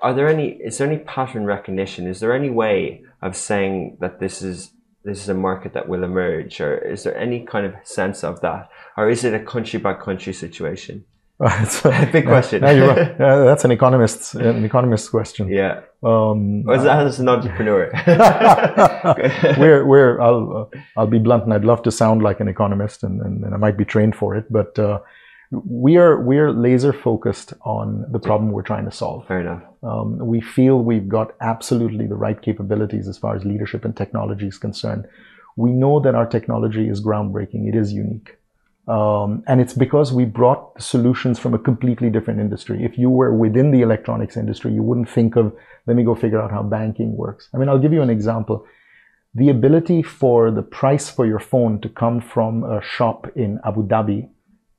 are 0.00 0.14
there 0.14 0.28
any? 0.28 0.52
Is 0.64 0.78
there 0.78 0.86
any 0.86 0.98
pattern 0.98 1.44
recognition? 1.44 2.06
Is 2.06 2.20
there 2.20 2.32
any 2.32 2.48
way 2.48 3.02
of 3.20 3.36
saying 3.36 3.98
that 4.00 4.18
this 4.18 4.40
is 4.40 4.72
this 5.04 5.22
is 5.22 5.28
a 5.28 5.34
market 5.34 5.74
that 5.74 5.88
will 5.88 6.04
emerge, 6.04 6.60
or 6.60 6.78
is 6.78 7.02
there 7.04 7.16
any 7.16 7.44
kind 7.44 7.66
of 7.66 7.74
sense 7.84 8.24
of 8.24 8.40
that, 8.40 8.68
or 8.96 9.10
is 9.10 9.24
it 9.24 9.34
a 9.34 9.44
country 9.44 9.78
by 9.78 9.92
country 9.94 10.32
situation? 10.32 11.04
Big 12.12 12.24
question. 12.24 12.62
Yeah, 12.62 12.70
you're 12.70 12.88
right. 12.88 13.14
Yeah, 13.20 13.44
that's 13.44 13.64
an 13.64 13.70
economist's 13.70 14.34
an 14.34 14.64
economist's 14.64 15.10
question. 15.10 15.48
Yeah. 15.48 15.80
Um, 16.02 16.64
Or 16.66 16.78
that 16.78 17.06
as 17.06 17.20
an 17.20 17.28
entrepreneur? 17.28 17.90
we're 19.58 19.84
we're 19.84 20.20
I'll 20.20 20.70
uh, 20.72 20.78
I'll 20.96 21.06
be 21.06 21.18
blunt 21.18 21.44
and 21.44 21.52
I'd 21.52 21.64
love 21.64 21.82
to 21.82 21.90
sound 21.90 22.22
like 22.22 22.40
an 22.40 22.48
economist 22.48 23.02
and, 23.02 23.20
and, 23.20 23.44
and 23.44 23.54
I 23.54 23.58
might 23.58 23.76
be 23.76 23.84
trained 23.84 24.16
for 24.16 24.34
it, 24.34 24.50
but 24.50 24.78
uh, 24.78 25.00
we 25.50 25.98
are 25.98 26.20
we 26.22 26.38
are 26.38 26.52
laser 26.52 26.94
focused 26.94 27.52
on 27.66 28.06
the 28.10 28.18
problem 28.18 28.50
we're 28.50 28.62
trying 28.62 28.86
to 28.86 28.90
solve. 28.90 29.26
Fair 29.26 29.40
enough. 29.40 29.62
Um, 29.82 30.18
we 30.26 30.40
feel 30.40 30.78
we've 30.78 31.08
got 31.08 31.34
absolutely 31.42 32.06
the 32.06 32.16
right 32.16 32.40
capabilities 32.40 33.08
as 33.08 33.18
far 33.18 33.36
as 33.36 33.44
leadership 33.44 33.84
and 33.84 33.94
technology 33.94 34.46
is 34.46 34.56
concerned. 34.56 35.06
We 35.56 35.70
know 35.70 36.00
that 36.00 36.14
our 36.14 36.26
technology 36.26 36.88
is 36.88 37.04
groundbreaking. 37.04 37.68
It 37.68 37.76
is 37.76 37.92
unique. 37.92 38.38
Um, 38.88 39.42
and 39.48 39.60
it's 39.60 39.74
because 39.74 40.12
we 40.12 40.24
brought 40.24 40.80
solutions 40.80 41.38
from 41.38 41.54
a 41.54 41.58
completely 41.58 42.08
different 42.08 42.38
industry. 42.38 42.84
If 42.84 42.96
you 42.96 43.10
were 43.10 43.34
within 43.34 43.72
the 43.72 43.82
electronics 43.82 44.36
industry, 44.36 44.72
you 44.72 44.82
wouldn't 44.82 45.08
think 45.08 45.34
of, 45.34 45.52
let 45.86 45.96
me 45.96 46.04
go 46.04 46.14
figure 46.14 46.40
out 46.40 46.52
how 46.52 46.62
banking 46.62 47.16
works. 47.16 47.48
I 47.52 47.58
mean, 47.58 47.68
I'll 47.68 47.80
give 47.80 47.92
you 47.92 48.02
an 48.02 48.10
example. 48.10 48.64
The 49.34 49.48
ability 49.48 50.02
for 50.02 50.50
the 50.50 50.62
price 50.62 51.10
for 51.10 51.26
your 51.26 51.40
phone 51.40 51.80
to 51.80 51.88
come 51.88 52.20
from 52.20 52.62
a 52.62 52.80
shop 52.80 53.26
in 53.34 53.58
Abu 53.64 53.86
Dhabi 53.86 54.28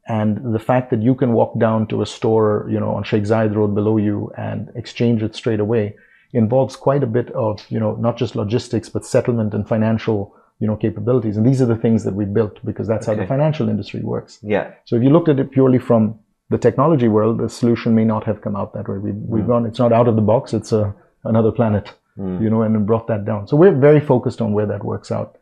and 0.07 0.55
the 0.55 0.59
fact 0.59 0.89
that 0.91 1.01
you 1.01 1.13
can 1.13 1.33
walk 1.33 1.59
down 1.59 1.85
to 1.87 2.01
a 2.01 2.05
store, 2.05 2.65
you 2.71 2.79
know, 2.79 2.91
on 2.91 3.03
Sheikh 3.03 3.23
Zayed 3.23 3.53
Road 3.53 3.75
below 3.75 3.97
you 3.97 4.31
and 4.37 4.69
exchange 4.75 5.21
it 5.21 5.35
straight 5.35 5.59
away 5.59 5.95
involves 6.33 6.75
quite 6.75 7.03
a 7.03 7.07
bit 7.07 7.29
of, 7.31 7.65
you 7.69 7.79
know, 7.79 7.95
not 7.95 8.17
just 8.17 8.35
logistics, 8.35 8.89
but 8.89 9.05
settlement 9.05 9.53
and 9.53 9.67
financial, 9.67 10.35
you 10.59 10.67
know, 10.67 10.75
capabilities. 10.75 11.37
And 11.37 11.45
these 11.45 11.61
are 11.61 11.65
the 11.67 11.75
things 11.75 12.03
that 12.03 12.13
we 12.15 12.25
built 12.25 12.55
because 12.65 12.87
that's 12.87 13.07
Okay. 13.07 13.15
how 13.15 13.21
the 13.21 13.27
financial 13.27 13.69
industry 13.69 14.01
works. 14.01 14.39
Yeah. 14.41 14.71
So 14.85 14.95
if 14.95 15.03
you 15.03 15.09
looked 15.09 15.29
at 15.29 15.39
it 15.39 15.51
purely 15.51 15.79
from 15.79 16.19
the 16.49 16.57
technology 16.57 17.07
world, 17.07 17.39
the 17.39 17.49
solution 17.49 17.93
may 17.93 18.05
not 18.05 18.23
have 18.23 18.41
come 18.41 18.55
out 18.55 18.73
that 18.73 18.87
way. 18.89 18.97
We, 18.97 19.11
We've 19.11 19.45
gone, 19.47 19.65
it's 19.65 19.79
not 19.79 19.91
out 19.93 20.07
of 20.07 20.15
the 20.15 20.21
box, 20.21 20.53
it's 20.53 20.71
a, 20.71 20.95
another 21.23 21.51
planet, 21.51 21.91
you 22.17 22.49
know, 22.49 22.61
and 22.63 22.85
brought 22.87 23.07
that 23.07 23.25
down. 23.25 23.47
So 23.47 23.55
we're 23.57 23.75
very 23.75 23.99
focused 23.99 24.41
on 24.41 24.53
where 24.53 24.65
that 24.65 24.83
works 24.83 25.11
out. 25.11 25.37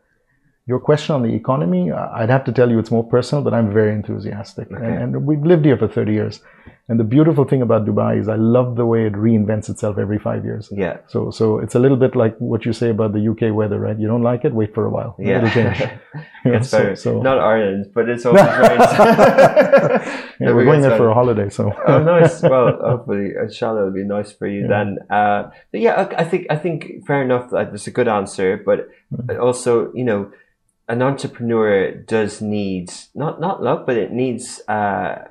Your 0.66 0.80
question 0.80 1.14
on 1.14 1.22
the 1.22 1.32
economy, 1.32 1.92
uh, 1.92 2.08
I'd 2.12 2.28
have 2.28 2.44
to 2.44 2.52
tell 2.52 2.68
you 2.70 2.78
it's 2.80 2.90
more 2.90 3.04
personal, 3.04 3.42
but 3.44 3.54
I'm 3.54 3.72
very 3.72 3.94
enthusiastic. 3.94 4.68
And, 4.72 4.84
and 4.84 5.26
we've 5.26 5.44
lived 5.44 5.64
here 5.64 5.78
for 5.78 5.86
30 5.88 6.12
years. 6.12 6.40
And 6.88 7.00
the 7.00 7.04
beautiful 7.16 7.44
thing 7.44 7.62
about 7.62 7.84
Dubai 7.84 8.20
is 8.20 8.28
I 8.28 8.36
love 8.36 8.76
the 8.76 8.86
way 8.86 9.06
it 9.06 9.14
reinvents 9.14 9.68
itself 9.68 9.98
every 9.98 10.20
five 10.20 10.44
years. 10.44 10.68
Yeah. 10.70 10.98
So, 11.08 11.32
so 11.32 11.58
it's 11.58 11.74
a 11.74 11.80
little 11.80 11.96
bit 11.96 12.14
like 12.14 12.36
what 12.38 12.64
you 12.64 12.72
say 12.72 12.90
about 12.90 13.12
the 13.12 13.26
UK 13.28 13.52
weather, 13.52 13.80
right? 13.80 13.98
You 13.98 14.06
don't 14.06 14.22
like 14.22 14.44
it, 14.44 14.52
wait 14.54 14.72
for 14.72 14.86
a 14.86 14.90
while. 14.90 15.16
Yeah. 15.18 15.38
It'll 15.38 15.50
change. 15.58 15.82
You 16.44 16.52
know, 16.52 16.60
so- 16.62 16.94
so- 16.94 17.22
Not 17.22 17.38
Ireland, 17.40 17.90
but 17.92 18.08
it's 18.08 18.24
always 18.26 18.44
rains. 18.44 18.92
yeah, 20.40 20.52
we're 20.54 20.64
going 20.64 20.80
there 20.80 20.96
for 20.96 21.08
a 21.08 21.14
holiday, 21.14 21.48
so. 21.48 21.72
oh, 21.88 22.02
nice. 22.02 22.40
Well, 22.42 22.78
hopefully, 22.80 23.32
inshallah, 23.42 23.80
it'll 23.80 23.92
be 23.92 24.04
nice 24.04 24.30
for 24.30 24.46
you 24.46 24.62
Yeah. 24.62 24.68
then. 24.68 24.98
Uh, 25.10 25.50
but 25.72 25.80
yeah, 25.80 25.94
I, 26.02 26.20
I 26.22 26.24
think 26.24 26.46
I 26.50 26.56
think 26.56 27.04
fair 27.06 27.20
enough. 27.22 27.50
That 27.50 27.72
that's 27.72 27.86
a 27.88 27.90
good 27.90 28.08
answer, 28.08 28.62
but 28.64 28.88
Mm-hmm. 29.14 29.40
also, 29.40 29.92
you 29.92 30.02
know, 30.02 30.32
an 30.88 31.00
entrepreneur 31.00 31.92
does 31.94 32.42
need 32.42 32.90
not 33.14 33.40
not 33.40 33.62
luck, 33.62 33.86
but 33.86 33.96
it 33.96 34.10
needs 34.10 34.60
uh, 34.68 35.22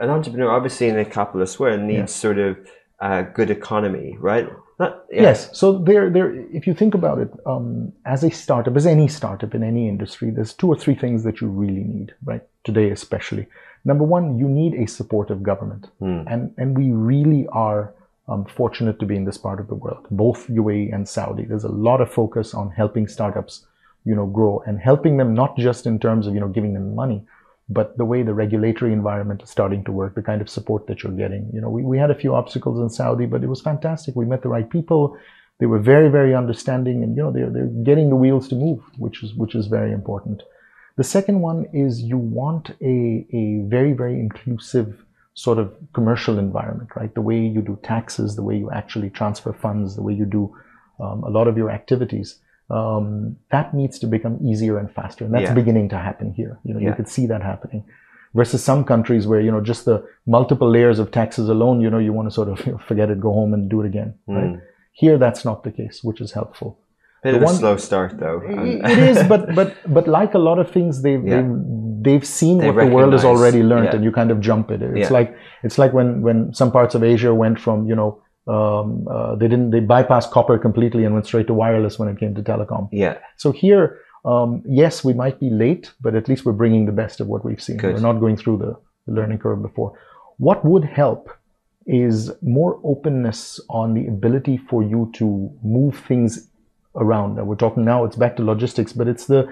an 0.00 0.10
entrepreneur. 0.10 0.50
Obviously, 0.50 0.88
in 0.88 0.98
a 0.98 1.04
capitalist 1.04 1.58
world, 1.60 1.80
needs 1.80 2.14
sort 2.14 2.38
of 2.38 2.56
uh, 3.00 3.22
good 3.22 3.50
economy, 3.50 4.16
right? 4.20 4.48
Not, 4.78 5.04
yeah. 5.10 5.22
Yes. 5.22 5.56
So 5.58 5.78
there, 5.78 6.08
there. 6.10 6.32
If 6.52 6.66
you 6.66 6.74
think 6.74 6.94
about 6.94 7.18
it, 7.18 7.30
um, 7.46 7.92
as 8.04 8.22
a 8.22 8.30
startup, 8.30 8.76
as 8.76 8.86
any 8.86 9.08
startup 9.08 9.54
in 9.54 9.62
any 9.62 9.88
industry, 9.88 10.30
there's 10.30 10.54
two 10.54 10.68
or 10.68 10.76
three 10.76 10.94
things 10.94 11.24
that 11.24 11.40
you 11.40 11.48
really 11.48 11.84
need, 11.84 12.14
right? 12.24 12.42
Today, 12.64 12.90
especially. 12.90 13.46
Number 13.84 14.04
one, 14.04 14.38
you 14.38 14.48
need 14.48 14.74
a 14.74 14.86
supportive 14.86 15.42
government, 15.42 15.88
and 16.28 16.54
and 16.58 16.76
we 16.76 16.90
really 16.90 17.46
are 17.48 17.92
um, 18.28 18.44
fortunate 18.44 19.00
to 19.00 19.06
be 19.06 19.16
in 19.16 19.24
this 19.24 19.38
part 19.38 19.58
of 19.60 19.68
the 19.68 19.74
world, 19.74 20.06
both 20.10 20.46
UAE 20.48 20.94
and 20.94 21.08
Saudi. 21.08 21.44
There's 21.44 21.64
a 21.64 21.68
lot 21.68 22.00
of 22.00 22.12
focus 22.12 22.54
on 22.54 22.70
helping 22.70 23.08
startups, 23.08 23.66
you 24.04 24.14
know, 24.14 24.26
grow 24.26 24.62
and 24.66 24.78
helping 24.78 25.16
them 25.16 25.34
not 25.34 25.56
just 25.56 25.86
in 25.86 25.98
terms 25.98 26.26
of 26.26 26.34
you 26.34 26.40
know 26.40 26.48
giving 26.48 26.74
them 26.74 26.94
money, 26.94 27.24
but 27.68 27.96
the 27.98 28.04
way 28.04 28.22
the 28.22 28.34
regulatory 28.34 28.92
environment 28.92 29.42
is 29.42 29.50
starting 29.50 29.84
to 29.84 29.92
work, 29.92 30.14
the 30.14 30.22
kind 30.22 30.40
of 30.40 30.48
support 30.48 30.86
that 30.86 31.02
you're 31.02 31.12
getting. 31.12 31.50
You 31.52 31.60
know, 31.60 31.68
we, 31.68 31.82
we 31.82 31.98
had 31.98 32.10
a 32.10 32.14
few 32.14 32.34
obstacles 32.34 32.80
in 32.80 32.88
Saudi, 32.88 33.26
but 33.26 33.42
it 33.42 33.48
was 33.48 33.60
fantastic. 33.60 34.16
We 34.16 34.24
met 34.24 34.42
the 34.42 34.48
right 34.48 34.68
people. 34.68 35.18
They 35.58 35.66
were 35.66 35.78
very, 35.78 36.08
very 36.08 36.34
understanding, 36.34 37.02
and 37.02 37.16
you 37.16 37.22
know, 37.22 37.32
they're 37.32 37.50
they're 37.50 37.66
getting 37.66 38.08
the 38.10 38.16
wheels 38.16 38.48
to 38.48 38.54
move, 38.54 38.80
which 38.96 39.22
is 39.22 39.34
which 39.34 39.54
is 39.54 39.66
very 39.66 39.92
important. 39.92 40.42
The 40.96 41.04
second 41.04 41.40
one 41.40 41.66
is 41.72 42.00
you 42.00 42.16
want 42.16 42.70
a 42.80 43.26
a 43.32 43.62
very, 43.66 43.92
very 43.92 44.18
inclusive 44.18 45.04
sort 45.34 45.58
of 45.58 45.72
commercial 45.92 46.38
environment, 46.38 46.90
right? 46.96 47.14
The 47.14 47.20
way 47.20 47.38
you 47.38 47.60
do 47.60 47.78
taxes, 47.82 48.34
the 48.34 48.42
way 48.42 48.56
you 48.56 48.70
actually 48.70 49.10
transfer 49.10 49.52
funds, 49.52 49.94
the 49.94 50.02
way 50.02 50.12
you 50.12 50.24
do 50.24 50.56
um, 51.00 51.22
a 51.22 51.30
lot 51.30 51.46
of 51.46 51.56
your 51.56 51.70
activities. 51.70 52.40
Um, 52.70 53.36
that 53.50 53.72
needs 53.72 53.98
to 54.00 54.06
become 54.06 54.38
easier 54.44 54.76
and 54.78 54.90
faster, 54.92 55.24
and 55.24 55.32
that's 55.32 55.44
Yeah. 55.50 55.54
beginning 55.54 55.88
to 55.90 55.96
happen 55.96 56.32
here. 56.32 56.58
You 56.64 56.74
know, 56.74 56.80
you 56.80 56.92
could 56.92 57.08
see 57.08 57.26
that 57.26 57.42
happening. 57.42 57.84
Versus 58.34 58.62
some 58.62 58.84
countries 58.84 59.26
where 59.26 59.40
you 59.40 59.50
know 59.50 59.62
just 59.62 59.86
the 59.86 60.04
multiple 60.26 60.68
layers 60.70 60.98
of 60.98 61.10
taxes 61.10 61.48
alone, 61.48 61.80
you 61.80 61.88
know, 61.88 61.98
you 61.98 62.12
want 62.12 62.28
to 62.28 62.34
sort 62.40 62.48
of 62.48 62.56
you 62.66 62.72
know, 62.72 62.78
forget 62.78 63.08
it, 63.10 63.20
go 63.20 63.32
home 63.32 63.54
and 63.54 63.70
do 63.70 63.80
it 63.82 63.86
again. 63.86 64.14
Right? 64.26 64.58
Here, 64.92 65.16
that's 65.16 65.44
not 65.46 65.62
the 65.64 65.70
case, 65.70 66.00
which 66.04 66.20
is 66.20 66.32
helpful. 66.32 66.78
Bit 67.22 67.30
The 67.32 67.36
of 67.38 67.42
a 67.42 67.46
one- 67.46 67.54
slow 67.54 67.76
start, 67.78 68.18
though. 68.18 68.42
It- 68.44 68.98
is, 69.12 69.26
but 69.26 69.54
but 69.58 69.74
but 69.96 70.06
like 70.06 70.34
a 70.34 70.38
lot 70.50 70.58
of 70.58 70.70
things, 70.70 71.00
they've 71.02 71.24
Yeah. 71.26 71.36
they've, 71.40 71.52
they've 72.06 72.26
seen 72.26 72.58
They 72.58 72.70
what 72.70 72.84
the 72.84 72.94
world 72.94 73.12
has 73.14 73.24
already 73.24 73.62
learned, 73.62 73.86
yeah. 73.86 73.94
and 73.96 74.04
you 74.04 74.12
kind 74.12 74.30
of 74.30 74.40
jump 74.40 74.70
it. 74.70 74.82
It's 74.82 75.10
Yeah. 75.10 75.18
like 75.18 75.34
it's 75.62 75.78
like 75.78 75.92
when 75.94 76.20
when 76.20 76.52
some 76.52 76.70
parts 76.70 76.94
of 76.94 77.02
Asia 77.02 77.32
went 77.34 77.58
from 77.58 77.86
you 77.90 77.96
know 77.96 78.18
um, 78.48 79.06
uh, 79.08 79.34
they 79.36 79.46
didn't 79.46 79.70
they 79.70 79.80
bypassed 79.80 80.30
copper 80.30 80.58
completely 80.58 81.04
and 81.04 81.14
went 81.14 81.26
straight 81.26 81.46
to 81.48 81.54
wireless 81.54 81.98
when 81.98 82.08
it 82.08 82.18
came 82.18 82.34
to 82.34 82.42
telecom. 82.42 82.88
yeah. 82.92 83.18
So 83.36 83.52
here, 83.52 84.00
um, 84.24 84.62
yes, 84.66 85.04
we 85.04 85.12
might 85.12 85.38
be 85.38 85.50
late, 85.50 85.92
but 86.00 86.14
at 86.14 86.28
least 86.28 86.44
we're 86.44 86.52
bringing 86.52 86.86
the 86.86 86.92
best 86.92 87.20
of 87.20 87.26
what 87.26 87.44
we've 87.44 87.62
seen. 87.62 87.76
Good. 87.76 87.94
We're 87.94 88.00
not 88.00 88.20
going 88.20 88.36
through 88.36 88.58
the, 88.58 88.76
the 89.06 89.12
learning 89.12 89.38
curve 89.38 89.62
before. 89.62 89.98
What 90.38 90.64
would 90.64 90.84
help 90.84 91.30
is 91.86 92.30
more 92.42 92.80
openness 92.84 93.60
on 93.70 93.94
the 93.94 94.06
ability 94.06 94.56
for 94.56 94.82
you 94.82 95.10
to 95.14 95.50
move 95.62 95.98
things 96.06 96.48
around. 96.96 97.36
Now, 97.36 97.44
we're 97.44 97.56
talking 97.56 97.84
now, 97.84 98.04
it's 98.04 98.16
back 98.16 98.36
to 98.36 98.44
logistics, 98.44 98.92
but 98.92 99.08
it's 99.08 99.26
the 99.26 99.48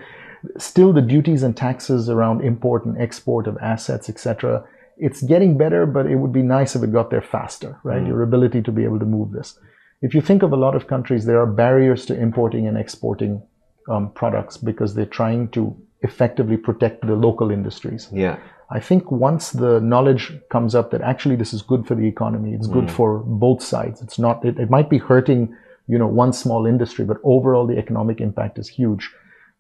still 0.59 0.93
the 0.93 1.03
duties 1.03 1.43
and 1.43 1.57
taxes 1.57 2.09
around 2.09 2.43
import 2.43 2.85
and 2.85 3.01
export 3.01 3.47
of 3.47 3.57
assets, 3.59 4.09
etc. 4.09 4.65
It's 4.99 5.23
getting 5.23 5.59
better, 5.59 5.87
but 5.87 6.07
it 6.07 6.17
would 6.17 6.33
be 6.33 6.43
nice 6.43 6.75
if 6.75 6.83
it 6.83 6.93
got 6.93 7.11
there 7.11 7.23
faster, 7.23 7.79
right? 7.83 8.07
Your 8.07 8.23
ability 8.23 8.63
to 8.63 8.73
be 8.73 8.85
able 8.85 8.99
to 8.99 9.05
move 9.05 9.33
this. 9.33 9.59
If 10.03 10.15
you 10.15 10.21
think 10.21 10.43
of 10.43 10.53
a 10.53 10.57
lot 10.57 10.75
of 10.75 10.87
countries, 10.87 11.25
there 11.25 11.41
are 11.41 11.47
barriers 11.47 12.07
to 12.07 12.19
importing 12.19 12.67
and 12.67 12.79
exporting 12.79 13.43
um, 13.89 14.11
products 14.13 14.57
because 14.57 14.95
they're 14.95 15.07
trying 15.07 15.49
to 15.51 15.77
effectively 16.03 16.57
protect 16.57 17.07
the 17.07 17.15
local 17.15 17.51
industries. 17.51 18.09
Yeah. 18.13 18.39
I 18.71 18.81
think 18.81 19.11
once 19.11 19.51
the 19.51 19.81
knowledge 19.81 20.33
comes 20.51 20.75
up 20.75 20.91
that 20.91 21.01
actually 21.01 21.37
this 21.37 21.53
is 21.53 21.63
good 21.63 21.87
for 21.87 21.95
the 21.95 22.07
economy, 22.07 22.53
it's 22.53 22.67
good 22.67 22.91
for 22.91 23.19
both 23.19 23.63
sides. 23.63 24.03
It's 24.03 24.19
not, 24.19 24.45
it, 24.45 24.59
it 24.59 24.71
might 24.71 24.91
be 24.91 24.99
hurting, 24.99 25.57
you 25.87 25.99
know, 25.99 26.09
one 26.09 26.33
small 26.33 26.67
industry, 26.67 27.05
but 27.05 27.19
overall 27.23 27.67
the 27.67 27.79
economic 27.79 28.21
impact 28.21 28.59
is 28.59 28.69
huge. 28.69 29.11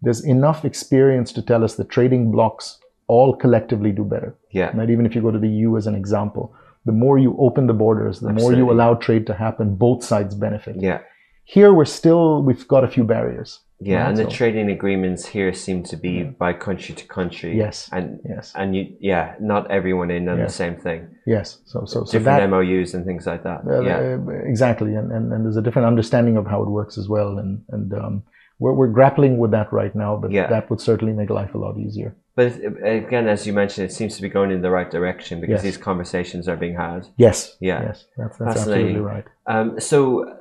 There's 0.02 0.24
enough 0.24 0.64
experience 0.64 1.32
to 1.32 1.42
tell 1.42 1.62
us 1.62 1.76
that 1.76 1.88
trading 1.88 2.32
blocks 2.32 2.78
all 3.08 3.34
collectively 3.36 3.92
do 3.92 4.04
better. 4.04 4.34
Yeah. 4.50 4.76
Right? 4.76 4.90
Even 4.90 5.06
if 5.06 5.14
you 5.14 5.22
go 5.22 5.30
to 5.30 5.38
the 5.38 5.48
EU 5.48 5.76
as 5.76 5.86
an 5.86 5.94
example, 5.94 6.54
the 6.84 6.92
more 6.92 7.18
you 7.18 7.36
open 7.38 7.66
the 7.66 7.72
borders, 7.72 8.20
the 8.20 8.32
more 8.32 8.52
you 8.52 8.70
allow 8.70 8.94
trade 8.94 9.26
to 9.26 9.34
happen, 9.34 9.74
both 9.74 10.04
sides 10.04 10.34
benefit. 10.34 10.76
Yeah. 10.78 11.00
Here 11.44 11.72
we're 11.72 11.84
still, 11.84 12.42
we've 12.42 12.66
got 12.66 12.82
a 12.84 12.88
few 12.88 13.04
barriers. 13.04 13.60
Yeah, 13.78 13.98
Right, 14.00 14.08
and 14.08 14.16
the 14.16 14.22
so- 14.24 14.30
trading 14.30 14.70
agreements 14.70 15.26
here 15.26 15.52
seem 15.52 15.82
to 15.84 15.96
be 15.98 16.22
by 16.24 16.54
country 16.54 16.94
to 16.94 17.06
country. 17.06 17.58
Yes, 17.58 17.90
and 17.92 18.20
yes. 18.26 18.52
and 18.56 18.74
you, 18.74 18.96
yeah, 19.00 19.34
not 19.38 19.70
everyone 19.70 20.10
in 20.10 20.28
on 20.30 20.38
Yeah. 20.38 20.46
the 20.46 20.50
same 20.50 20.76
thing. 20.76 21.08
Yes. 21.26 21.58
So, 21.66 21.84
so, 21.84 22.04
so 22.04 22.12
Different 22.18 22.40
that, 22.40 22.48
MOUs 22.48 22.94
and 22.94 23.04
things 23.04 23.26
like 23.26 23.42
that. 23.42 23.60
Uh, 23.68 23.82
yeah, 23.82 24.16
exactly, 24.46 24.94
and, 24.94 25.12
and 25.12 25.30
and 25.30 25.44
there's 25.44 25.58
a 25.58 25.62
different 25.62 25.86
understanding 25.88 26.38
of 26.38 26.46
how 26.46 26.62
it 26.62 26.70
works 26.70 26.96
as 26.96 27.06
well, 27.06 27.36
and 27.38 27.62
and 27.68 27.92
um, 27.92 28.22
we're 28.60 28.72
we're 28.72 28.88
grappling 28.88 29.36
with 29.36 29.50
that 29.50 29.70
right 29.74 29.94
now, 29.94 30.16
but 30.16 30.30
Yeah. 30.30 30.46
that 30.46 30.70
would 30.70 30.80
certainly 30.80 31.12
make 31.12 31.28
life 31.28 31.54
a 31.54 31.58
lot 31.58 31.76
easier. 31.78 32.16
But 32.36 32.52
again, 32.98 33.26
as 33.28 33.46
you 33.46 33.52
mentioned, 33.62 33.84
it 33.88 33.92
seems 33.92 34.14
to 34.16 34.22
be 34.22 34.28
going 34.28 34.50
in 34.56 34.60
the 34.66 34.70
right 34.78 34.90
direction 34.98 35.40
because 35.40 35.54
Yes. 35.64 35.68
these 35.68 35.78
conversations 35.90 36.44
are 36.50 36.56
being 36.64 36.76
had. 36.76 37.00
Yes. 37.26 37.56
Yeah. 37.60 37.80
Yes. 37.88 37.98
That's 38.18 38.36
that's 38.38 38.56
absolutely 38.60 39.00
right. 39.14 39.26
Um, 39.52 39.68
so, 39.90 39.98
uh, 40.28 40.34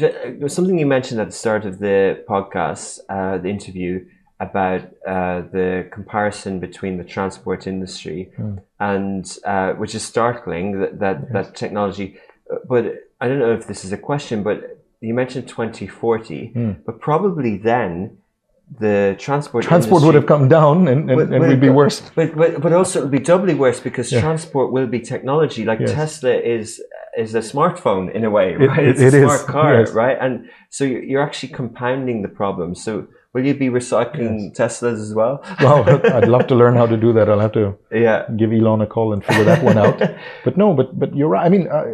j- 0.00 0.12
there 0.36 0.44
was 0.48 0.52
something 0.58 0.78
you 0.78 0.86
mentioned 0.98 1.18
at 1.20 1.28
the 1.32 1.38
start 1.44 1.64
of 1.70 1.74
the 1.86 1.98
podcast, 2.34 3.00
uh, 3.08 3.38
the 3.44 3.48
interview, 3.56 3.92
about 4.48 4.82
uh, 5.14 5.38
the 5.56 5.68
comparison 5.96 6.60
between 6.60 6.94
the 7.00 7.04
transport 7.14 7.66
industry 7.66 8.20
Hmm. 8.36 8.56
and 8.78 9.24
uh, 9.52 9.70
which 9.80 9.94
is 9.98 10.02
startling 10.14 10.66
that 10.80 10.92
that, 11.02 11.16
that 11.32 11.48
technology. 11.62 12.06
uh, 12.52 12.56
But 12.72 12.84
I 13.22 13.24
don't 13.28 13.40
know 13.44 13.54
if 13.60 13.64
this 13.66 13.84
is 13.86 13.92
a 13.92 14.00
question, 14.10 14.36
but 14.48 14.58
you 15.08 15.14
mentioned 15.22 15.44
2040, 15.48 16.40
Hmm. 16.56 16.72
but 16.86 16.94
probably 17.00 17.56
then 17.72 17.90
the 18.78 19.16
transport 19.18 19.64
Transport 19.64 20.02
would 20.02 20.14
have 20.14 20.26
come 20.26 20.48
down, 20.48 20.88
and, 20.88 21.08
and, 21.10 21.16
Would- 21.16 21.30
and 21.30 21.40
would 21.40 21.48
we'd 21.48 21.60
be 21.60 21.70
worse. 21.70 22.02
But, 22.14 22.36
but 22.36 22.60
but 22.60 22.72
also 22.72 23.00
it'll 23.00 23.10
be 23.10 23.18
doubly 23.18 23.54
worse 23.54 23.80
because 23.80 24.12
Yeah. 24.12 24.20
transport 24.20 24.72
will 24.72 24.86
be 24.86 25.00
technology. 25.00 25.64
Like 25.64 25.80
Yes. 25.80 25.92
Tesla 25.92 26.34
is 26.34 26.82
is 27.16 27.34
a 27.34 27.40
smartphone 27.40 28.12
in 28.14 28.24
a 28.24 28.30
way, 28.30 28.54
right? 28.54 28.78
it- 28.78 28.88
it's 28.90 29.00
it 29.00 29.14
a 29.14 29.24
is, 29.24 29.32
smart 29.32 29.46
car, 29.46 29.80
yes. 29.80 29.92
right? 29.92 30.18
And 30.20 30.48
so 30.70 30.84
you're 30.84 31.02
you're 31.02 31.22
actually 31.22 31.52
compounding 31.54 32.22
the 32.22 32.28
problem. 32.28 32.74
So 32.74 33.06
will 33.32 33.44
you 33.46 33.54
be 33.54 33.68
recycling 33.68 34.54
Teslas 34.56 35.00
as 35.06 35.14
well? 35.14 35.42
well, 35.60 35.84
I'd 36.16 36.28
love 36.28 36.46
to 36.48 36.54
learn 36.54 36.74
how 36.76 36.86
to 36.86 36.96
do 36.96 37.12
that. 37.14 37.28
I'll 37.30 37.40
have 37.40 37.52
to 37.52 37.74
yeah. 37.90 38.24
give 38.36 38.52
Elon 38.52 38.80
a 38.82 38.86
call 38.86 39.12
and 39.14 39.24
figure 39.24 39.44
that 39.44 39.62
one 39.64 39.78
out. 39.78 39.98
but 40.44 40.56
no, 40.56 40.74
but 40.74 40.98
but 40.98 41.16
you're 41.16 41.28
right. 41.28 41.44
I 41.46 41.48
mean, 41.48 41.68
uh, 41.68 41.84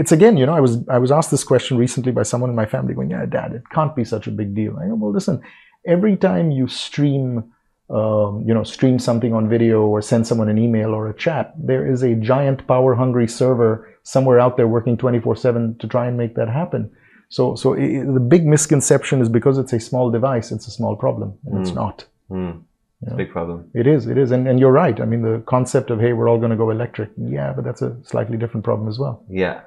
it's 0.00 0.12
again, 0.12 0.36
you 0.36 0.46
know, 0.46 0.54
I 0.54 0.60
was 0.60 0.78
I 0.88 0.98
was 0.98 1.10
asked 1.10 1.30
this 1.30 1.44
question 1.44 1.76
recently 1.78 2.12
by 2.12 2.22
someone 2.22 2.50
in 2.50 2.56
my 2.56 2.66
family, 2.66 2.94
going, 2.94 3.10
"Yeah, 3.10 3.26
Dad, 3.26 3.52
it 3.54 3.62
can't 3.70 3.94
be 3.96 4.04
such 4.04 4.26
a 4.26 4.30
big 4.30 4.54
deal." 4.54 4.76
I 4.78 4.86
go, 4.88 4.94
"Well, 4.94 5.12
listen, 5.12 5.40
every 5.86 6.16
time 6.16 6.50
you 6.50 6.68
stream." 6.68 7.52
Um, 7.88 8.42
you 8.44 8.52
know, 8.52 8.64
stream 8.64 8.98
something 8.98 9.32
on 9.32 9.48
video 9.48 9.86
or 9.86 10.02
send 10.02 10.26
someone 10.26 10.48
an 10.48 10.58
email 10.58 10.92
or 10.92 11.08
a 11.08 11.14
chat, 11.14 11.54
there 11.56 11.86
is 11.86 12.02
a 12.02 12.16
giant 12.16 12.66
power 12.66 12.96
hungry 12.96 13.28
server 13.28 13.88
somewhere 14.02 14.40
out 14.40 14.56
there 14.56 14.66
working 14.66 14.96
24 14.96 15.36
7 15.36 15.78
to 15.78 15.86
try 15.86 16.08
and 16.08 16.16
make 16.16 16.34
that 16.34 16.48
happen. 16.48 16.90
So, 17.28 17.54
so 17.54 17.74
it, 17.74 18.04
the 18.12 18.20
big 18.20 18.46
misconception 18.46 19.20
is 19.20 19.28
because 19.28 19.58
it's 19.58 19.72
a 19.72 19.80
small 19.80 20.10
device, 20.10 20.52
it's 20.52 20.66
a 20.66 20.70
small 20.70 20.96
problem, 20.96 21.38
and 21.44 21.54
mm. 21.54 21.60
it's 21.60 21.70
not. 21.70 22.06
Mm. 22.30 22.62
It's 23.02 23.12
a 23.12 23.16
big 23.16 23.30
problem. 23.30 23.70
It 23.74 23.86
is, 23.86 24.06
it 24.06 24.16
is. 24.16 24.30
And, 24.30 24.48
and 24.48 24.58
you're 24.58 24.72
right. 24.72 24.98
I 25.00 25.04
mean, 25.04 25.22
the 25.22 25.42
concept 25.46 25.90
of, 25.90 26.00
hey, 26.00 26.12
we're 26.12 26.28
all 26.28 26.38
going 26.38 26.50
to 26.50 26.56
go 26.56 26.70
electric. 26.70 27.10
Yeah, 27.16 27.52
but 27.52 27.64
that's 27.64 27.82
a 27.82 27.96
slightly 28.04 28.38
different 28.38 28.64
problem 28.64 28.88
as 28.88 28.98
well. 28.98 29.24
Yeah. 29.28 29.62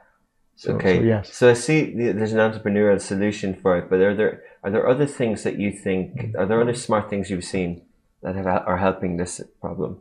So, 0.55 0.73
okay. 0.73 0.97
So, 0.97 1.03
yes. 1.03 1.33
So 1.33 1.49
I 1.49 1.53
see 1.53 1.93
there's 1.93 2.33
an 2.33 2.39
entrepreneurial 2.39 2.99
solution 2.99 3.55
for 3.55 3.77
it, 3.77 3.89
but 3.89 3.97
there 3.97 4.09
are 4.09 4.15
there 4.15 4.43
are 4.63 4.71
there 4.71 4.87
other 4.87 5.05
things 5.05 5.43
that 5.43 5.57
you 5.57 5.71
think 5.71 6.35
are 6.37 6.45
there 6.45 6.61
other 6.61 6.73
smart 6.73 7.09
things 7.09 7.29
you've 7.29 7.45
seen 7.45 7.81
that 8.21 8.35
have, 8.35 8.45
are 8.45 8.77
helping 8.77 9.17
this 9.17 9.41
problem? 9.61 9.99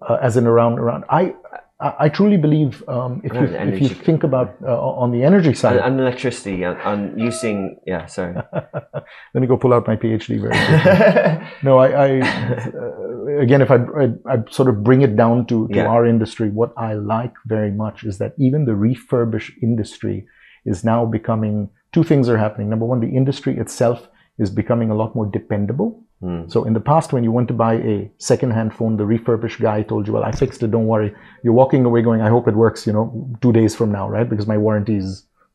Uh, 0.00 0.18
as 0.20 0.36
in 0.36 0.46
around 0.46 0.78
around, 0.78 1.04
I 1.08 1.34
I 1.82 2.08
truly 2.08 2.36
believe 2.36 2.88
um, 2.88 3.20
if, 3.24 3.32
you, 3.34 3.42
if 3.42 3.80
you 3.80 3.88
think 3.88 4.22
about 4.22 4.54
uh, 4.62 4.68
on 4.68 5.10
the 5.10 5.24
energy 5.24 5.52
side 5.52 5.76
and, 5.76 5.86
and 5.86 6.00
electricity 6.00 6.62
and, 6.62 6.78
and, 6.78 7.20
using 7.20 7.76
yeah 7.86 8.06
sorry 8.06 8.36
let 8.54 9.40
me 9.40 9.46
go 9.48 9.56
pull 9.56 9.74
out 9.74 9.86
my 9.88 9.96
PhD 9.96 10.40
very 10.40 10.54
quickly. 10.54 11.48
no 11.64 11.78
I, 11.78 11.88
I 11.88 12.20
uh, 12.20 13.40
again 13.40 13.62
if 13.62 13.70
I, 13.70 13.76
I, 13.76 14.32
I 14.32 14.36
sort 14.50 14.68
of 14.68 14.84
bring 14.84 15.02
it 15.02 15.16
down 15.16 15.46
to, 15.46 15.66
to 15.68 15.74
yeah. 15.74 15.86
our 15.86 16.06
industry 16.06 16.50
what 16.50 16.72
I 16.76 16.94
like 16.94 17.34
very 17.46 17.72
much 17.72 18.04
is 18.04 18.18
that 18.18 18.34
even 18.38 18.64
the 18.64 18.72
refurbish 18.72 19.50
industry 19.60 20.26
is 20.64 20.84
now 20.84 21.04
becoming 21.04 21.68
two 21.92 22.04
things 22.04 22.28
are 22.28 22.38
happening 22.38 22.68
number 22.68 22.84
one 22.84 23.00
the 23.00 23.08
industry 23.08 23.56
itself 23.58 24.08
is 24.38 24.50
becoming 24.50 24.90
a 24.90 24.94
lot 24.94 25.14
more 25.14 25.26
dependable 25.26 26.02
Mm. 26.22 26.50
So 26.50 26.64
in 26.64 26.72
the 26.72 26.80
past, 26.80 27.12
when 27.12 27.24
you 27.24 27.32
went 27.32 27.48
to 27.48 27.54
buy 27.54 27.74
a 27.74 28.10
second-hand 28.18 28.74
phone, 28.74 28.96
the 28.96 29.04
refurbished 29.04 29.60
guy 29.60 29.82
told 29.82 30.06
you, 30.06 30.12
"Well, 30.12 30.22
I 30.22 30.30
fixed 30.30 30.62
it. 30.62 30.70
Don't 30.70 30.86
worry." 30.86 31.12
You're 31.42 31.52
walking 31.52 31.84
away 31.84 32.02
going, 32.02 32.20
"I 32.20 32.28
hope 32.28 32.46
it 32.46 32.54
works." 32.54 32.86
You 32.86 32.92
know, 32.92 33.28
two 33.40 33.52
days 33.52 33.74
from 33.74 33.90
now, 33.90 34.08
right? 34.08 34.28
Because 34.28 34.46
my 34.46 34.56
warranty 34.56 35.00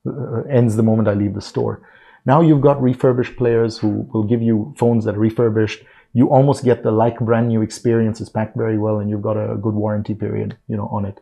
uh, 0.06 0.42
ends 0.50 0.76
the 0.76 0.84
moment 0.84 1.08
I 1.08 1.14
leave 1.14 1.34
the 1.34 1.42
store. 1.42 1.82
Now 2.26 2.42
you've 2.42 2.62
got 2.62 2.82
refurbished 2.82 3.38
players 3.38 3.78
who 3.78 4.08
will 4.14 4.24
give 4.24 4.42
you 4.42 4.74
phones 4.78 5.06
that 5.06 5.16
are 5.16 5.20
refurbished. 5.20 5.86
You 6.12 6.30
almost 6.30 6.66
get 6.66 6.84
the 6.84 6.92
like 6.92 7.20
brand 7.20 7.48
new 7.48 7.62
experience. 7.62 8.20
It's 8.20 8.30
packed 8.30 8.58
very 8.58 8.78
well, 8.78 9.00
and 9.00 9.10
you've 9.10 9.22
got 9.22 9.38
a 9.38 9.56
good 9.56 9.76
warranty 9.76 10.16
period, 10.16 10.58
you 10.68 10.76
know, 10.76 10.88
on 10.88 11.06
it. 11.06 11.22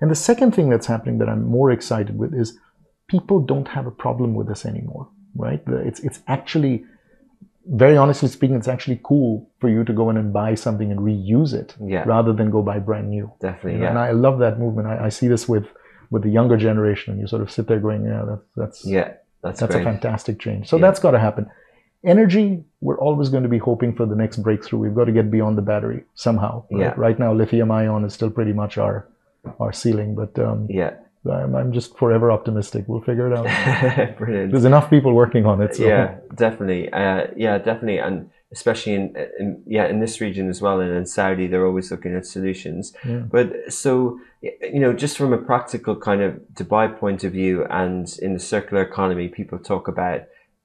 And 0.00 0.10
the 0.10 0.14
second 0.14 0.54
thing 0.54 0.70
that's 0.70 0.86
happening 0.86 1.18
that 1.18 1.28
I'm 1.28 1.44
more 1.44 1.70
excited 1.70 2.18
with 2.18 2.32
is 2.34 2.58
people 3.08 3.40
don't 3.40 3.68
have 3.68 3.86
a 3.86 3.90
problem 3.90 4.34
with 4.34 4.48
this 4.48 4.66
anymore, 4.66 5.08
right? 5.34 5.62
It's 5.66 6.00
it's 6.00 6.20
actually 6.26 6.84
very 7.68 7.96
honestly 7.96 8.28
speaking, 8.28 8.56
it's 8.56 8.68
actually 8.68 9.00
cool 9.02 9.50
for 9.60 9.68
you 9.68 9.84
to 9.84 9.92
go 9.92 10.08
in 10.10 10.16
and 10.16 10.32
buy 10.32 10.54
something 10.54 10.90
and 10.90 11.00
reuse 11.00 11.52
it 11.52 11.74
yeah. 11.84 12.04
rather 12.06 12.32
than 12.32 12.50
go 12.50 12.62
buy 12.62 12.78
brand 12.78 13.10
new. 13.10 13.30
Definitely, 13.40 13.80
yeah. 13.80 13.90
And 13.90 13.98
I 13.98 14.12
love 14.12 14.38
that 14.38 14.58
movement. 14.58 14.88
I, 14.88 15.06
I, 15.06 15.08
see 15.08 15.26
this 15.26 15.48
with 15.48 15.66
with 16.10 16.22
the 16.22 16.30
younger 16.30 16.56
generation, 16.56 17.12
and 17.12 17.20
you 17.20 17.26
sort 17.26 17.42
of 17.42 17.50
sit 17.50 17.66
there 17.66 17.80
going, 17.80 18.04
"Yeah, 18.04 18.24
that's 18.28 18.46
that's 18.56 18.86
yeah, 18.86 19.14
that's 19.42 19.60
that's 19.60 19.74
great. 19.74 19.82
a 19.82 19.84
fantastic 19.84 20.38
change." 20.38 20.68
So 20.68 20.76
yeah. 20.76 20.82
that's 20.82 21.00
got 21.00 21.12
to 21.12 21.18
happen. 21.18 21.50
Energy, 22.04 22.62
we're 22.80 22.98
always 22.98 23.30
going 23.30 23.42
to 23.42 23.48
be 23.48 23.58
hoping 23.58 23.92
for 23.92 24.06
the 24.06 24.14
next 24.14 24.36
breakthrough. 24.36 24.78
We've 24.78 24.94
got 24.94 25.06
to 25.06 25.12
get 25.12 25.28
beyond 25.28 25.58
the 25.58 25.62
battery 25.62 26.04
somehow. 26.14 26.64
Right? 26.70 26.80
Yeah. 26.82 26.94
Right 26.96 27.18
now, 27.18 27.32
lithium 27.32 27.72
ion 27.72 28.04
is 28.04 28.14
still 28.14 28.30
pretty 28.30 28.52
much 28.52 28.78
our 28.78 29.08
our 29.58 29.72
ceiling, 29.72 30.14
but 30.14 30.38
um, 30.38 30.66
yeah 30.70 30.94
I'm, 31.30 31.54
I'm 31.54 31.72
just 31.72 31.96
forever 31.96 32.30
optimistic. 32.30 32.84
We'll 32.86 33.00
figure 33.00 33.30
it 33.30 33.36
out. 33.36 34.16
Brilliant. 34.18 34.52
There's 34.52 34.64
enough 34.64 34.90
people 34.90 35.12
working 35.12 35.46
on 35.46 35.60
it. 35.60 35.76
So. 35.76 35.84
Yeah, 35.84 36.16
definitely. 36.34 36.92
Uh, 36.92 37.28
yeah, 37.36 37.58
definitely. 37.58 37.98
And 37.98 38.30
especially 38.52 38.94
in, 38.94 39.16
in, 39.38 39.62
yeah 39.66 39.86
in 39.86 40.00
this 40.00 40.20
region 40.20 40.48
as 40.48 40.60
well, 40.60 40.80
and 40.80 40.92
in 40.92 41.06
Saudi, 41.06 41.46
they're 41.46 41.66
always 41.66 41.90
looking 41.90 42.14
at 42.14 42.26
solutions. 42.26 42.92
Yeah. 43.04 43.18
But 43.18 43.72
so 43.72 44.20
you 44.42 44.80
know, 44.80 44.92
just 44.92 45.16
from 45.16 45.32
a 45.32 45.38
practical 45.38 45.96
kind 45.96 46.22
of 46.22 46.34
Dubai 46.54 46.98
point 46.98 47.24
of 47.24 47.32
view, 47.32 47.64
and 47.70 48.06
in 48.20 48.32
the 48.34 48.40
circular 48.40 48.82
economy, 48.82 49.28
people 49.28 49.58
talk 49.58 49.88
about. 49.88 50.22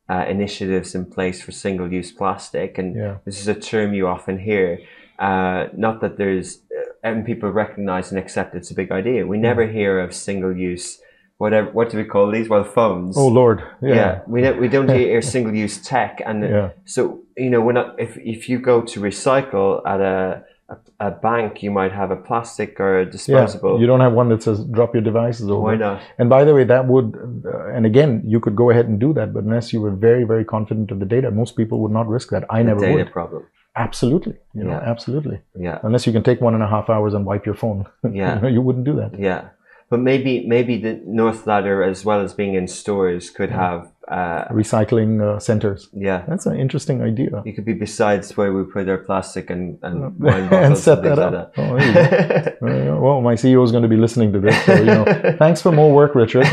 Uh, 0.09 0.25
initiatives 0.27 0.93
in 0.93 1.05
place 1.05 1.41
for 1.41 1.53
single-use 1.53 2.11
plastic, 2.11 2.77
and 2.77 2.97
yeah. 2.97 3.15
this 3.23 3.39
is 3.39 3.47
a 3.47 3.53
term 3.53 3.93
you 3.93 4.07
often 4.07 4.37
hear. 4.37 4.77
Uh, 5.19 5.67
not 5.77 6.01
that 6.01 6.17
there's 6.17 6.59
and 7.03 7.25
people 7.25 7.49
recognize 7.49 8.11
and 8.11 8.19
accept 8.19 8.55
it's 8.55 8.71
a 8.71 8.75
big 8.75 8.91
idea. 8.91 9.25
We 9.25 9.37
never 9.37 9.67
hear 9.67 9.99
of 9.99 10.13
single 10.13 10.55
use, 10.55 10.99
whatever. 11.37 11.71
What 11.71 11.89
do 11.89 11.97
we 11.97 12.05
call 12.05 12.31
these? 12.31 12.49
Well, 12.49 12.63
phones. 12.63 13.17
Oh 13.17 13.27
Lord, 13.27 13.63
yeah. 13.81 13.95
yeah 13.95 14.21
we 14.27 14.41
don't, 14.41 14.61
we 14.61 14.67
don't 14.67 14.89
hear 14.89 15.21
single 15.35 15.53
use 15.53 15.81
tech, 15.81 16.21
and 16.25 16.43
yeah. 16.43 16.69
so 16.85 17.21
you 17.37 17.49
know, 17.49 17.61
when 17.61 17.77
if 17.97 18.17
if 18.17 18.49
you 18.49 18.59
go 18.59 18.81
to 18.81 18.99
recycle 18.99 19.81
at 19.85 20.01
a 20.01 20.43
a, 20.71 21.07
a 21.07 21.11
bank, 21.11 21.63
you 21.63 21.71
might 21.71 21.91
have 21.91 22.11
a 22.11 22.15
plastic 22.15 22.79
or 22.79 22.99
a 22.99 23.05
disposable. 23.05 23.75
Yeah, 23.75 23.81
you 23.81 23.87
don't 23.87 23.99
have 23.99 24.13
one 24.13 24.29
that 24.29 24.43
says 24.43 24.63
drop 24.65 24.93
your 24.93 25.03
devices 25.03 25.49
over. 25.49 25.61
Why 25.61 25.75
not? 25.75 26.01
And 26.17 26.29
by 26.29 26.43
the 26.43 26.53
way, 26.53 26.63
that 26.63 26.87
would, 26.87 27.43
uh, 27.45 27.69
and 27.69 27.85
again, 27.85 28.23
you 28.25 28.39
could 28.39 28.55
go 28.55 28.69
ahead 28.69 28.87
and 28.87 28.99
do 28.99 29.13
that, 29.13 29.33
but 29.33 29.43
unless 29.43 29.73
you 29.73 29.81
were 29.81 29.91
very, 29.91 30.23
very 30.23 30.45
confident 30.45 30.91
of 30.91 30.99
the 30.99 31.05
data, 31.05 31.31
most 31.31 31.55
people 31.55 31.79
would 31.81 31.91
not 31.91 32.07
risk 32.07 32.29
that. 32.29 32.45
I 32.49 32.59
the 32.59 32.69
never 32.69 32.79
data 32.81 32.95
would. 32.95 33.11
problem. 33.11 33.47
Absolutely, 33.75 34.35
you 34.53 34.63
know, 34.63 34.71
Yeah. 34.71 34.81
absolutely. 34.91 35.41
Yeah. 35.57 35.79
Unless 35.83 36.05
you 36.05 36.13
can 36.13 36.23
take 36.23 36.41
one 36.41 36.53
and 36.53 36.63
a 36.63 36.67
half 36.67 36.89
hours 36.89 37.13
and 37.13 37.25
wipe 37.25 37.45
your 37.45 37.55
phone, 37.55 37.85
Yeah. 38.03 38.35
you, 38.35 38.41
know, 38.41 38.47
you 38.47 38.61
wouldn't 38.61 38.85
do 38.85 38.95
that. 38.97 39.17
Yeah. 39.17 39.49
But 39.89 39.99
maybe 39.99 40.45
maybe 40.47 40.77
the 40.77 41.01
North 41.05 41.45
Ladder, 41.47 41.83
as 41.83 42.05
well 42.05 42.21
as 42.21 42.33
being 42.33 42.53
in 42.53 42.67
stores, 42.67 43.29
could 43.29 43.49
mm. 43.49 43.55
have 43.55 43.91
uh, 44.11 44.45
Recycling 44.49 45.21
uh, 45.23 45.39
centers. 45.39 45.89
yeah. 45.93 46.25
That's 46.27 46.45
an 46.45 46.59
interesting 46.59 47.01
idea. 47.01 47.41
You 47.45 47.53
could 47.53 47.63
be 47.65 47.73
besides 47.73 48.35
where 48.35 48.51
we 48.51 48.63
put 48.65 48.89
our 48.89 48.97
plastic 48.97 49.49
and 49.49 49.79
and 49.83 50.03
and 50.03 50.19
wine 50.19 50.49
bottles 50.49 50.83
set 50.83 50.97
and 50.99 51.07
that 51.07 51.19
up. 51.33 51.53
Oh, 51.57 51.77
you 51.77 51.93
go. 51.93 52.57
Uh, 52.61 52.95
well, 53.01 53.21
my 53.21 53.33
CEO 53.33 53.63
is 53.63 53.71
going 53.71 53.81
to 53.81 53.89
be 53.89 53.97
listening 53.97 54.31
to 54.31 54.39
this, 54.39 54.55
so 54.65 54.75
you 54.75 54.85
know, 54.85 55.03
thanks 55.39 55.61
for 55.63 55.71
more 55.71 55.91
work, 55.91 56.13
Richard. 56.13 56.43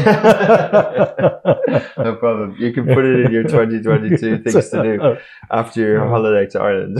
no 1.98 2.16
problem. 2.18 2.56
You 2.58 2.72
can 2.72 2.86
put 2.86 3.04
it 3.04 3.26
in 3.26 3.32
your 3.32 3.42
2022 3.42 4.38
things 4.42 4.70
to 4.70 4.82
do 4.82 5.16
after 5.50 5.80
your 5.80 6.08
holiday 6.08 6.46
to 6.52 6.60
Ireland. 6.60 6.96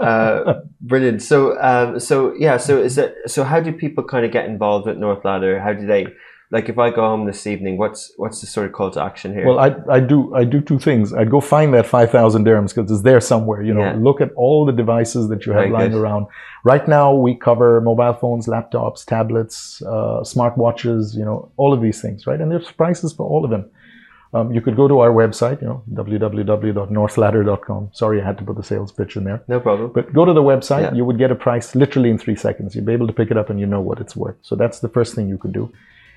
uh, 0.00 0.60
brilliant. 0.80 1.22
So, 1.22 1.56
um, 1.60 2.00
so 2.00 2.34
yeah. 2.34 2.56
So 2.56 2.78
is 2.82 2.98
it? 2.98 3.14
So 3.26 3.44
how 3.44 3.60
do 3.60 3.72
people 3.72 4.02
kind 4.04 4.26
of 4.26 4.32
get 4.32 4.46
involved 4.46 4.86
with 4.88 4.96
North 4.98 5.24
Ladder? 5.24 5.60
How 5.60 5.72
do 5.72 5.86
they? 5.86 6.06
Like, 6.52 6.68
if 6.68 6.78
I 6.78 6.90
go 6.90 7.00
home 7.02 7.24
this 7.26 7.44
evening, 7.46 7.76
what's 7.76 8.12
what's 8.16 8.40
the 8.40 8.46
sort 8.46 8.66
of 8.66 8.72
call 8.72 8.90
to 8.92 9.02
action 9.02 9.32
here? 9.34 9.46
Well, 9.46 9.58
I, 9.58 9.74
I 9.90 9.98
do 9.98 10.32
I 10.34 10.44
do 10.44 10.60
two 10.60 10.78
things. 10.78 11.12
I'd 11.12 11.28
go 11.30 11.40
find 11.40 11.74
that 11.74 11.86
five 11.86 12.10
thousand 12.12 12.44
dirhams 12.46 12.72
because 12.74 12.90
it's 12.90 13.02
there 13.02 13.20
somewhere. 13.20 13.62
You 13.62 13.74
know, 13.74 13.80
Yeah. 13.80 13.96
look 13.98 14.20
at 14.20 14.30
all 14.34 14.64
the 14.64 14.72
devices 14.72 15.28
that 15.30 15.44
you 15.44 15.52
have 15.52 15.62
Very 15.62 15.72
lying 15.72 15.90
good. 15.90 16.00
around. 16.00 16.26
Right 16.62 16.86
now, 16.86 17.12
we 17.14 17.34
cover 17.34 17.80
mobile 17.80 18.12
phones, 18.12 18.46
laptops, 18.46 19.04
tablets, 19.04 19.82
uh, 19.82 20.20
smartwatches. 20.22 21.16
You 21.16 21.24
know, 21.24 21.50
all 21.56 21.72
of 21.72 21.80
these 21.82 22.00
things, 22.00 22.26
right? 22.28 22.40
And 22.40 22.50
there's 22.52 22.70
prices 22.70 23.12
for 23.12 23.26
all 23.26 23.44
of 23.44 23.50
them. 23.50 23.68
Um, 24.34 24.52
you 24.52 24.60
could 24.60 24.76
go 24.76 24.86
to 24.88 24.98
our 25.00 25.10
website, 25.10 25.62
you 25.62 25.68
know, 25.68 25.82
www.northladder.com. 25.92 27.90
Sorry, 27.92 28.20
I 28.20 28.24
had 28.24 28.38
to 28.38 28.44
put 28.44 28.56
the 28.56 28.62
sales 28.62 28.92
pitch 28.92 29.16
in 29.16 29.24
there. 29.24 29.42
no 29.48 29.60
problem. 29.60 29.90
But 29.94 30.12
go 30.12 30.24
to 30.24 30.32
the 30.32 30.42
website, 30.42 30.82
Yeah. 30.82 30.94
you 30.94 31.04
would 31.04 31.18
get 31.18 31.30
a 31.30 31.34
price 31.34 31.74
literally 31.74 32.10
in 32.10 32.18
three 32.18 32.36
seconds. 32.36 32.74
You'd 32.74 32.84
be 32.86 32.92
able 32.92 33.06
to 33.06 33.12
pick 33.12 33.30
it 33.30 33.36
up 33.36 33.50
and 33.50 33.58
you 33.60 33.66
know 33.66 33.80
what 33.80 33.98
it's 34.00 34.14
worth. 34.16 34.36
So 34.42 34.56
that's 34.56 34.80
the 34.80 34.88
first 34.88 35.14
thing 35.14 35.28
you 35.28 35.38
could 35.38 35.52
do. 35.52 35.70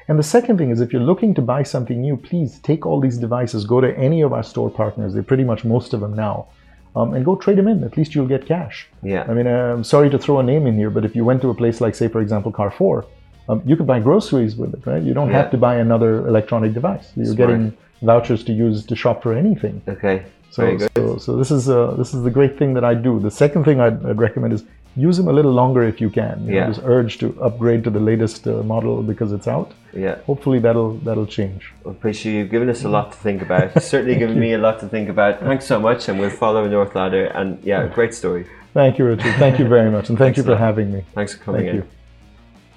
And 0.10 0.18
the 0.18 0.24
second 0.24 0.58
thing 0.58 0.72
is 0.72 0.82
if 0.82 0.92
you're 0.92 1.04
looking 1.04 1.36
to 1.36 1.42
buy 1.42 1.62
something 1.62 2.02
new, 2.02 2.18
please 2.18 2.58
take 2.60 2.84
all 2.84 3.00
these 3.00 3.18
devices, 3.20 3.64
go 3.64 3.80
to 3.80 3.96
any 3.96 4.22
of 4.22 4.34
our 4.34 4.42
store 4.42 4.72
partners, 4.72 5.14
they're 5.14 5.22
pretty 5.32 5.44
much 5.44 5.64
most 5.64 5.94
of 5.94 6.00
them 6.02 6.16
now, 6.16 6.48
um, 6.96 7.14
and 7.14 7.24
go 7.24 7.36
trade 7.36 7.60
them 7.60 7.68
in. 7.68 7.84
At 7.84 7.96
least 7.96 8.16
you'll 8.16 8.28
get 8.28 8.48
cash. 8.48 8.88
Yeah. 9.04 9.24
I 9.30 9.36
mean, 9.36 9.46
uh, 9.46 9.74
I'm 9.76 9.84
sorry 9.84 10.10
to 10.10 10.18
throw 10.18 10.40
a 10.40 10.44
name 10.44 10.66
in 10.66 10.76
here, 10.76 10.90
but 10.90 11.06
if 11.06 11.16
you 11.16 11.24
went 11.24 11.44
to 11.44 11.52
a 11.52 11.54
place 11.54 11.80
like, 11.80 11.94
say, 11.94 12.08
for 12.08 12.22
example, 12.22 12.52
Carrefour, 12.52 13.06
um, 13.48 13.62
you 13.68 13.76
could 13.78 13.86
buy 13.86 14.00
groceries 14.00 14.56
with 14.56 14.74
it, 14.74 14.84
right? 14.88 15.04
You 15.04 15.14
don't 15.14 15.30
Yeah. 15.30 15.38
have 15.44 15.52
to 15.52 15.58
buy 15.58 15.76
another 15.76 16.28
electronic 16.28 16.74
device. 16.74 17.12
You're 17.16 17.26
Smart. 17.26 17.38
getting 17.38 17.78
vouchers 18.02 18.44
to 18.46 18.52
use 18.52 18.84
to 18.88 18.96
shop 18.96 19.22
for 19.22 19.34
anything. 19.34 19.80
Okay. 19.88 20.24
So, 20.50 20.76
so, 20.96 21.18
so 21.20 21.38
this 21.38 21.52
is 21.52 21.70
uh, 21.70 21.94
this 22.00 22.16
is 22.16 22.24
the 22.24 22.32
great 22.32 22.58
thing 22.58 22.74
that 22.74 22.84
I 22.84 22.96
do. 22.96 23.20
The 23.20 23.30
second 23.30 23.66
thing 23.66 23.80
I'd, 23.80 24.04
I'd 24.04 24.18
recommend 24.18 24.52
is 24.54 24.64
use 24.96 25.18
them 25.18 25.28
a 25.28 25.34
little 25.34 25.52
longer 25.52 25.84
if 25.84 26.02
you 26.02 26.10
can. 26.10 26.46
You 26.46 26.60
know, 26.60 26.68
this 26.68 26.80
urge 26.84 27.18
to 27.20 27.40
upgrade 27.42 27.84
to 27.86 27.90
the 27.90 28.00
latest 28.00 28.48
uh, 28.48 28.64
model 28.64 29.02
because 29.04 29.32
it's 29.32 29.48
out. 29.48 29.72
Yeah. 29.94 30.16
Hopefully 30.26 30.60
that'll 30.60 30.96
that'll 31.00 31.26
change. 31.26 31.72
Well, 31.84 31.94
appreciate 31.94 32.34
you've 32.34 32.50
given 32.50 32.70
us 32.70 32.84
a 32.84 32.90
lot 32.90 33.12
to 33.12 33.18
think 33.18 33.42
about. 33.42 33.82
Certainly 33.82 34.20
given 34.24 34.40
me 34.40 34.54
a 34.54 34.58
lot 34.58 34.80
to 34.82 34.88
think 34.88 35.10
about. 35.10 35.40
Thanks 35.40 35.66
so 35.66 35.80
much, 35.80 36.10
and 36.10 36.20
we'll 36.20 36.30
follow 36.30 36.68
North 36.68 36.96
Ladder. 36.96 37.26
And 37.26 37.64
yeah, 37.64 37.88
great 37.88 38.14
story. 38.14 38.48
Thank 38.74 39.00
you, 39.00 39.06
Richard. 39.06 39.36
Thank 39.36 39.60
you 39.60 39.68
very 39.68 39.90
much, 39.90 40.10
and 40.10 40.18
thank 40.18 40.38
you 40.38 40.44
for 40.44 40.52
lot. 40.52 40.60
having 40.60 40.94
me. 40.94 41.04
Thanks 41.16 41.34
for 41.34 41.44
coming 41.44 41.62
Thank 41.62 41.70
in. 41.72 41.76
you. 41.78 41.88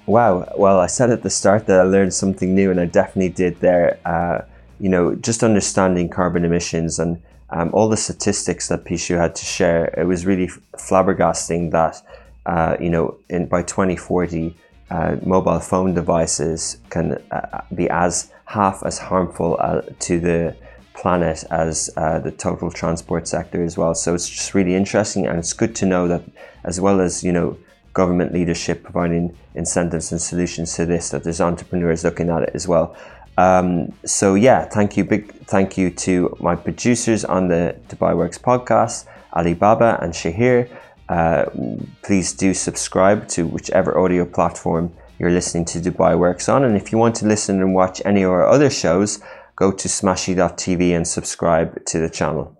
Wow. 0.07 0.51
Well, 0.57 0.81
I 0.81 0.87
said 0.87 1.11
at 1.11 1.23
the 1.23 1.31
start 1.31 1.67
that 1.67 1.81
I 1.81 1.83
learned 1.83 2.15
something 2.15 2.55
new, 2.55 2.71
and 2.71 2.81
I 2.81 2.87
definitely 2.87 3.29
did 3.29 3.61
there. 3.61 3.99
Uh, 4.05 4.43
you 4.81 4.89
know, 4.89 5.15
just 5.15 5.45
understanding 5.45 6.09
carbon 6.09 6.45
emissions 6.45 6.99
and 6.99 7.23
um, 7.53 7.71
all 7.73 7.89
the 7.89 7.97
statistics 7.97 8.69
that 8.69 8.85
Pishu 8.85 9.19
had 9.19 9.35
to 9.37 9.45
share, 9.45 9.85
it 9.97 10.07
was 10.07 10.25
really 10.25 10.49
flabbergasting 10.77 11.71
that, 11.73 12.03
uh, 12.47 12.77
you 12.81 12.89
know, 12.89 13.19
in 13.29 13.47
by 13.47 13.63
2040, 13.63 14.57
uh, 14.91 15.17
mobile 15.25 15.61
phone 15.61 15.95
devices 15.95 16.79
can 16.91 17.23
uh, 17.31 17.61
be 17.75 17.89
as 17.91 18.33
half 18.47 18.83
as 18.85 18.99
harmful 18.99 19.57
uh, 19.61 19.83
to 20.01 20.19
the 20.19 20.57
planet 20.95 21.45
as 21.51 21.91
uh, 21.97 22.19
the 22.19 22.31
total 22.31 22.71
transport 22.71 23.29
sector 23.29 23.63
as 23.63 23.77
well. 23.77 23.95
So 23.95 24.15
it's 24.15 24.29
just 24.29 24.55
really 24.55 24.75
interesting, 24.75 25.27
and 25.27 25.39
it's 25.39 25.53
good 25.53 25.75
to 25.77 25.87
know 25.87 26.09
that, 26.09 26.23
as 26.65 26.81
well 26.81 27.01
as 27.01 27.23
you 27.23 27.33
know, 27.33 27.57
government 27.93 28.33
leadership 28.33 28.83
providing 28.83 29.37
incentives 29.55 30.11
and 30.13 30.21
solutions 30.21 30.75
to 30.77 30.87
this, 30.87 31.11
that 31.11 31.25
there's 31.25 31.41
entrepreneurs 31.41 32.05
looking 32.05 32.31
at 32.31 32.43
it 32.43 32.51
as 32.55 32.67
well. 32.67 32.97
Um, 33.39 33.93
so 34.05 34.35
yeah, 34.35 34.65
thank 34.65 34.97
you, 34.97 35.05
big 35.05 35.33
thank 35.47 35.79
you 35.79 35.91
to 35.91 36.37
my 36.41 36.55
producers 36.55 37.25
on 37.25 37.49
the 37.49 37.77
Dubai 37.89 38.17
Works 38.17 38.39
podcast, 38.39 39.07
Alibaba 39.35 39.99
and 40.03 40.13
Shahir. 40.13 40.69
Uh, 41.09 41.47
please 42.03 42.33
do 42.33 42.55
subscribe 42.55 43.29
to 43.29 43.47
whichever 43.47 43.99
audio 43.99 44.25
platform 44.25 44.93
you're 45.19 45.31
listening 45.31 45.65
to 45.67 45.79
Dubai 45.79 46.19
Works 46.19 46.49
on. 46.49 46.65
And 46.65 46.77
if 46.77 46.93
you 46.93 46.99
want 46.99 47.15
to 47.17 47.27
listen 47.27 47.61
and 47.61 47.75
watch 47.75 48.03
any 48.05 48.23
of 48.23 48.31
our 48.31 48.47
other 48.47 48.71
shows, 48.71 49.21
go 49.57 49.73
to 49.73 49.89
smashi.tv 49.89 50.97
and 50.97 51.07
subscribe 51.07 51.85
to 51.87 51.99
the 51.99 52.11
channel. 52.11 52.57